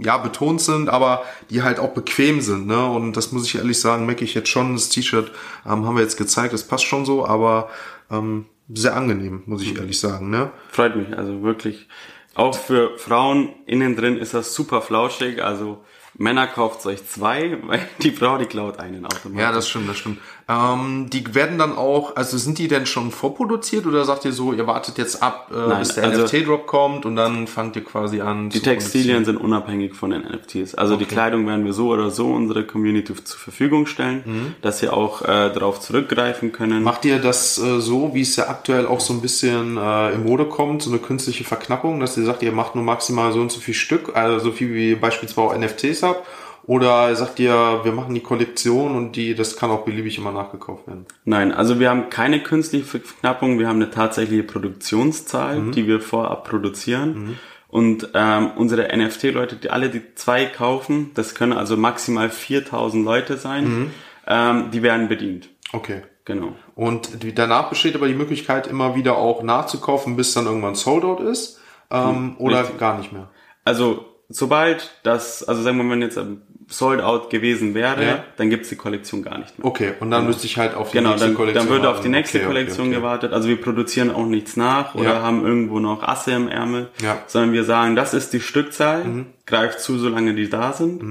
ja 0.02 0.18
betont 0.18 0.62
sind, 0.62 0.90
aber 0.90 1.24
die 1.50 1.64
halt 1.64 1.80
auch 1.80 1.94
bequem 1.94 2.42
sind. 2.42 2.68
Ne? 2.68 2.86
Und 2.86 3.18
das 3.18 3.32
muss 3.32 3.46
ich 3.46 3.56
ehrlich 3.56 3.80
sagen, 3.80 4.06
merke 4.06 4.24
ich 4.24 4.34
jetzt 4.34 4.50
schon. 4.50 4.74
Das 4.74 4.90
T-Shirt 4.90 5.32
ähm, 5.66 5.86
haben 5.86 5.96
wir 5.96 6.02
jetzt 6.02 6.18
gezeigt, 6.18 6.54
das 6.54 6.64
passt 6.64 6.86
schon 6.86 7.06
so, 7.06 7.26
aber 7.26 7.70
ähm, 8.12 8.46
sehr 8.74 8.96
angenehm, 8.96 9.44
muss 9.46 9.62
ich 9.62 9.76
ehrlich 9.78 10.00
sagen. 10.00 10.30
Ne? 10.30 10.52
Freut 10.70 10.96
mich, 10.96 11.16
also 11.18 11.44
wirklich. 11.44 11.88
Auch 12.36 12.58
für 12.58 12.98
Frauen 12.98 13.50
innen 13.66 13.96
drin 13.96 14.18
ist 14.18 14.34
das 14.34 14.54
super 14.54 14.82
flauschig. 14.82 15.44
Also 15.44 15.84
Männer 16.18 16.48
kauft 16.48 16.86
euch 16.86 17.06
zwei, 17.08 17.58
weil 17.64 17.82
die 18.02 18.12
Frau, 18.12 18.38
die 18.38 18.46
klaut 18.46 18.80
einen 18.80 19.06
automatisch. 19.06 19.42
Ja, 19.42 19.52
das 19.52 19.68
stimmt, 19.68 19.90
das 19.90 19.98
stimmt. 19.98 20.20
Ähm, 20.48 21.08
die 21.12 21.34
werden 21.34 21.58
dann 21.58 21.76
auch, 21.76 22.16
also 22.16 22.38
sind 22.38 22.60
die 22.60 22.68
denn 22.68 22.86
schon 22.86 23.10
vorproduziert 23.12 23.88
oder 23.88 24.06
sagt 24.06 24.26
ihr 24.26 24.32
so, 24.32 24.54
ihr 24.54 24.68
wartet 24.68 24.98
jetzt 25.00 25.24
ab, 25.24 25.52
äh, 25.52 25.58
Nein, 25.58 25.80
bis 25.80 25.96
der 25.96 26.04
also- 26.04 26.24
NFT-Drop 26.24 26.68
kommt 26.68 27.06
und 27.06 27.16
dann 27.16 27.48
fangt 27.48 27.76
ihr 27.76 27.84
quasi 27.84 28.22
an 28.22 28.50
Die 28.50 28.60
Textilien 28.60 29.26
sind 29.26 29.38
unabhängig 29.38 29.96
von 29.96 30.12
den 30.12 30.22
NFTs. 30.22 30.76
Also 30.76 30.98
die 30.98 31.06
Kleidung 31.06 31.48
werden 31.48 31.66
wir 31.66 31.74
so 31.74 31.90
oder 31.90 32.12
so 32.12 32.28
unserer 32.32 32.64
Community 32.64 33.14
zur 33.24 33.40
Verfügung 33.40 33.88
stellen, 33.88 34.56
dass 34.62 34.80
sie 34.80 34.90
auch 34.90 35.24
äh, 35.24 35.26
darauf 35.26 35.80
zurückgreifen 35.80 36.52
können. 36.52 36.84
Macht 36.84 37.06
ihr 37.06 37.18
das 37.20 37.58
äh, 37.58 37.82
so, 37.82 38.14
wie 38.14 38.22
es 38.22 38.36
ja 38.36 38.48
aktuell 38.48 38.86
auch 38.86 39.00
so 39.00 39.14
ein 39.14 39.22
bisschen 39.22 39.78
äh, 39.78 40.12
in 40.12 40.24
Mode 40.24 40.46
kommt, 40.46 40.84
so 40.84 40.92
eine 40.92 41.00
künstliche 41.00 41.44
Verknappung, 41.44 42.00
dass 42.00 42.18
ihr 42.18 42.24
sagt, 42.24 42.44
ihr 42.44 42.52
macht 42.52 42.76
nur 42.76 42.84
maximal 42.84 43.34
so 43.34 43.40
und 43.42 43.52
so 43.52 43.60
viel 43.60 43.74
Stück, 43.74 44.16
also 44.16 44.40
so 44.40 44.52
viel 44.52 44.74
wie 44.76 44.96
beispielsweise 44.96 45.42
auch 45.42 45.58
NFTs 45.58 46.04
habt? 46.06 46.26
Oder 46.68 47.16
sagt 47.16 47.40
ihr, 47.40 47.82
wir 47.84 47.92
machen 47.92 48.16
die 48.16 48.22
Kollektion 48.22 48.96
und 48.96 49.16
die, 49.16 49.36
das 49.36 49.56
kann 49.56 49.70
auch 49.70 49.86
beliebig 49.86 50.18
immer 50.18 50.32
nachgekauft 50.32 50.88
werden? 50.88 51.06
Nein, 51.24 51.52
also 51.52 51.80
wir 51.80 51.90
haben 51.92 52.10
keine 52.10 52.42
künstliche 52.42 52.86
Verknappung, 52.86 53.60
wir 53.60 53.68
haben 53.68 53.76
eine 53.82 53.92
tatsächliche 53.92 54.42
Produktionszahl, 54.44 55.60
Mhm. 55.60 55.72
die 55.74 55.86
wir 55.88 56.02
vorab 56.02 56.48
produzieren. 56.50 57.38
Und 57.68 58.10
ähm, 58.16 58.52
unsere 58.56 58.96
NFT-Leute, 58.98 59.58
die 59.58 59.70
alle 59.70 59.90
die 59.90 60.16
zwei 60.16 60.46
kaufen, 60.46 61.12
das 61.14 61.36
können 61.36 61.54
also 61.54 61.78
maximal 61.78 62.30
4000 62.30 63.06
Leute 63.06 63.38
sein, 63.38 63.64
Mhm. 63.66 63.92
ähm, 64.28 64.72
die 64.72 64.82
werden 64.82 65.08
bedient. 65.08 65.50
Okay. 65.74 66.02
Genau. 66.28 66.54
Und 66.74 67.10
danach 67.38 67.70
besteht 67.70 67.94
aber 67.96 68.08
die 68.08 68.16
Möglichkeit, 68.16 68.66
immer 68.66 68.96
wieder 68.96 69.18
auch 69.18 69.44
nachzukaufen, 69.44 70.16
bis 70.16 70.34
dann 70.34 70.48
irgendwann 70.48 70.74
Sold 70.74 71.04
Out 71.04 71.20
ist? 71.20 71.60
Ähm, 71.92 72.36
oder 72.40 72.62
richtig. 72.62 72.80
gar 72.80 72.98
nicht 72.98 73.14
mehr? 73.14 73.30
Also 73.64 74.06
sobald 74.30 74.92
das, 75.04 75.44
also 75.44 75.62
sagen 75.62 75.78
wir 75.78 75.84
mal, 75.84 75.92
wenn 75.94 76.02
jetzt 76.02 76.18
ein 76.18 76.42
Sold 76.68 77.00
Out 77.00 77.30
gewesen 77.30 77.76
wäre, 77.76 78.04
Ja. 78.04 78.24
dann 78.38 78.50
gibt's 78.50 78.70
die 78.70 78.76
Kollektion 78.76 79.22
gar 79.22 79.38
nicht 79.38 79.60
mehr. 79.60 79.68
Okay, 79.68 79.94
und 80.00 80.10
dann 80.10 80.26
müsste 80.26 80.48
ich 80.48 80.58
halt 80.58 80.74
auf 80.74 80.90
die 80.90 80.98
Genau, 80.98 81.10
nächste 81.12 81.28
dann, 81.28 81.36
Kollektion 81.36 81.66
dann 81.68 81.72
würde 81.76 81.90
auf 81.90 82.00
die 82.02 82.10
nächste 82.10 82.38
Okay, 82.40 82.46
okay, 82.48 82.54
Kollektion 82.56 82.88
okay. 82.88 82.96
gewartet. 82.96 83.34
Also 83.34 83.50
wir 83.50 83.62
produzieren 83.62 84.10
auch 84.10 84.26
nichts 84.26 84.58
nach 84.58 84.96
oder 84.96 85.14
Ja. 85.14 85.22
haben 85.22 85.46
irgendwo 85.46 85.80
noch 85.80 86.02
Asse 86.02 86.32
im 86.32 86.48
Ärmel, 86.48 86.90
Ja. 87.04 87.14
Mhm. 87.14 87.18
sondern 87.28 87.54
wir 87.54 87.66
sagen, 87.66 87.96
das 87.96 88.16
ist 88.16 88.34
die 88.34 88.40
Stückzahl, 88.40 89.26
greift 89.46 89.80
zu, 89.80 90.00
solange 90.00 90.34
die 90.34 90.50
da 90.50 90.74
sind, 90.74 91.04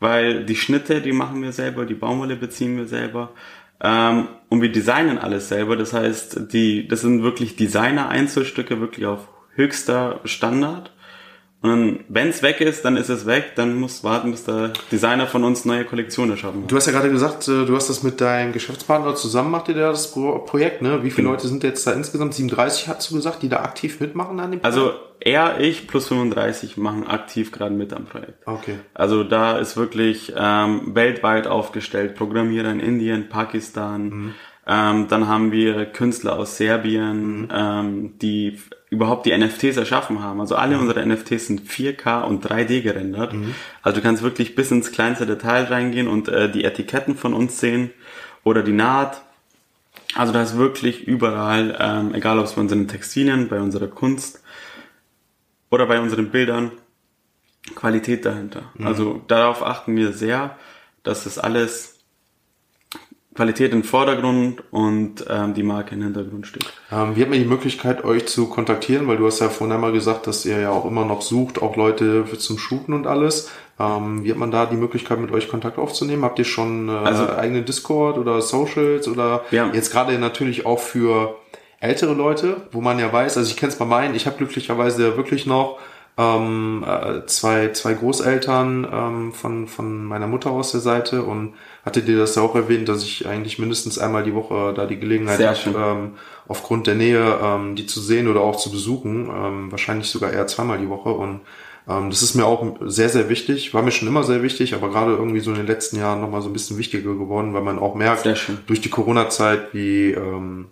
weil 0.00 0.44
die 0.46 0.56
Schnitte, 0.56 1.02
die 1.02 1.12
machen 1.12 1.42
wir 1.42 1.52
selber, 1.52 1.84
die 1.84 1.92
Baumwolle 1.94 2.36
beziehen 2.36 2.78
wir 2.78 2.86
selber. 2.86 3.32
Ähm, 3.84 4.28
und 4.48 4.62
wir 4.62 4.72
designen 4.72 5.18
alles 5.18 5.48
selber. 5.48 5.76
Das 5.76 5.92
heißt, 5.92 6.52
die, 6.54 6.86
das 6.88 7.00
sind 7.02 7.22
wirklich 7.22 7.56
Designer-Einzelstücke, 7.56 8.80
wirklich 8.80 9.04
auf 9.06 9.28
höchster 9.56 10.20
Standard. 10.24 10.92
Und 11.62 12.00
wenn 12.08 12.28
es 12.28 12.42
weg 12.42 12.60
ist, 12.60 12.84
dann 12.84 12.96
ist 12.96 13.08
es 13.08 13.24
weg. 13.24 13.52
Dann 13.54 13.78
muss 13.78 14.02
warten, 14.02 14.32
bis 14.32 14.44
der 14.44 14.72
Designer 14.90 15.28
von 15.28 15.44
uns 15.44 15.64
neue 15.64 15.84
Kollektionen 15.84 16.32
erschaffen 16.32 16.62
hat. 16.62 16.70
Du 16.72 16.76
hast 16.76 16.86
ja 16.86 16.92
gerade 16.92 17.08
gesagt, 17.10 17.46
äh, 17.46 17.64
du 17.64 17.76
hast 17.76 17.88
das 17.88 18.02
mit 18.02 18.20
deinem 18.20 18.52
Geschäftspartner 18.52 19.14
zusammen, 19.14 19.52
macht 19.52 19.68
ihr 19.68 19.74
da 19.74 19.90
das 19.90 20.10
Pro 20.10 20.40
Projekt, 20.40 20.82
ne? 20.82 21.04
Wie 21.04 21.10
viele 21.10 21.28
Genau. 21.28 21.30
Leute 21.36 21.46
sind 21.46 21.62
jetzt 21.62 21.86
da 21.86 21.92
insgesamt? 21.92 22.34
37 22.34 22.88
hast 22.88 23.08
du 23.10 23.14
gesagt, 23.14 23.42
die 23.44 23.48
da 23.48 23.58
aktiv 23.60 24.00
mitmachen 24.00 24.40
an 24.40 24.50
dem 24.50 24.60
Projekt? 24.60 24.64
Also 24.64 24.92
er, 25.20 25.60
ich 25.60 25.86
plus 25.86 26.08
35 26.08 26.76
machen 26.78 27.06
aktiv 27.06 27.52
gerade 27.52 27.74
mit 27.74 27.92
am 27.92 28.06
Projekt. 28.06 28.44
Okay. 28.44 28.74
Also 28.92 29.22
da 29.22 29.56
ist 29.58 29.76
wirklich 29.76 30.32
ähm, 30.36 30.96
weltweit 30.96 31.46
aufgestellt, 31.46 32.16
Programmierer 32.16 32.72
in 32.72 32.80
Indien, 32.80 33.28
Pakistan. 33.28 34.34
Ähm, 34.66 35.06
dann 35.08 35.28
haben 35.28 35.52
wir 35.52 35.86
Künstler 35.86 36.36
aus 36.38 36.56
Serbien, 36.56 37.48
ähm, 37.52 38.18
die 38.20 38.58
überhaupt 38.92 39.24
die 39.24 39.34
NFTs 39.36 39.78
erschaffen 39.78 40.22
haben. 40.22 40.38
Also 40.38 40.54
alle 40.54 40.78
unsere 40.78 41.04
NFTs 41.06 41.46
sind 41.46 41.62
4K 41.62 42.24
und 42.24 42.46
3D 42.46 42.82
gerendert. 42.82 43.32
Also 43.80 43.96
du 43.96 44.02
kannst 44.02 44.22
wirklich 44.22 44.54
bis 44.54 44.70
ins 44.70 44.92
kleinste 44.92 45.24
Detail 45.24 45.64
reingehen 45.64 46.08
und 46.08 46.28
äh, 46.28 46.52
die 46.52 46.64
Etiketten 46.64 47.16
von 47.16 47.32
uns 47.32 47.58
sehen 47.58 47.90
oder 48.44 48.62
die 48.62 48.74
Naht. 48.74 49.22
Also 50.14 50.34
da 50.34 50.42
ist 50.42 50.58
wirklich 50.58 51.08
überall, 51.08 51.74
ähm, 51.80 52.14
egal 52.14 52.38
ob 52.38 52.44
es 52.44 52.52
bei 52.52 52.60
unseren 52.60 52.86
Textilien, 52.86 53.48
bei 53.48 53.60
unserer 53.60 53.88
Kunst 53.88 54.42
oder 55.70 55.86
bei 55.86 55.98
unseren 55.98 56.30
Bildern, 56.30 56.70
Qualität 57.74 58.26
dahinter. 58.26 58.72
Also 58.84 59.22
darauf 59.26 59.64
achten 59.64 59.96
wir 59.96 60.12
sehr, 60.12 60.58
dass 61.02 61.24
das 61.24 61.38
alles 61.38 61.91
Qualität 63.34 63.72
im 63.72 63.82
Vordergrund 63.82 64.62
und 64.70 65.24
ähm, 65.30 65.54
die 65.54 65.62
Marke 65.62 65.94
im 65.94 66.02
Hintergrund 66.02 66.46
steht. 66.46 66.70
Ähm, 66.90 67.16
wie 67.16 67.22
hat 67.22 67.30
man 67.30 67.38
die 67.38 67.44
Möglichkeit, 67.46 68.04
euch 68.04 68.26
zu 68.26 68.48
kontaktieren? 68.48 69.08
Weil 69.08 69.16
du 69.16 69.26
hast 69.26 69.40
ja 69.40 69.48
vorhin 69.48 69.74
einmal 69.74 69.92
gesagt, 69.92 70.26
dass 70.26 70.44
ihr 70.44 70.60
ja 70.60 70.70
auch 70.70 70.84
immer 70.84 71.04
noch 71.04 71.22
sucht, 71.22 71.62
auch 71.62 71.76
Leute 71.76 72.24
zum 72.38 72.58
Shooten 72.58 72.92
und 72.92 73.06
alles. 73.06 73.50
Ähm, 73.80 74.22
wie 74.24 74.30
hat 74.30 74.36
man 74.38 74.50
da 74.50 74.66
die 74.66 74.76
Möglichkeit, 74.76 75.18
mit 75.18 75.32
euch 75.32 75.48
Kontakt 75.48 75.78
aufzunehmen? 75.78 76.24
Habt 76.24 76.38
ihr 76.38 76.44
schon 76.44 76.88
äh, 76.88 76.92
Also- 76.92 77.28
eigene 77.30 77.62
Discord 77.62 78.18
oder 78.18 78.40
Socials 78.42 79.08
oder 79.08 79.44
haben- 79.50 79.74
jetzt 79.74 79.90
gerade 79.92 80.18
natürlich 80.18 80.66
auch 80.66 80.78
für 80.78 81.36
ältere 81.80 82.12
Leute, 82.12 82.58
wo 82.70 82.80
man 82.80 82.98
ja 82.98 83.12
weiß, 83.12 83.38
also 83.38 83.50
ich 83.50 83.56
kenne 83.56 83.72
es 83.72 83.78
bei 83.78 83.86
meinen, 83.86 84.14
ich 84.14 84.26
habe 84.26 84.36
glücklicherweise 84.36 85.16
wirklich 85.16 85.46
noch 85.46 85.78
ähm, 86.18 86.84
äh, 86.86 87.26
zwei, 87.26 87.70
zwei 87.72 87.94
Großeltern 87.94 88.86
ähm, 88.92 89.32
von, 89.32 89.66
von 89.66 90.04
meiner 90.04 90.26
Mutter 90.26 90.50
aus 90.50 90.72
der 90.72 90.80
Seite 90.80 91.22
und 91.22 91.54
hatte 91.84 92.02
dir 92.02 92.18
das 92.18 92.34
ja 92.34 92.42
auch 92.42 92.54
erwähnt, 92.54 92.88
dass 92.88 93.02
ich 93.02 93.26
eigentlich 93.26 93.58
mindestens 93.58 93.98
einmal 93.98 94.22
die 94.22 94.34
Woche 94.34 94.74
da 94.74 94.86
die 94.86 94.98
Gelegenheit 94.98 95.40
habe, 95.40 95.78
ähm, 95.78 96.12
aufgrund 96.48 96.86
der 96.86 96.96
Nähe 96.96 97.38
ähm, 97.42 97.76
die 97.76 97.86
zu 97.86 98.00
sehen 98.00 98.28
oder 98.28 98.42
auch 98.42 98.56
zu 98.56 98.70
besuchen, 98.70 99.30
ähm, 99.34 99.72
wahrscheinlich 99.72 100.08
sogar 100.10 100.32
eher 100.32 100.46
zweimal 100.46 100.78
die 100.78 100.88
Woche 100.88 101.10
und 101.10 101.40
ähm, 101.88 102.10
das 102.10 102.22
ist 102.22 102.34
mir 102.34 102.44
auch 102.44 102.76
sehr, 102.82 103.08
sehr 103.08 103.28
wichtig, 103.28 103.72
war 103.72 103.82
mir 103.82 103.90
schon 103.90 104.06
immer 104.06 104.22
sehr 104.22 104.42
wichtig, 104.42 104.74
aber 104.74 104.90
gerade 104.90 105.12
irgendwie 105.12 105.40
so 105.40 105.50
in 105.50 105.56
den 105.56 105.66
letzten 105.66 105.98
Jahren 105.98 106.20
nochmal 106.20 106.42
so 106.42 106.48
ein 106.48 106.52
bisschen 106.52 106.78
wichtiger 106.78 107.14
geworden, 107.14 107.54
weil 107.54 107.62
man 107.62 107.78
auch 107.78 107.94
merkt, 107.94 108.26
durch 108.66 108.80
die 108.80 108.90
Corona-Zeit, 108.90 109.72
wie, 109.72 110.12
ähm, 110.12 110.66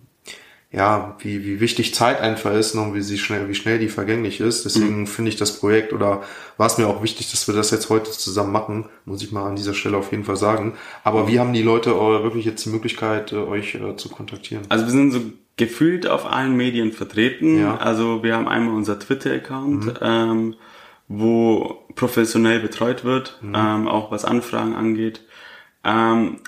ja, 0.73 1.17
wie, 1.19 1.45
wie 1.45 1.59
wichtig 1.59 1.95
Zeit 1.95 2.21
einfach 2.21 2.53
ist 2.55 2.77
und 2.77 2.95
wie, 2.95 3.01
sie 3.01 3.19
schnell, 3.19 3.49
wie 3.49 3.57
schnell 3.57 3.81
die 3.81 3.89
vergänglich 3.89 4.41
ist. 4.41 4.65
Deswegen 4.65 5.09
finde 5.09 5.31
ich 5.31 5.37
das 5.37 5.59
Projekt 5.59 5.93
oder 5.93 6.23
war 6.59 6.67
es 6.69 6.79
mir 6.79 6.87
auch 6.87 7.03
wichtig, 7.03 7.29
dass 7.33 7.49
wir 7.49 7.55
das 7.57 7.73
jetzt 7.73 7.91
heute 7.91 8.13
zusammen 8.13 8.53
machen, 8.53 8.89
muss 9.05 9.21
ich 9.23 9.33
mal 9.33 9.49
an 9.49 9.57
dieser 9.57 9.75
Stelle 9.75 9.97
auf 9.97 10.13
jeden 10.13 10.23
Fall 10.23 10.37
sagen. 10.37 10.75
Aber 11.03 11.27
wie 11.27 11.41
haben 11.41 11.53
die 11.53 11.63
Leute 11.63 11.91
wirklich 11.91 12.45
jetzt 12.45 12.65
die 12.65 12.69
Möglichkeit, 12.69 13.33
äh, 13.33 13.37
euch 13.37 13.75
äh, 13.75 13.97
zu 13.97 14.09
kontaktieren? 14.11 14.63
Also 14.69 14.85
wir 14.85 14.93
sind 14.93 15.11
so 15.11 15.21
gefühlt 15.57 16.07
auf 16.07 16.25
allen 16.25 16.57
Medien 16.57 16.93
vertreten. 16.93 17.61
Ja. 17.61 17.77
Also 17.79 18.23
wir 18.23 18.37
haben 18.37 18.47
einmal 18.47 18.75
unser 18.75 18.97
Twitter-Account, 18.97 19.95
ähm, 20.01 20.55
wo 21.09 21.85
professionell 21.97 22.61
betreut 22.61 23.03
wird, 23.03 23.41
ähm, 23.43 23.89
auch 23.89 24.13
was 24.13 24.25
Anfragen 24.25 24.75
angeht. 24.75 25.23
Ähm, 25.83 26.39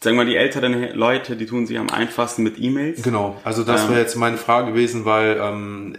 sagen 0.00 0.16
wir 0.16 0.24
mal, 0.24 0.30
die 0.30 0.36
älteren 0.36 0.94
Leute, 0.94 1.36
die 1.36 1.46
tun 1.46 1.66
sich 1.66 1.78
am 1.78 1.90
einfachsten 1.90 2.42
mit 2.42 2.58
E-Mails. 2.58 3.02
Genau, 3.02 3.40
also 3.44 3.64
das 3.64 3.84
Ähm. 3.84 3.90
wäre 3.90 4.00
jetzt 4.00 4.16
meine 4.16 4.36
Frage 4.36 4.72
gewesen, 4.72 5.04
weil 5.04 5.38
ähm, 5.40 5.96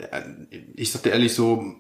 ich 0.75 0.91
sagte 0.91 1.09
ehrlich 1.09 1.33
so, 1.33 1.75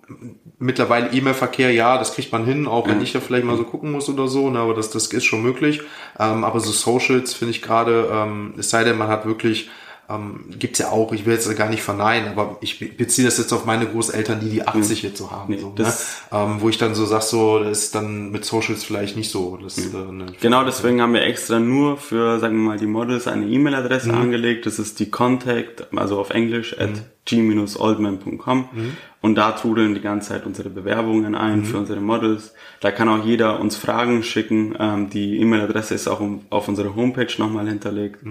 mittlerweile 0.59 1.11
E-Mail-Verkehr, 1.11 1.71
ja, 1.71 1.97
das 1.97 2.13
kriegt 2.13 2.31
man 2.31 2.45
hin, 2.45 2.67
auch 2.67 2.87
wenn 2.87 3.01
ich 3.01 3.13
da 3.13 3.19
vielleicht 3.19 3.45
mal 3.45 3.57
so 3.57 3.63
gucken 3.63 3.91
muss 3.91 4.09
oder 4.09 4.27
so, 4.27 4.49
ne, 4.49 4.59
aber 4.59 4.73
das, 4.73 4.89
das 4.89 5.07
ist 5.07 5.25
schon 5.25 5.41
möglich. 5.43 5.81
Ähm, 6.19 6.43
aber 6.43 6.59
so 6.59 6.71
Socials 6.71 7.33
finde 7.33 7.51
ich 7.51 7.61
gerade, 7.61 8.09
ähm, 8.11 8.53
es 8.57 8.69
sei 8.69 8.83
denn, 8.83 8.97
man 8.97 9.07
hat 9.07 9.25
wirklich 9.25 9.69
ähm, 10.09 10.45
gibt's 10.57 10.79
ja 10.79 10.89
auch, 10.89 11.11
ich 11.11 11.25
will 11.25 11.33
jetzt 11.33 11.53
gar 11.57 11.69
nicht 11.69 11.83
verneinen, 11.83 12.29
aber 12.29 12.57
ich 12.61 12.79
beziehe 12.95 13.27
das 13.27 13.37
jetzt 13.37 13.51
auf 13.51 13.65
meine 13.65 13.85
Großeltern, 13.85 14.39
die 14.39 14.49
die 14.49 14.65
80 14.65 15.03
mhm. 15.03 15.09
jetzt 15.09 15.17
so 15.17 15.31
haben, 15.31 15.53
nee, 15.53 15.59
so, 15.59 15.73
ne? 15.77 15.93
ähm, 16.31 16.61
wo 16.61 16.69
ich 16.69 16.77
dann 16.77 16.95
so 16.95 17.05
sag, 17.05 17.23
so, 17.23 17.59
das 17.59 17.79
ist 17.79 17.95
dann 17.95 18.31
mit 18.31 18.45
Socials 18.45 18.85
vielleicht 18.85 19.17
nicht 19.17 19.29
so. 19.29 19.57
Das, 19.57 19.75
mhm. 19.77 19.95
äh, 19.95 20.11
ne, 20.13 20.25
genau, 20.39 20.63
deswegen 20.63 21.01
haben 21.01 21.13
wir 21.13 21.23
extra 21.23 21.59
nur 21.59 21.97
für, 21.97 22.39
sagen 22.39 22.55
wir 22.55 22.69
mal, 22.69 22.77
die 22.77 22.85
Models 22.85 23.27
eine 23.27 23.47
E-Mail-Adresse 23.47 24.13
mhm. 24.13 24.17
angelegt, 24.17 24.65
das 24.65 24.79
ist 24.79 24.99
die 25.01 25.09
Contact, 25.11 25.87
also 25.93 26.19
auf 26.19 26.29
Englisch, 26.29 26.79
at 26.79 26.91
mhm. 26.91 27.65
g-oldman.com 27.65 28.69
mhm. 28.71 28.97
und 29.21 29.35
da 29.35 29.51
trudeln 29.51 29.93
die 29.93 30.01
ganze 30.01 30.29
Zeit 30.29 30.45
unsere 30.45 30.69
Bewerbungen 30.69 31.35
ein 31.35 31.65
für 31.65 31.77
unsere 31.77 31.99
Models. 31.99 32.53
Da 32.79 32.91
kann 32.91 33.09
auch 33.09 33.25
jeder 33.25 33.59
uns 33.59 33.75
Fragen 33.75 34.23
schicken, 34.23 34.73
ähm, 34.79 35.09
die 35.09 35.41
E-Mail-Adresse 35.41 35.95
ist 35.95 36.07
auch 36.07 36.21
auf 36.49 36.69
unserer 36.69 36.95
Homepage 36.95 37.33
nochmal 37.39 37.67
hinterlegt. 37.67 38.21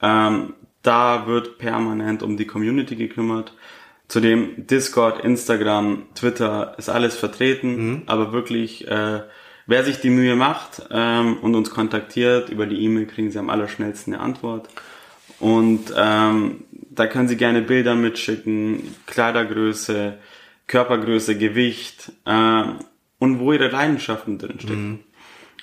Ähm, 0.00 0.54
da 0.82 1.26
wird 1.26 1.58
permanent 1.58 2.22
um 2.22 2.36
die 2.36 2.46
Community 2.46 2.96
gekümmert. 2.96 3.54
Zudem 4.08 4.66
Discord, 4.66 5.24
Instagram, 5.24 6.06
Twitter 6.14 6.74
ist 6.78 6.88
alles 6.88 7.14
vertreten, 7.14 7.76
mhm. 7.76 8.02
aber 8.06 8.32
wirklich, 8.32 8.88
äh, 8.88 9.22
wer 9.66 9.84
sich 9.84 10.00
die 10.00 10.10
Mühe 10.10 10.34
macht 10.34 10.82
ähm, 10.90 11.36
und 11.38 11.54
uns 11.54 11.70
kontaktiert, 11.70 12.48
über 12.48 12.66
die 12.66 12.82
E-Mail 12.82 13.06
kriegen 13.06 13.30
sie 13.30 13.38
am 13.38 13.50
allerschnellsten 13.50 14.14
eine 14.14 14.22
Antwort. 14.22 14.68
Und 15.38 15.94
ähm, 15.96 16.64
da 16.90 17.06
können 17.06 17.28
sie 17.28 17.36
gerne 17.36 17.62
Bilder 17.62 17.94
mitschicken, 17.94 18.94
Kleidergröße, 19.06 20.18
Körpergröße, 20.66 21.38
Gewicht 21.38 22.12
äh, 22.26 22.64
und 23.18 23.38
wo 23.38 23.52
ihre 23.52 23.68
Leidenschaften 23.68 24.38
drinstecken. 24.38 24.88
Mhm. 24.88 24.98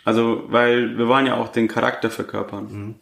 Also, 0.05 0.45
weil 0.47 0.97
wir 0.97 1.07
wollen 1.09 1.25
ja 1.25 1.35
auch 1.35 1.49
den 1.49 1.67
Charakter 1.67 2.09
verkörpern. 2.09 2.67
Mhm. 2.71 2.95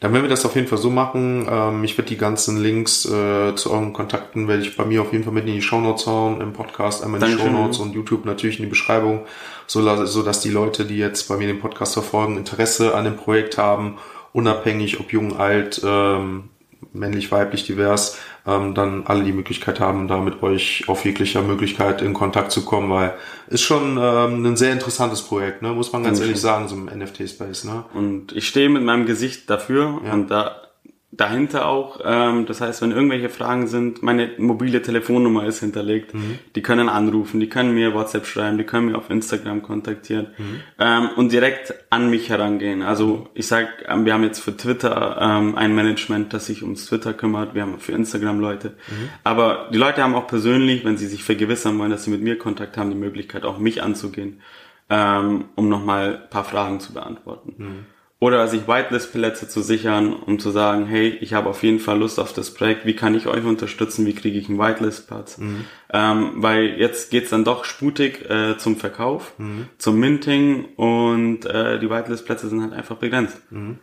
Dann 0.00 0.12
werden 0.12 0.24
wir 0.24 0.30
das 0.30 0.44
auf 0.44 0.54
jeden 0.56 0.66
Fall 0.66 0.78
so 0.78 0.90
machen. 0.90 1.46
Ähm, 1.48 1.84
ich 1.84 1.96
werde 1.96 2.08
die 2.08 2.16
ganzen 2.16 2.56
Links 2.56 3.04
äh, 3.04 3.54
zu 3.54 3.70
euren 3.70 3.92
Kontakten 3.92 4.48
werde 4.48 4.62
ich 4.62 4.76
bei 4.76 4.84
mir 4.84 5.02
auf 5.02 5.12
jeden 5.12 5.24
Fall 5.24 5.32
mit 5.32 5.46
in 5.46 5.54
die 5.54 5.62
Shownotes 5.62 6.06
hauen, 6.06 6.40
im 6.40 6.52
Podcast 6.52 7.04
einmal 7.04 7.22
in 7.22 7.36
die 7.36 7.42
Shownotes 7.42 7.78
und 7.78 7.92
YouTube 7.92 8.24
natürlich 8.24 8.58
in 8.58 8.64
die 8.64 8.70
Beschreibung, 8.70 9.26
so, 9.66 10.06
so 10.06 10.22
dass 10.22 10.40
die 10.40 10.50
Leute, 10.50 10.84
die 10.84 10.98
jetzt 10.98 11.28
bei 11.28 11.36
mir 11.36 11.46
den 11.46 11.60
Podcast 11.60 11.94
verfolgen, 11.94 12.36
Interesse 12.36 12.94
an 12.94 13.04
dem 13.04 13.16
Projekt 13.16 13.58
haben, 13.58 13.98
unabhängig 14.32 15.00
ob 15.00 15.12
jung, 15.12 15.38
alt, 15.38 15.80
ähm, 15.84 16.50
männlich, 16.92 17.30
weiblich, 17.30 17.64
divers, 17.64 18.18
ähm, 18.46 18.74
dann 18.74 19.06
alle 19.06 19.24
die 19.24 19.32
Möglichkeit 19.32 19.80
haben, 19.80 20.08
da 20.08 20.18
mit 20.18 20.42
euch 20.42 20.84
auf 20.88 21.04
jeglicher 21.04 21.42
Möglichkeit 21.42 22.02
in 22.02 22.14
Kontakt 22.14 22.52
zu 22.52 22.64
kommen, 22.64 22.90
weil 22.90 23.14
ist 23.48 23.62
schon 23.62 23.98
ähm, 24.00 24.44
ein 24.44 24.56
sehr 24.56 24.72
interessantes 24.72 25.22
Projekt, 25.22 25.62
ne? 25.62 25.72
muss 25.72 25.92
man 25.92 26.04
ganz 26.04 26.20
ehrlich 26.20 26.40
sagen, 26.40 26.68
so 26.68 26.76
im 26.76 26.86
NFT-Space. 26.86 27.64
Ne? 27.64 27.84
Und 27.94 28.32
ich 28.32 28.48
stehe 28.48 28.68
mit 28.68 28.82
meinem 28.82 29.06
Gesicht 29.06 29.50
dafür 29.50 30.00
ja. 30.04 30.12
und 30.12 30.30
da 30.30 30.69
dahinter 31.12 31.66
auch. 31.66 32.00
Ähm, 32.04 32.46
das 32.46 32.60
heißt, 32.60 32.82
wenn 32.82 32.92
irgendwelche 32.92 33.28
Fragen 33.28 33.66
sind, 33.66 34.02
meine 34.02 34.30
mobile 34.38 34.80
Telefonnummer 34.80 35.44
ist 35.44 35.60
hinterlegt. 35.60 36.14
Mhm. 36.14 36.38
Die 36.54 36.62
können 36.62 36.88
anrufen, 36.88 37.40
die 37.40 37.48
können 37.48 37.74
mir 37.74 37.94
WhatsApp 37.94 38.26
schreiben, 38.26 38.58
die 38.58 38.64
können 38.64 38.86
mir 38.86 38.96
auf 38.96 39.10
Instagram 39.10 39.62
kontaktieren 39.62 40.28
mhm. 40.38 40.60
ähm, 40.78 41.08
und 41.16 41.32
direkt 41.32 41.74
an 41.90 42.10
mich 42.10 42.28
herangehen. 42.28 42.82
Also 42.82 43.28
ich 43.34 43.48
sag, 43.48 43.84
ähm, 43.88 44.04
wir 44.04 44.14
haben 44.14 44.22
jetzt 44.22 44.38
für 44.38 44.56
Twitter 44.56 45.18
ähm, 45.20 45.56
ein 45.56 45.74
Management, 45.74 46.32
das 46.32 46.46
sich 46.46 46.62
ums 46.62 46.86
Twitter 46.86 47.12
kümmert. 47.12 47.54
Wir 47.54 47.62
haben 47.62 47.80
für 47.80 47.92
Instagram 47.92 48.38
Leute. 48.38 48.68
Mhm. 48.68 49.08
Aber 49.24 49.68
die 49.72 49.78
Leute 49.78 50.04
haben 50.04 50.14
auch 50.14 50.28
persönlich, 50.28 50.84
wenn 50.84 50.96
sie 50.96 51.08
sich 51.08 51.24
vergewissern 51.24 51.76
wollen, 51.78 51.90
dass 51.90 52.04
sie 52.04 52.10
mit 52.10 52.22
mir 52.22 52.38
Kontakt 52.38 52.76
haben, 52.76 52.90
die 52.90 52.96
Möglichkeit 52.96 53.44
auch 53.44 53.58
mich 53.58 53.82
anzugehen, 53.82 54.40
ähm, 54.88 55.46
um 55.56 55.68
nochmal 55.68 56.28
paar 56.30 56.44
Fragen 56.44 56.78
zu 56.78 56.92
beantworten. 56.92 57.86
Oder 58.22 58.46
sich 58.48 58.68
Whitelist-Plätze 58.68 59.48
zu 59.48 59.62
sichern, 59.62 60.12
um 60.12 60.38
zu 60.38 60.50
sagen, 60.50 60.84
hey, 60.84 61.08
ich 61.22 61.32
habe 61.32 61.48
auf 61.48 61.62
jeden 61.62 61.78
Fall 61.78 61.98
Lust 61.98 62.20
auf 62.20 62.34
das 62.34 62.52
Projekt, 62.52 62.84
wie 62.84 62.94
kann 62.94 63.14
ich 63.14 63.26
euch 63.26 63.42
unterstützen, 63.44 64.04
wie 64.04 64.12
kriege 64.12 64.38
ich 64.38 64.50
einen 64.50 64.58
Whitelist-Platz? 64.58 65.38
Mhm. 65.38 65.64
Ähm, 65.90 66.32
weil 66.34 66.78
jetzt 66.78 67.10
geht's 67.10 67.30
dann 67.30 67.44
doch 67.44 67.64
sputig 67.64 68.28
äh, 68.28 68.58
zum 68.58 68.76
Verkauf, 68.76 69.32
mhm. 69.38 69.68
zum 69.78 69.98
Minting 69.98 70.66
und 70.76 71.46
äh, 71.46 71.78
die 71.78 71.88
Whitelist-Plätze 71.88 72.50
sind 72.50 72.60
halt 72.60 72.74
einfach 72.74 72.96
begrenzt. 72.96 73.38
Mhm. 73.48 73.78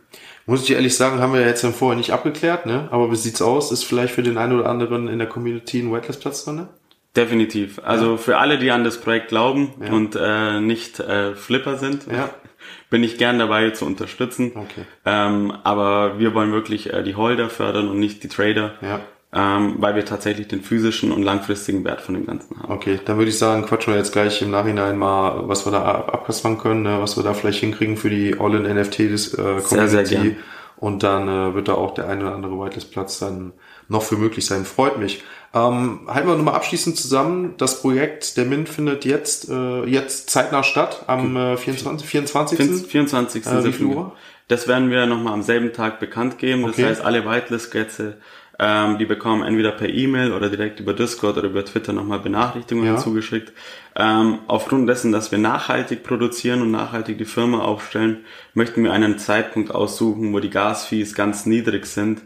Muss 0.46 0.62
ich 0.62 0.70
ehrlich 0.70 0.96
sagen, 0.96 1.18
haben 1.18 1.34
wir 1.34 1.40
jetzt 1.40 1.66
vorher 1.66 1.98
nicht 1.98 2.12
abgeklärt, 2.12 2.64
ne? 2.64 2.86
aber 2.92 3.10
wie 3.10 3.16
sieht's 3.16 3.42
aus? 3.42 3.72
Ist 3.72 3.82
vielleicht 3.82 4.14
für 4.14 4.22
den 4.22 4.38
einen 4.38 4.52
oder 4.52 4.70
anderen 4.70 5.08
in 5.08 5.18
der 5.18 5.28
Community 5.28 5.80
ein 5.80 5.92
Whitelist-Platz 5.92 6.44
drin? 6.44 6.54
Ne? 6.54 6.68
Definitiv. 7.16 7.80
Also 7.82 8.12
ja. 8.12 8.16
für 8.18 8.38
alle, 8.38 8.58
die 8.58 8.70
an 8.70 8.84
das 8.84 9.00
Projekt 9.00 9.28
glauben 9.28 9.74
ja. 9.84 9.92
und 9.92 10.14
äh, 10.14 10.60
nicht 10.60 11.00
äh, 11.00 11.34
Flipper 11.34 11.76
sind, 11.76 12.06
ja 12.06 12.30
bin 12.90 13.02
ich 13.04 13.18
gern 13.18 13.38
dabei 13.38 13.70
zu 13.70 13.84
unterstützen. 13.84 14.52
Okay. 14.54 14.84
Ähm, 15.04 15.52
aber 15.64 16.18
wir 16.18 16.34
wollen 16.34 16.52
wirklich 16.52 16.92
äh, 16.92 17.02
die 17.02 17.14
Holder 17.14 17.50
fördern 17.50 17.88
und 17.88 17.98
nicht 17.98 18.22
die 18.22 18.28
Trader. 18.28 18.74
Ja. 18.80 19.00
Ähm, 19.30 19.74
weil 19.76 19.94
wir 19.94 20.06
tatsächlich 20.06 20.48
den 20.48 20.62
physischen 20.62 21.12
und 21.12 21.22
langfristigen 21.22 21.84
Wert 21.84 22.00
von 22.00 22.14
dem 22.14 22.24
Ganzen 22.24 22.62
haben. 22.62 22.72
Okay, 22.72 22.98
dann 23.04 23.18
würde 23.18 23.28
ich 23.28 23.36
sagen, 23.36 23.66
quatschen 23.66 23.92
wir 23.92 23.98
jetzt 23.98 24.12
gleich 24.12 24.40
im 24.40 24.50
Nachhinein 24.50 24.96
mal, 24.96 25.46
was 25.48 25.66
wir 25.66 25.70
da 25.70 25.84
abkaspern 25.84 26.56
können, 26.56 26.82
ne, 26.82 26.96
was 27.02 27.18
wir 27.18 27.24
da 27.24 27.34
vielleicht 27.34 27.60
hinkriegen 27.60 27.98
für 27.98 28.08
die 28.08 28.40
All-in-NFT 28.40 29.00
des 29.00 29.34
äh. 29.34 29.60
Sehr, 29.60 29.88
sehr 29.88 30.04
gern. 30.04 30.36
Und 30.76 31.02
dann 31.02 31.28
äh, 31.28 31.54
wird 31.54 31.68
da 31.68 31.74
auch 31.74 31.92
der 31.92 32.08
eine 32.08 32.22
oder 32.24 32.34
andere 32.34 32.58
Whitelist-Platz 32.58 33.18
dann 33.18 33.52
noch 33.88 34.02
für 34.02 34.16
möglich 34.16 34.46
sein. 34.46 34.64
Freut 34.64 34.98
mich. 34.98 35.24
Ähm, 35.54 36.00
halten 36.06 36.28
wir 36.28 36.36
nochmal 36.36 36.54
abschließend 36.54 36.96
zusammen. 36.96 37.54
Das 37.56 37.80
Projekt 37.80 38.36
der 38.36 38.44
MINT 38.44 38.68
findet 38.68 39.04
jetzt, 39.04 39.48
äh, 39.48 39.84
jetzt 39.84 40.28
zeitnah 40.30 40.62
statt, 40.62 41.04
am 41.06 41.36
äh, 41.36 41.56
24. 41.56 42.06
24. 42.06 42.86
24. 42.86 43.46
Äh, 43.46 43.64
wie 43.64 43.72
viel 43.72 43.86
Uhr? 43.86 44.12
Das 44.48 44.68
werden 44.68 44.90
wir 44.90 45.06
nochmal 45.06 45.32
am 45.32 45.42
selben 45.42 45.72
Tag 45.72 46.00
bekannt 46.00 46.38
geben. 46.38 46.62
Das 46.62 46.72
okay. 46.72 46.86
heißt, 46.86 47.02
alle 47.02 47.24
Whitelist-Gäste, 47.24 48.18
ähm, 48.58 48.98
die 48.98 49.06
bekommen 49.06 49.42
entweder 49.42 49.72
per 49.72 49.88
E-Mail 49.88 50.32
oder 50.32 50.50
direkt 50.50 50.80
über 50.80 50.92
Discord 50.92 51.38
oder 51.38 51.48
über 51.48 51.64
Twitter 51.64 51.92
nochmal 51.92 52.18
Benachrichtigungen 52.18 52.94
ja. 52.94 52.96
zugeschickt. 52.96 53.52
Ähm, 53.96 54.40
aufgrund 54.48 54.88
dessen, 54.88 55.12
dass 55.12 55.30
wir 55.32 55.38
nachhaltig 55.38 56.02
produzieren 56.02 56.60
und 56.60 56.70
nachhaltig 56.70 57.16
die 57.18 57.24
Firma 57.24 57.60
aufstellen, 57.60 58.24
möchten 58.54 58.84
wir 58.84 58.92
einen 58.92 59.18
Zeitpunkt 59.18 59.70
aussuchen, 59.70 60.32
wo 60.32 60.40
die 60.40 60.50
Gasfees 60.50 61.14
ganz 61.14 61.46
niedrig 61.46 61.86
sind 61.86 62.22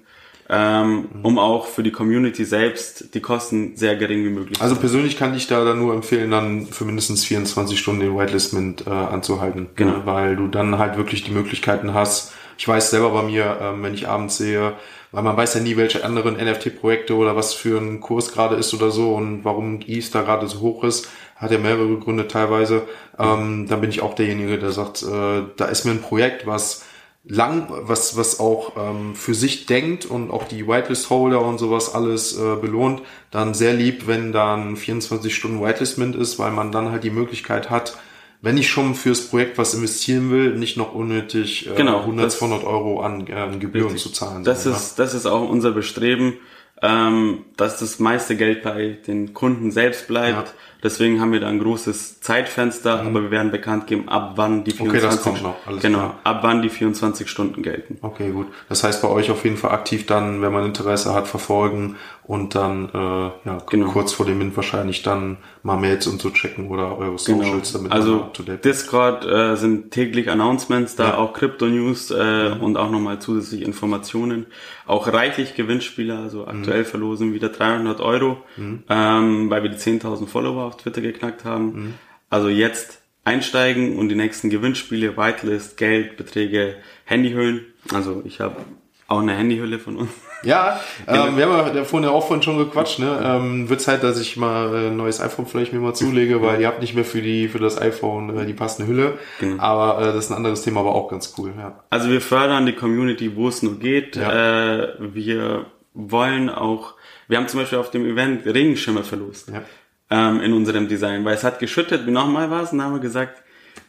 ähm, 0.54 1.08
um 1.22 1.38
auch 1.38 1.64
für 1.64 1.82
die 1.82 1.92
Community 1.92 2.44
selbst 2.44 3.14
die 3.14 3.20
Kosten 3.20 3.74
sehr 3.74 3.96
gering 3.96 4.22
wie 4.22 4.28
möglich 4.28 4.60
Also 4.60 4.76
persönlich 4.76 5.16
kann 5.16 5.34
ich 5.34 5.46
da 5.46 5.64
dann 5.64 5.78
nur 5.78 5.94
empfehlen, 5.94 6.30
dann 6.30 6.66
für 6.66 6.84
mindestens 6.84 7.24
24 7.24 7.78
Stunden 7.78 8.02
den 8.02 8.18
Whitelistment 8.18 8.86
äh, 8.86 8.90
anzuhalten. 8.90 9.70
Genau. 9.76 9.92
Ne? 9.92 10.02
Weil 10.04 10.36
du 10.36 10.48
dann 10.48 10.78
halt 10.78 10.98
wirklich 10.98 11.24
die 11.24 11.30
Möglichkeiten 11.30 11.94
hast. 11.94 12.34
Ich 12.58 12.68
weiß 12.68 12.90
selber 12.90 13.10
bei 13.10 13.22
mir, 13.22 13.56
ähm, 13.62 13.82
wenn 13.82 13.94
ich 13.94 14.08
abends 14.08 14.36
sehe, 14.36 14.74
weil 15.10 15.22
man 15.22 15.38
weiß 15.38 15.54
ja 15.54 15.60
nie, 15.60 15.78
welche 15.78 16.04
anderen 16.04 16.34
NFT-Projekte 16.36 17.14
oder 17.16 17.34
was 17.34 17.54
für 17.54 17.78
ein 17.78 18.00
Kurs 18.00 18.32
gerade 18.32 18.56
ist 18.56 18.74
oder 18.74 18.90
so 18.90 19.14
und 19.14 19.46
warum 19.46 19.80
ETH 19.86 20.14
da 20.14 20.20
gerade 20.20 20.46
so 20.48 20.60
hoch 20.60 20.84
ist, 20.84 21.08
hat 21.36 21.50
ja 21.50 21.58
mehrere 21.58 21.96
Gründe 21.96 22.28
teilweise. 22.28 22.82
Ähm, 23.18 23.66
dann 23.68 23.80
bin 23.80 23.88
ich 23.88 24.02
auch 24.02 24.14
derjenige, 24.14 24.58
der 24.58 24.72
sagt, 24.72 25.02
äh, 25.02 25.42
da 25.56 25.64
ist 25.64 25.86
mir 25.86 25.92
ein 25.92 26.02
Projekt, 26.02 26.46
was 26.46 26.84
lang, 27.24 27.68
was, 27.70 28.16
was 28.16 28.40
auch 28.40 28.72
ähm, 28.76 29.14
für 29.14 29.34
sich 29.34 29.66
denkt 29.66 30.06
und 30.06 30.30
auch 30.30 30.44
die 30.44 30.66
Whitelist-Holder 30.66 31.40
und 31.40 31.58
sowas 31.58 31.94
alles 31.94 32.36
äh, 32.36 32.56
belohnt, 32.56 33.02
dann 33.30 33.54
sehr 33.54 33.74
lieb, 33.74 34.06
wenn 34.06 34.32
dann 34.32 34.76
24 34.76 35.34
Stunden 35.34 35.62
Whitelist-Mint 35.62 36.16
ist, 36.16 36.38
weil 36.38 36.50
man 36.50 36.72
dann 36.72 36.90
halt 36.90 37.04
die 37.04 37.10
Möglichkeit 37.10 37.70
hat, 37.70 37.96
wenn 38.40 38.58
ich 38.58 38.68
schon 38.68 38.96
fürs 38.96 39.28
Projekt 39.28 39.56
was 39.56 39.72
investieren 39.72 40.32
will, 40.32 40.56
nicht 40.56 40.76
noch 40.76 40.94
unnötig 40.94 41.70
äh, 41.70 41.74
genau, 41.76 42.00
100, 42.00 42.32
200 42.32 42.64
Euro 42.64 43.00
an, 43.00 43.28
äh, 43.28 43.34
an 43.34 43.60
Gebühren 43.60 43.92
richtig. 43.92 44.02
zu 44.02 44.18
zahlen. 44.18 44.42
Das 44.42 44.66
ist, 44.66 44.98
ja. 44.98 45.04
das 45.04 45.14
ist 45.14 45.26
auch 45.26 45.48
unser 45.48 45.70
Bestreben, 45.70 46.38
ähm, 46.82 47.44
dass 47.56 47.78
das 47.78 48.00
meiste 48.00 48.36
Geld 48.36 48.64
bei 48.64 48.98
den 49.06 49.32
Kunden 49.32 49.70
selbst 49.70 50.08
bleibt. 50.08 50.48
Ja 50.48 50.54
Deswegen 50.82 51.20
haben 51.20 51.30
wir 51.30 51.38
da 51.38 51.48
ein 51.48 51.60
großes 51.60 52.20
Zeitfenster, 52.20 53.02
mhm. 53.02 53.08
aber 53.08 53.22
wir 53.22 53.30
werden 53.30 53.52
bekannt 53.52 53.86
geben, 53.86 54.08
ab 54.08 54.32
wann 54.36 54.64
die 54.64 54.72
24 54.72 55.04
okay, 55.04 55.14
das 55.14 55.22
kommt 55.22 55.42
noch. 55.42 55.54
Alles 55.66 55.82
genau, 55.82 55.98
klar. 55.98 56.18
ab 56.24 56.40
wann 56.42 56.62
die 56.62 56.70
24 56.70 57.28
Stunden 57.28 57.62
gelten. 57.62 57.98
Okay, 58.02 58.30
gut. 58.30 58.48
Das 58.68 58.82
heißt 58.82 59.00
bei 59.00 59.08
euch 59.08 59.30
auf 59.30 59.44
jeden 59.44 59.56
Fall 59.56 59.70
aktiv 59.70 60.06
dann, 60.06 60.42
wenn 60.42 60.52
man 60.52 60.64
Interesse 60.64 61.14
hat, 61.14 61.28
verfolgen 61.28 61.96
und 62.24 62.54
dann 62.54 62.88
äh, 62.88 63.48
ja, 63.48 63.58
genau. 63.68 63.90
kurz 63.90 64.12
vor 64.12 64.26
dem 64.26 64.38
Mint 64.38 64.56
wahrscheinlich 64.56 65.02
dann 65.02 65.38
mal 65.62 65.76
Mails 65.76 66.06
und 66.06 66.20
so 66.20 66.30
checken 66.30 66.68
oder 66.68 66.96
eure 66.96 67.16
genau. 67.16 67.16
Socials 67.16 67.72
genau. 67.72 67.88
damit. 67.88 67.92
Also 67.92 68.30
Discord 68.64 69.24
äh, 69.24 69.56
sind 69.56 69.90
täglich 69.90 70.30
Announcements, 70.30 70.96
da 70.96 71.10
ja. 71.10 71.18
auch 71.18 71.32
Crypto 71.32 71.66
News 71.66 72.10
äh, 72.10 72.50
mhm. 72.50 72.60
und 72.60 72.76
auch 72.76 72.90
nochmal 72.90 73.18
zusätzliche 73.20 73.64
Informationen. 73.64 74.46
Auch 74.86 75.12
reichlich 75.12 75.54
Gewinnspiele, 75.54 76.16
also 76.18 76.46
aktuell 76.46 76.80
mhm. 76.80 76.86
verlosen 76.86 77.34
wieder 77.34 77.48
300 77.48 78.00
Euro, 78.00 78.38
mhm. 78.56 78.82
ähm, 78.88 79.50
weil 79.50 79.62
wir 79.62 79.70
die 79.70 79.76
10.000 79.76 80.26
Follower 80.26 80.71
auf 80.72 80.82
Twitter 80.82 81.00
geknackt 81.00 81.44
haben. 81.44 81.64
Mhm. 81.64 81.94
Also 82.30 82.48
jetzt 82.48 83.02
einsteigen 83.24 83.98
und 83.98 84.08
die 84.08 84.14
nächsten 84.14 84.50
Gewinnspiele, 84.50 85.16
Whitelist, 85.16 85.76
Geld, 85.76 86.16
Beträge, 86.16 86.76
Handyhüllen. 87.04 87.66
Also 87.92 88.22
ich 88.24 88.40
habe 88.40 88.56
auch 89.06 89.20
eine 89.20 89.34
Handyhülle 89.36 89.78
von 89.78 89.96
uns. 89.96 90.10
Ja, 90.42 90.80
ähm, 91.06 91.36
wir 91.36 91.46
haben 91.46 91.76
ja 91.76 91.84
vorhin 91.84 92.08
auch 92.08 92.26
von 92.26 92.42
schon 92.42 92.58
gequatscht, 92.58 92.98
ne? 92.98 93.20
Ähm, 93.22 93.68
wird 93.68 93.80
Zeit, 93.80 94.02
dass 94.02 94.20
ich 94.20 94.36
mal 94.36 94.74
ein 94.74 94.96
neues 94.96 95.20
iPhone 95.20 95.46
vielleicht 95.46 95.72
mir 95.72 95.78
mal 95.78 95.94
zulege, 95.94 96.42
weil 96.42 96.60
ihr 96.60 96.66
habt 96.66 96.80
nicht 96.80 96.94
mehr 96.94 97.04
für 97.04 97.22
die 97.22 97.48
für 97.48 97.58
das 97.58 97.80
iPhone 97.80 98.36
äh, 98.36 98.46
die 98.46 98.54
passende 98.54 98.90
Hülle. 98.90 99.18
Genau. 99.38 99.62
Aber 99.62 100.00
äh, 100.00 100.06
das 100.06 100.24
ist 100.24 100.30
ein 100.30 100.36
anderes 100.36 100.62
Thema, 100.62 100.80
aber 100.80 100.94
auch 100.94 101.08
ganz 101.08 101.34
cool, 101.38 101.52
ja. 101.56 101.84
Also 101.90 102.10
wir 102.10 102.20
fördern 102.20 102.66
die 102.66 102.72
Community, 102.72 103.36
wo 103.36 103.48
es 103.48 103.62
nur 103.62 103.78
geht. 103.78 104.16
Ja. 104.16 104.82
Äh, 104.82 104.88
wir 104.98 105.66
wollen 105.94 106.48
auch, 106.48 106.94
wir 107.28 107.36
haben 107.36 107.48
zum 107.48 107.60
Beispiel 107.60 107.78
auf 107.78 107.90
dem 107.90 108.04
Event 108.06 108.46
Regenschirme 108.46 109.04
verlost. 109.04 109.50
Ja. 109.50 109.62
Ähm, 110.14 110.42
in 110.42 110.52
unserem 110.52 110.88
Design, 110.88 111.24
weil 111.24 111.34
es 111.34 111.42
hat 111.42 111.58
geschüttet, 111.58 112.06
wie 112.06 112.10
nochmal 112.10 112.50
was, 112.50 112.70
und 112.70 112.78
dann 112.78 112.88
haben 112.88 112.96
wir 112.96 113.00
gesagt, 113.00 113.42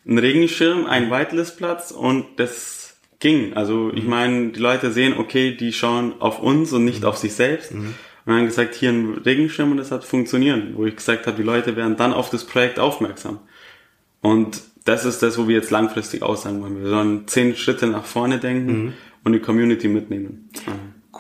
ein 0.08 0.18
Regenschirm, 0.18 0.86
ein 0.86 1.12
Whitelistplatz 1.12 1.92
und 1.92 2.40
das 2.40 2.96
ging. 3.20 3.52
Also 3.56 3.92
ich 3.94 4.06
mhm. 4.06 4.10
meine, 4.10 4.50
die 4.52 4.60
Leute 4.62 4.94
sehen, 4.94 5.16
okay, 5.18 5.54
die 5.54 5.74
schauen 5.74 6.14
auf 6.22 6.40
uns 6.40 6.72
und 6.72 6.86
nicht 6.86 7.02
mhm. 7.02 7.08
auf 7.08 7.18
sich 7.18 7.34
selbst. 7.34 7.74
Mhm. 7.74 7.88
Und 7.88 7.96
wir 8.26 8.36
haben 8.36 8.46
gesagt, 8.46 8.74
hier 8.74 8.92
ein 8.92 9.18
Regenschirm 9.26 9.72
und 9.72 9.78
das 9.78 9.92
hat 9.92 10.06
funktioniert, 10.06 10.78
wo 10.78 10.86
ich 10.86 10.96
gesagt 10.96 11.28
habe, 11.28 11.36
die 11.36 11.44
Leute 11.44 11.76
werden 11.76 11.98
dann 11.98 12.14
auf 12.14 12.30
das 12.30 12.46
Projekt 12.46 12.80
aufmerksam. 12.80 13.40
Und 14.22 14.62
das 14.86 15.04
ist 15.04 15.24
das, 15.24 15.38
wo 15.38 15.50
wir 15.50 15.58
jetzt 15.58 15.72
langfristig 15.72 16.24
aussagen 16.24 16.62
wollen. 16.62 16.82
Wir 16.82 16.90
sollen 16.90 17.28
zehn 17.28 17.58
Schritte 17.58 17.88
nach 17.88 18.06
vorne 18.06 18.40
denken 18.40 18.72
mhm. 18.72 18.94
und 19.26 19.34
die 19.34 19.40
Community 19.40 19.90
mitnehmen. 19.90 20.50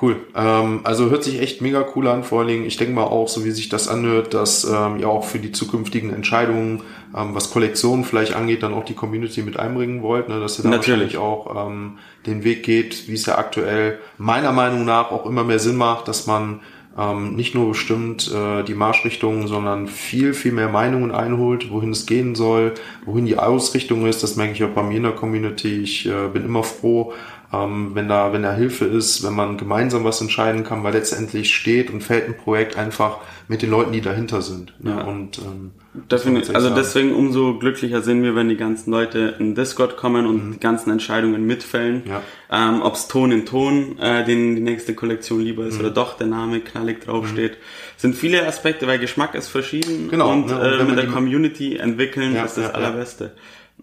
Cool. 0.02 0.26
Ähm, 0.36 0.82
also 0.84 1.12
hört 1.12 1.24
sich 1.24 1.40
echt 1.40 1.62
mega 1.62 1.86
cool 1.96 2.08
an. 2.08 2.24
Vor 2.24 2.40
allen 2.40 2.48
Dingen, 2.48 2.66
ich 2.66 2.78
denke 2.78 2.94
mal 2.94 3.04
auch, 3.04 3.28
so 3.28 3.46
wie 3.46 3.52
sich 3.52 3.70
das 3.70 3.88
anhört, 3.88 4.34
dass 4.34 4.64
ähm, 4.64 4.98
ihr 5.00 5.08
auch 5.08 5.24
für 5.24 5.38
die 5.38 5.52
zukünftigen 5.52 6.12
Entscheidungen, 6.12 6.82
ähm, 7.16 7.36
was 7.36 7.52
Kollektionen 7.52 8.04
vielleicht 8.04 8.34
angeht, 8.36 8.64
dann 8.64 8.74
auch 8.74 8.86
die 8.86 8.96
Community 8.96 9.44
mit 9.44 9.58
einbringen 9.58 10.02
wollt. 10.02 10.30
Ne? 10.30 10.40
Dass 10.40 10.58
ihr 10.58 10.64
da 10.64 10.70
Natürlich. 10.70 11.18
auch 11.18 11.68
ähm, 11.68 12.00
den 12.26 12.44
Weg 12.44 12.64
geht, 12.64 13.08
wie 13.08 13.14
es 13.14 13.28
ja 13.28 13.38
aktuell 13.38 14.00
meiner 14.18 14.52
Meinung 14.52 14.84
nach 14.84 15.12
auch 15.12 15.28
immer 15.28 15.44
mehr 15.44 15.60
Sinn 15.60 15.78
macht, 15.78 16.08
dass 16.08 16.26
man 16.26 16.62
ähm, 16.98 17.36
nicht 17.36 17.56
nur 17.56 17.70
bestimmt 17.70 18.32
äh, 18.32 18.64
die 18.64 18.76
Marschrichtungen, 18.76 19.48
sondern 19.48 19.88
viel, 19.88 20.34
viel 20.34 20.52
mehr 20.52 20.70
Meinungen 20.70 21.12
einholt, 21.12 21.72
wohin 21.72 21.92
es 21.92 22.06
gehen 22.06 22.36
soll, 22.36 22.74
wohin 23.06 23.26
die 23.26 23.38
Ausrichtung 23.38 24.06
ist. 24.06 24.22
Das 24.22 24.36
merke 24.36 24.54
ich 24.54 24.64
auch 24.64 24.70
bei 24.70 24.84
mir 24.84 24.98
in 24.98 25.04
der 25.04 25.14
Community. 25.14 25.82
Ich 25.82 26.06
äh, 26.06 26.28
bin 26.32 26.46
immer 26.46 26.64
froh, 26.64 27.14
ähm, 27.54 27.92
wenn 27.94 28.10
da, 28.10 28.34
wenn 28.34 28.42
da 28.42 28.54
Hilfe 28.54 28.86
ist, 28.86 29.24
wenn 29.24 29.34
man 29.34 29.58
gemeinsam 29.58 30.04
was 30.04 30.20
entscheiden 30.20 30.64
kann, 30.64 30.84
weil 30.84 30.94
letztendlich 30.94 31.54
steht 31.54 31.92
und 31.92 32.02
fällt 32.02 32.28
ein 32.28 32.36
Projekt 32.36 32.78
einfach 32.78 33.20
mit 33.48 33.62
den 33.62 33.70
Leuten, 33.70 33.92
die 33.92 34.02
dahinter 34.02 34.42
sind. 34.42 34.74
Ja. 34.84 35.02
Und 35.02 35.38
ähm, 35.38 35.72
Definitiv. 35.94 36.56
Also 36.56 36.70
sagen. 36.70 36.82
deswegen 36.82 37.14
umso 37.14 37.60
glücklicher 37.60 38.02
sind 38.02 38.24
wir, 38.24 38.36
wenn 38.36 38.50
die 38.50 38.56
ganzen 38.56 38.90
Leute 38.90 39.36
in 39.38 39.54
Discord 39.54 39.98
kommen 39.98 40.26
und 40.26 40.48
mhm. 40.48 40.52
die 40.54 40.60
ganzen 40.60 40.90
Entscheidungen 40.90 41.46
mitfällen. 41.46 42.02
Ja. 42.08 42.22
Ähm, 42.52 42.82
Ob 42.82 42.96
es 42.96 43.08
Ton 43.08 43.32
in 43.32 43.46
Ton, 43.46 44.00
äh, 44.00 44.26
den 44.26 44.56
die 44.56 44.62
nächste 44.62 44.96
Kollektion 44.96 45.42
lieber 45.42 45.66
ist, 45.66 45.76
mhm. 45.76 45.82
oder 45.82 45.90
doch 45.92 46.18
der 46.18 46.28
Name 46.28 46.62
knallig 46.62 47.02
draufsteht. 47.02 47.54
Mhm. 47.54 47.58
Sind 47.98 48.16
viele 48.16 48.48
Aspekte, 48.48 48.88
weil 48.88 48.98
Geschmack 48.98 49.36
ist 49.36 49.50
verschieden 49.50 50.10
genau, 50.10 50.32
und, 50.32 50.48
ne, 50.48 50.56
und 50.56 50.80
äh, 50.80 50.84
mit 50.86 50.98
der 50.98 51.08
Community 51.08 51.78
entwickeln 51.78 52.34
ja, 52.34 52.46
ist 52.46 52.58
das 52.58 52.66
ja, 52.66 52.72
Allerbeste. 52.72 53.34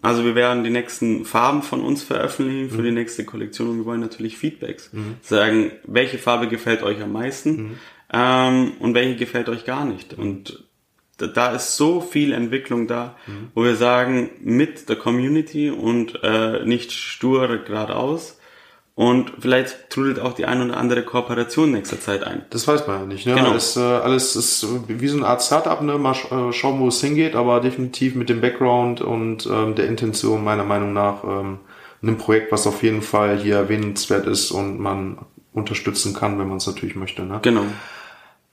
Also 0.01 0.25
wir 0.25 0.35
werden 0.35 0.63
die 0.63 0.69
nächsten 0.69 1.25
Farben 1.25 1.61
von 1.61 1.81
uns 1.81 2.03
veröffentlichen 2.03 2.69
für 2.69 2.81
mhm. 2.81 2.85
die 2.85 2.91
nächste 2.91 3.23
Kollektion 3.23 3.69
und 3.69 3.77
wir 3.77 3.85
wollen 3.85 4.01
natürlich 4.01 4.37
Feedbacks. 4.37 4.91
Mhm. 4.93 5.17
Sagen, 5.21 5.71
welche 5.85 6.17
Farbe 6.17 6.47
gefällt 6.47 6.81
euch 6.81 7.01
am 7.01 7.11
meisten 7.11 7.51
mhm. 7.51 7.79
ähm, 8.11 8.71
und 8.79 8.95
welche 8.95 9.15
gefällt 9.15 9.47
euch 9.49 9.65
gar 9.65 9.85
nicht. 9.85 10.17
Mhm. 10.17 10.23
Und 10.23 10.63
da, 11.17 11.27
da 11.27 11.51
ist 11.51 11.77
so 11.77 12.01
viel 12.01 12.33
Entwicklung 12.33 12.87
da, 12.87 13.15
mhm. 13.27 13.49
wo 13.53 13.63
wir 13.63 13.75
sagen, 13.75 14.31
mit 14.41 14.89
der 14.89 14.95
Community 14.95 15.69
und 15.69 16.19
äh, 16.23 16.65
nicht 16.65 16.91
stur 16.91 17.47
geradeaus, 17.59 18.39
und 18.93 19.31
vielleicht 19.39 19.89
trudelt 19.89 20.19
auch 20.19 20.33
die 20.33 20.45
ein 20.45 20.61
oder 20.61 20.77
andere 20.77 21.03
Kooperation 21.03 21.69
in 21.69 21.75
nächster 21.75 21.99
Zeit 21.99 22.23
ein. 22.23 22.45
Das 22.49 22.67
weiß 22.67 22.87
man 22.87 22.99
ja 22.99 23.05
nicht. 23.05 23.25
Ne? 23.25 23.35
Genau. 23.35 23.51
Alles, 23.51 23.77
äh, 23.77 23.79
alles 23.79 24.35
ist 24.35 24.67
wie 24.87 25.07
so 25.07 25.17
eine 25.17 25.27
Art 25.27 25.41
Startup, 25.41 25.81
ne? 25.81 25.97
mal 25.97 26.11
äh, 26.11 26.51
schauen, 26.51 26.79
wo 26.79 26.89
es 26.89 26.99
hingeht, 26.99 27.35
aber 27.35 27.61
definitiv 27.61 28.15
mit 28.15 28.29
dem 28.29 28.41
Background 28.41 29.01
und 29.01 29.47
ähm, 29.47 29.75
der 29.75 29.87
Intention 29.87 30.43
meiner 30.43 30.65
Meinung 30.65 30.93
nach 30.93 31.23
ähm, 31.23 31.59
einem 32.01 32.17
Projekt, 32.17 32.51
was 32.51 32.67
auf 32.67 32.83
jeden 32.83 33.01
Fall 33.01 33.37
hier 33.37 33.55
erwähnenswert 33.55 34.27
ist 34.27 34.51
und 34.51 34.79
man 34.79 35.19
unterstützen 35.53 36.13
kann, 36.13 36.37
wenn 36.39 36.47
man 36.47 36.57
es 36.57 36.67
natürlich 36.67 36.95
möchte. 36.95 37.23
Ne? 37.23 37.39
Genau. 37.41 37.63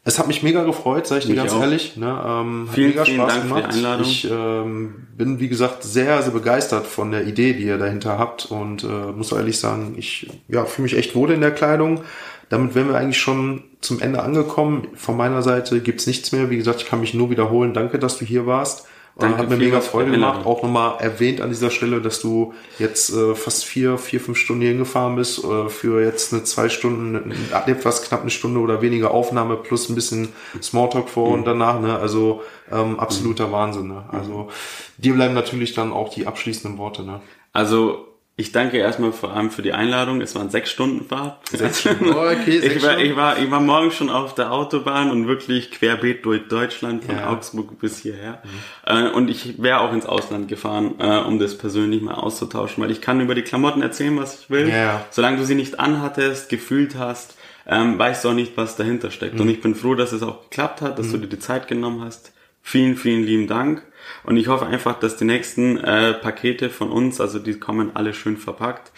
Es 0.08 0.18
hat 0.18 0.26
mich 0.26 0.42
mega 0.42 0.64
gefreut, 0.64 1.06
sage 1.06 1.20
ich 1.20 1.26
dir 1.26 1.34
ganz 1.34 1.52
auch. 1.52 1.60
ehrlich. 1.60 1.98
Ne? 1.98 2.06
Ähm, 2.26 2.66
vielen, 2.72 2.88
mega 2.88 3.04
vielen 3.04 3.18
Spaß 3.18 3.32
Dank 3.34 3.42
gemacht. 3.42 3.64
für 3.64 3.68
die 3.68 3.76
Einladung. 3.76 4.06
Ich 4.06 4.30
ähm, 4.30 4.94
bin, 5.18 5.38
wie 5.38 5.48
gesagt, 5.48 5.82
sehr, 5.82 6.22
sehr 6.22 6.32
begeistert 6.32 6.86
von 6.86 7.10
der 7.10 7.26
Idee, 7.26 7.52
die 7.52 7.64
ihr 7.64 7.76
dahinter 7.76 8.18
habt 8.18 8.46
und 8.46 8.84
äh, 8.84 8.86
muss 8.86 9.32
ehrlich 9.32 9.58
sagen, 9.60 9.96
ich 9.98 10.26
ja, 10.48 10.64
fühle 10.64 10.84
mich 10.84 10.96
echt 10.96 11.14
wohl 11.14 11.30
in 11.30 11.42
der 11.42 11.50
Kleidung. 11.50 12.04
Damit 12.48 12.74
wären 12.74 12.88
wir 12.88 12.96
eigentlich 12.96 13.18
schon 13.18 13.64
zum 13.82 14.00
Ende 14.00 14.22
angekommen. 14.22 14.88
Von 14.94 15.18
meiner 15.18 15.42
Seite 15.42 15.80
gibt's 15.80 16.06
nichts 16.06 16.32
mehr. 16.32 16.48
Wie 16.48 16.56
gesagt, 16.56 16.80
ich 16.80 16.88
kann 16.88 17.00
mich 17.00 17.12
nur 17.12 17.28
wiederholen. 17.28 17.74
Danke, 17.74 17.98
dass 17.98 18.16
du 18.16 18.24
hier 18.24 18.46
warst. 18.46 18.86
Danke, 19.20 19.38
hat 19.38 19.48
mir 19.48 19.56
mega 19.56 19.80
Freude 19.80 20.12
gemacht. 20.12 20.46
Auch 20.46 20.62
nochmal 20.62 21.00
erwähnt 21.00 21.40
an 21.40 21.48
dieser 21.48 21.70
Stelle, 21.70 22.00
dass 22.00 22.20
du 22.20 22.54
jetzt 22.78 23.12
äh, 23.12 23.34
fast 23.34 23.64
vier, 23.64 23.98
vier, 23.98 24.20
fünf 24.20 24.38
Stunden 24.38 24.62
hier 24.62 24.70
hingefahren 24.70 25.16
bist 25.16 25.42
äh, 25.42 25.68
für 25.68 26.00
jetzt 26.00 26.32
eine 26.32 26.44
zwei 26.44 26.68
Stunden, 26.68 27.34
etwas 27.66 28.02
knapp 28.02 28.20
eine 28.20 28.30
Stunde 28.30 28.60
oder 28.60 28.80
weniger 28.80 29.10
Aufnahme 29.10 29.56
plus 29.56 29.88
ein 29.88 29.96
bisschen 29.96 30.28
Smalltalk 30.62 31.08
vor 31.08 31.28
mhm. 31.28 31.34
und 31.34 31.44
danach. 31.46 31.80
Ne? 31.80 31.98
Also 31.98 32.42
ähm, 32.70 33.00
absoluter 33.00 33.48
mhm. 33.48 33.52
Wahnsinn. 33.52 33.88
Ne? 33.88 34.04
Also 34.12 34.50
dir 34.98 35.14
bleiben 35.14 35.34
natürlich 35.34 35.74
dann 35.74 35.92
auch 35.92 36.10
die 36.10 36.28
abschließenden 36.28 36.78
Worte. 36.78 37.02
Ne? 37.02 37.20
Also 37.52 38.07
ich 38.38 38.52
danke 38.52 38.76
erstmal 38.76 39.10
vor 39.10 39.34
allem 39.34 39.50
für 39.50 39.62
die 39.62 39.72
Einladung. 39.72 40.20
Es 40.20 40.36
waren 40.36 40.48
sechs 40.48 40.70
Stunden 40.70 41.04
Fahrt. 41.04 41.38
Sechs 41.48 41.80
Stunden. 41.80 42.12
Oh, 42.12 42.20
okay, 42.20 42.60
sechs 42.60 42.76
ich, 42.76 42.82
war, 42.84 42.96
ich, 42.96 43.16
war, 43.16 43.36
ich 43.36 43.50
war 43.50 43.60
morgen 43.60 43.90
schon 43.90 44.10
auf 44.10 44.32
der 44.36 44.52
Autobahn 44.52 45.10
und 45.10 45.26
wirklich 45.26 45.72
querbeet 45.72 46.24
durch 46.24 46.46
Deutschland 46.46 47.04
von 47.04 47.16
ja. 47.16 47.30
Augsburg 47.30 47.80
bis 47.80 47.98
hierher. 47.98 48.40
Mhm. 48.44 48.96
Äh, 48.96 49.10
und 49.10 49.28
ich 49.28 49.60
wäre 49.60 49.80
auch 49.80 49.92
ins 49.92 50.06
Ausland 50.06 50.46
gefahren, 50.46 50.94
äh, 51.00 51.18
um 51.18 51.40
das 51.40 51.58
persönlich 51.58 52.00
mal 52.00 52.14
auszutauschen, 52.14 52.80
weil 52.80 52.92
ich 52.92 53.00
kann 53.00 53.20
über 53.20 53.34
die 53.34 53.42
Klamotten 53.42 53.82
erzählen, 53.82 54.16
was 54.16 54.38
ich 54.38 54.50
will. 54.50 54.68
Ja. 54.68 55.04
Solange 55.10 55.38
du 55.38 55.44
sie 55.44 55.56
nicht 55.56 55.80
anhattest, 55.80 56.48
gefühlt 56.48 56.94
hast, 56.96 57.36
ähm, 57.66 57.98
weißt 57.98 58.24
du 58.24 58.28
auch 58.28 58.34
nicht, 58.34 58.56
was 58.56 58.76
dahinter 58.76 59.10
steckt. 59.10 59.34
Mhm. 59.34 59.40
Und 59.40 59.48
ich 59.48 59.60
bin 59.60 59.74
froh, 59.74 59.96
dass 59.96 60.12
es 60.12 60.22
auch 60.22 60.42
geklappt 60.42 60.80
hat, 60.80 61.00
dass 61.00 61.08
mhm. 61.08 61.12
du 61.12 61.18
dir 61.18 61.28
die 61.30 61.38
Zeit 61.40 61.66
genommen 61.66 62.04
hast. 62.04 62.32
Vielen, 62.68 62.96
vielen 62.96 63.22
lieben 63.22 63.46
Dank. 63.46 63.82
Und 64.24 64.36
ich 64.36 64.48
hoffe 64.48 64.66
einfach, 64.66 65.00
dass 65.00 65.16
die 65.16 65.24
nächsten 65.24 65.78
äh, 65.78 66.12
Pakete 66.12 66.68
von 66.68 66.90
uns, 66.90 67.18
also 67.18 67.38
die 67.38 67.58
kommen 67.58 67.92
alle 67.96 68.12
schön 68.12 68.36
verpackt, 68.36 68.92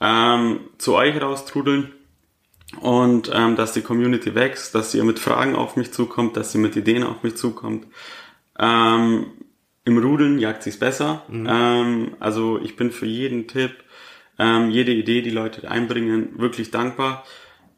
ähm, 0.00 0.60
zu 0.78 0.94
euch 0.94 1.20
raustrudeln 1.20 1.90
und 2.80 3.28
ähm, 3.34 3.56
dass 3.56 3.72
die 3.72 3.80
Community 3.80 4.36
wächst, 4.36 4.76
dass 4.76 4.94
ihr 4.94 5.02
mit 5.02 5.18
Fragen 5.18 5.56
auf 5.56 5.74
mich 5.74 5.92
zukommt, 5.92 6.36
dass 6.36 6.52
sie 6.52 6.58
mit 6.58 6.76
Ideen 6.76 7.02
auf 7.02 7.24
mich 7.24 7.36
zukommt. 7.36 7.88
Ähm, 8.60 9.26
Im 9.84 9.98
Rudeln 9.98 10.38
jagt 10.38 10.62
sich's 10.62 10.78
besser. 10.78 11.24
Mhm. 11.26 11.48
Ähm, 11.50 12.16
also 12.20 12.60
ich 12.60 12.76
bin 12.76 12.92
für 12.92 13.06
jeden 13.06 13.48
Tipp, 13.48 13.72
ähm, 14.38 14.70
jede 14.70 14.92
Idee, 14.92 15.22
die 15.22 15.30
Leute 15.30 15.68
einbringen, 15.68 16.38
wirklich 16.38 16.70
dankbar. 16.70 17.24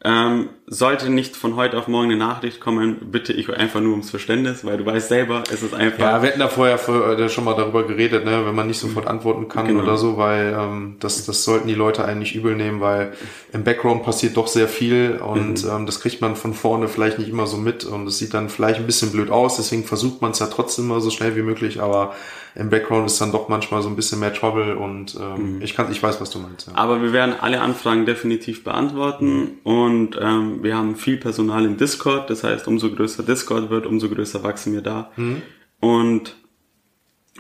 Ähm, 0.05 0.51
sollte 0.65 1.11
nicht 1.11 1.35
von 1.35 1.57
heute 1.57 1.77
auf 1.77 1.89
morgen 1.89 2.05
eine 2.05 2.17
Nachricht 2.17 2.61
kommen, 2.61 3.11
bitte 3.11 3.33
ich 3.33 3.49
einfach 3.53 3.81
nur 3.81 3.93
ums 3.93 4.11
Verständnis, 4.11 4.65
weil 4.65 4.77
du 4.77 4.87
weißt 4.87 5.09
selber, 5.09 5.43
es 5.51 5.63
ist 5.63 5.75
einfach. 5.75 5.99
Ja, 5.99 6.23
wir 6.23 6.29
hatten 6.29 6.39
da 6.39 6.49
vorher 6.49 6.79
äh, 7.19 7.29
schon 7.29 7.45
mal 7.45 7.57
darüber 7.57 7.85
geredet, 7.85 8.25
ne, 8.25 8.47
wenn 8.47 8.55
man 8.55 8.69
nicht 8.69 8.79
sofort 8.79 9.09
antworten 9.09 9.49
kann 9.49 9.67
genau. 9.67 9.83
oder 9.83 9.97
so, 9.97 10.17
weil 10.17 10.57
ähm, 10.57 10.97
das, 11.01 11.27
das 11.27 11.43
sollten 11.43 11.67
die 11.67 11.75
Leute 11.75 12.05
eigentlich 12.05 12.37
übel 12.37 12.55
nehmen, 12.55 12.81
weil 12.81 13.13
im 13.53 13.65
Background 13.65 14.05
passiert 14.05 14.37
doch 14.37 14.47
sehr 14.47 14.69
viel 14.69 15.21
und 15.21 15.65
mhm. 15.65 15.71
ähm, 15.71 15.87
das 15.87 16.01
kriegt 16.01 16.21
man 16.21 16.37
von 16.37 16.55
vorne 16.55 16.87
vielleicht 16.87 17.19
nicht 17.19 17.31
immer 17.31 17.49
so 17.49 17.57
mit 17.57 17.85
und 17.85 18.07
es 18.07 18.19
sieht 18.19 18.35
dann 18.35 18.51
vielleicht 18.51 18.79
ein 18.79 18.87
bisschen 18.87 19.11
blöd 19.11 19.31
aus, 19.31 19.57
deswegen 19.57 19.83
versucht 19.83 20.23
man 20.23 20.31
es 20.31 20.39
ja 20.39 20.47
trotzdem 20.47 20.87
mal 20.87 21.01
so 21.01 21.11
schnell 21.11 21.35
wie 21.35 21.43
möglich, 21.43 21.81
aber 21.81 22.15
im 22.55 22.71
Background 22.71 23.07
ist 23.07 23.21
dann 23.21 23.33
doch 23.33 23.49
manchmal 23.49 23.83
so 23.83 23.89
ein 23.89 23.97
bisschen 23.97 24.21
mehr 24.21 24.35
Trouble 24.35 24.77
und 24.77 25.17
ähm, 25.21 25.57
mhm. 25.57 25.63
ich 25.63 25.75
kann, 25.75 25.91
ich 25.93 26.03
weiß, 26.03 26.21
was 26.21 26.31
du 26.31 26.41
meinst. 26.41 26.67
Ja. 26.67 26.75
Aber 26.75 27.03
wir 27.03 27.13
werden 27.13 27.35
alle 27.41 27.61
Anfragen 27.61 28.05
definitiv 28.05 28.65
beantworten 28.65 29.41
mhm. 29.41 29.51
und 29.63 29.88
ähm, 30.21 30.63
wir 30.63 30.77
haben 30.77 30.97
viel 30.97 31.17
Personal 31.17 31.65
in 31.65 31.77
Discord. 31.77 32.31
Das 32.31 32.45
heißt, 32.45 32.67
umso 32.69 32.91
größer 32.91 33.23
Discord 33.23 33.71
wird, 33.71 33.87
umso 33.87 34.09
größer 34.09 34.43
wachsen 34.43 34.73
wir 34.73 34.83
da. 34.83 35.11
Mhm. 35.17 35.43
Und 35.81 36.37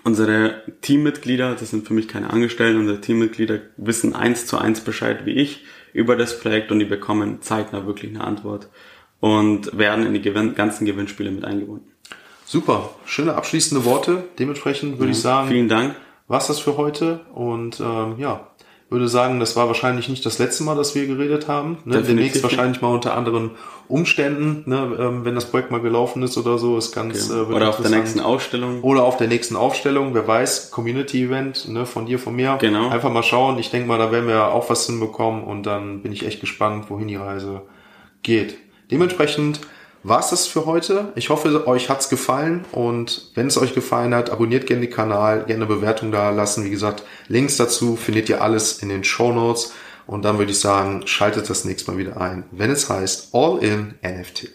unsere 0.04 0.62
Teammitglieder, 0.80 1.54
das 1.54 1.70
sind 1.70 1.86
für 1.86 1.94
mich 1.94 2.08
keine 2.08 2.30
Angestellten, 2.30 2.80
unsere 2.80 3.00
Teammitglieder 3.00 3.60
wissen 3.76 4.14
eins 4.14 4.46
zu 4.46 4.58
eins 4.58 4.80
Bescheid 4.80 5.26
wie 5.26 5.32
ich 5.32 5.64
über 5.92 6.16
das 6.16 6.38
Projekt 6.38 6.70
und 6.70 6.78
die 6.78 6.84
bekommen 6.84 7.42
zeitnah 7.42 7.86
wirklich 7.86 8.14
eine 8.14 8.24
Antwort 8.24 8.68
und 9.20 9.76
werden 9.76 10.06
in 10.06 10.14
die 10.14 10.54
ganzen 10.54 10.84
Gewinnspiele 10.84 11.30
mit 11.30 11.44
eingebunden. 11.44 11.90
Super, 12.44 12.90
schöne 13.04 13.34
abschließende 13.34 13.84
Worte. 13.84 14.24
Dementsprechend 14.38 14.98
würde 14.98 15.06
ja, 15.06 15.10
ich 15.10 15.20
sagen, 15.20 15.48
vielen 15.48 15.68
Dank. 15.68 15.96
War's 16.28 16.46
das 16.46 16.60
für 16.60 16.76
heute 16.76 17.20
und 17.34 17.80
ähm, 17.80 18.14
ja, 18.18 18.48
würde 18.90 19.08
sagen, 19.08 19.38
das 19.38 19.54
war 19.54 19.66
wahrscheinlich 19.66 20.08
nicht 20.08 20.24
das 20.24 20.38
letzte 20.38 20.64
Mal, 20.64 20.74
dass 20.74 20.94
wir 20.94 21.06
geredet 21.06 21.46
haben. 21.46 21.78
Ne? 21.84 22.02
Demnächst 22.02 22.42
wahrscheinlich 22.42 22.80
mal 22.80 22.88
unter 22.88 23.14
anderen 23.14 23.50
Umständen, 23.86 24.68
ne? 24.68 24.96
ähm, 24.98 25.24
wenn 25.24 25.34
das 25.34 25.50
Projekt 25.50 25.70
mal 25.70 25.80
gelaufen 25.80 26.22
ist 26.22 26.38
oder 26.38 26.56
so, 26.56 26.78
ist 26.78 26.94
ganz 26.94 27.30
okay. 27.30 27.40
äh, 27.40 27.54
oder 27.54 27.68
auf 27.68 27.82
der 27.82 27.90
nächsten 27.90 28.20
Ausstellung 28.20 28.82
oder 28.82 29.04
auf 29.04 29.18
der 29.18 29.28
nächsten 29.28 29.56
Aufstellung. 29.56 30.14
Wer 30.14 30.26
weiß, 30.26 30.70
Community 30.70 31.24
Event 31.24 31.68
ne? 31.68 31.84
von 31.84 32.06
dir, 32.06 32.18
von 32.18 32.34
mir. 32.34 32.56
Genau. 32.60 32.88
Einfach 32.88 33.12
mal 33.12 33.22
schauen. 33.22 33.58
Ich 33.58 33.70
denke 33.70 33.88
mal, 33.88 33.98
da 33.98 34.10
werden 34.10 34.26
wir 34.26 34.48
auch 34.48 34.70
was 34.70 34.86
hinbekommen 34.86 35.44
und 35.44 35.64
dann 35.64 36.02
bin 36.02 36.12
ich 36.12 36.24
echt 36.24 36.40
gespannt, 36.40 36.86
wohin 36.88 37.08
die 37.08 37.16
Reise 37.16 37.62
geht. 38.22 38.56
Dementsprechend 38.90 39.60
war's 40.02 40.30
das 40.30 40.46
für 40.46 40.66
heute. 40.66 41.12
Ich 41.16 41.30
hoffe, 41.30 41.66
euch 41.66 41.88
hat's 41.88 42.08
gefallen 42.08 42.64
und 42.72 43.30
wenn 43.34 43.46
es 43.46 43.58
euch 43.58 43.74
gefallen 43.74 44.14
hat, 44.14 44.30
abonniert 44.30 44.66
gerne 44.66 44.86
den 44.86 44.92
Kanal, 44.92 45.44
gerne 45.44 45.64
eine 45.64 45.74
Bewertung 45.74 46.12
da 46.12 46.30
lassen. 46.30 46.64
Wie 46.64 46.70
gesagt, 46.70 47.02
Links 47.28 47.56
dazu 47.56 47.96
findet 47.96 48.28
ihr 48.28 48.42
alles 48.42 48.82
in 48.82 48.88
den 48.88 49.04
Show 49.04 49.32
Notes 49.32 49.72
Und 50.08 50.24
dann 50.24 50.38
würde 50.38 50.52
ich 50.52 50.60
sagen, 50.60 51.06
schaltet 51.06 51.50
das 51.50 51.66
nächste 51.66 51.90
Mal 51.90 51.98
wieder 51.98 52.18
ein, 52.18 52.44
wenn 52.50 52.70
es 52.70 52.88
heißt 52.88 53.34
All 53.34 53.58
in 53.62 53.94
NFT. 54.02 54.48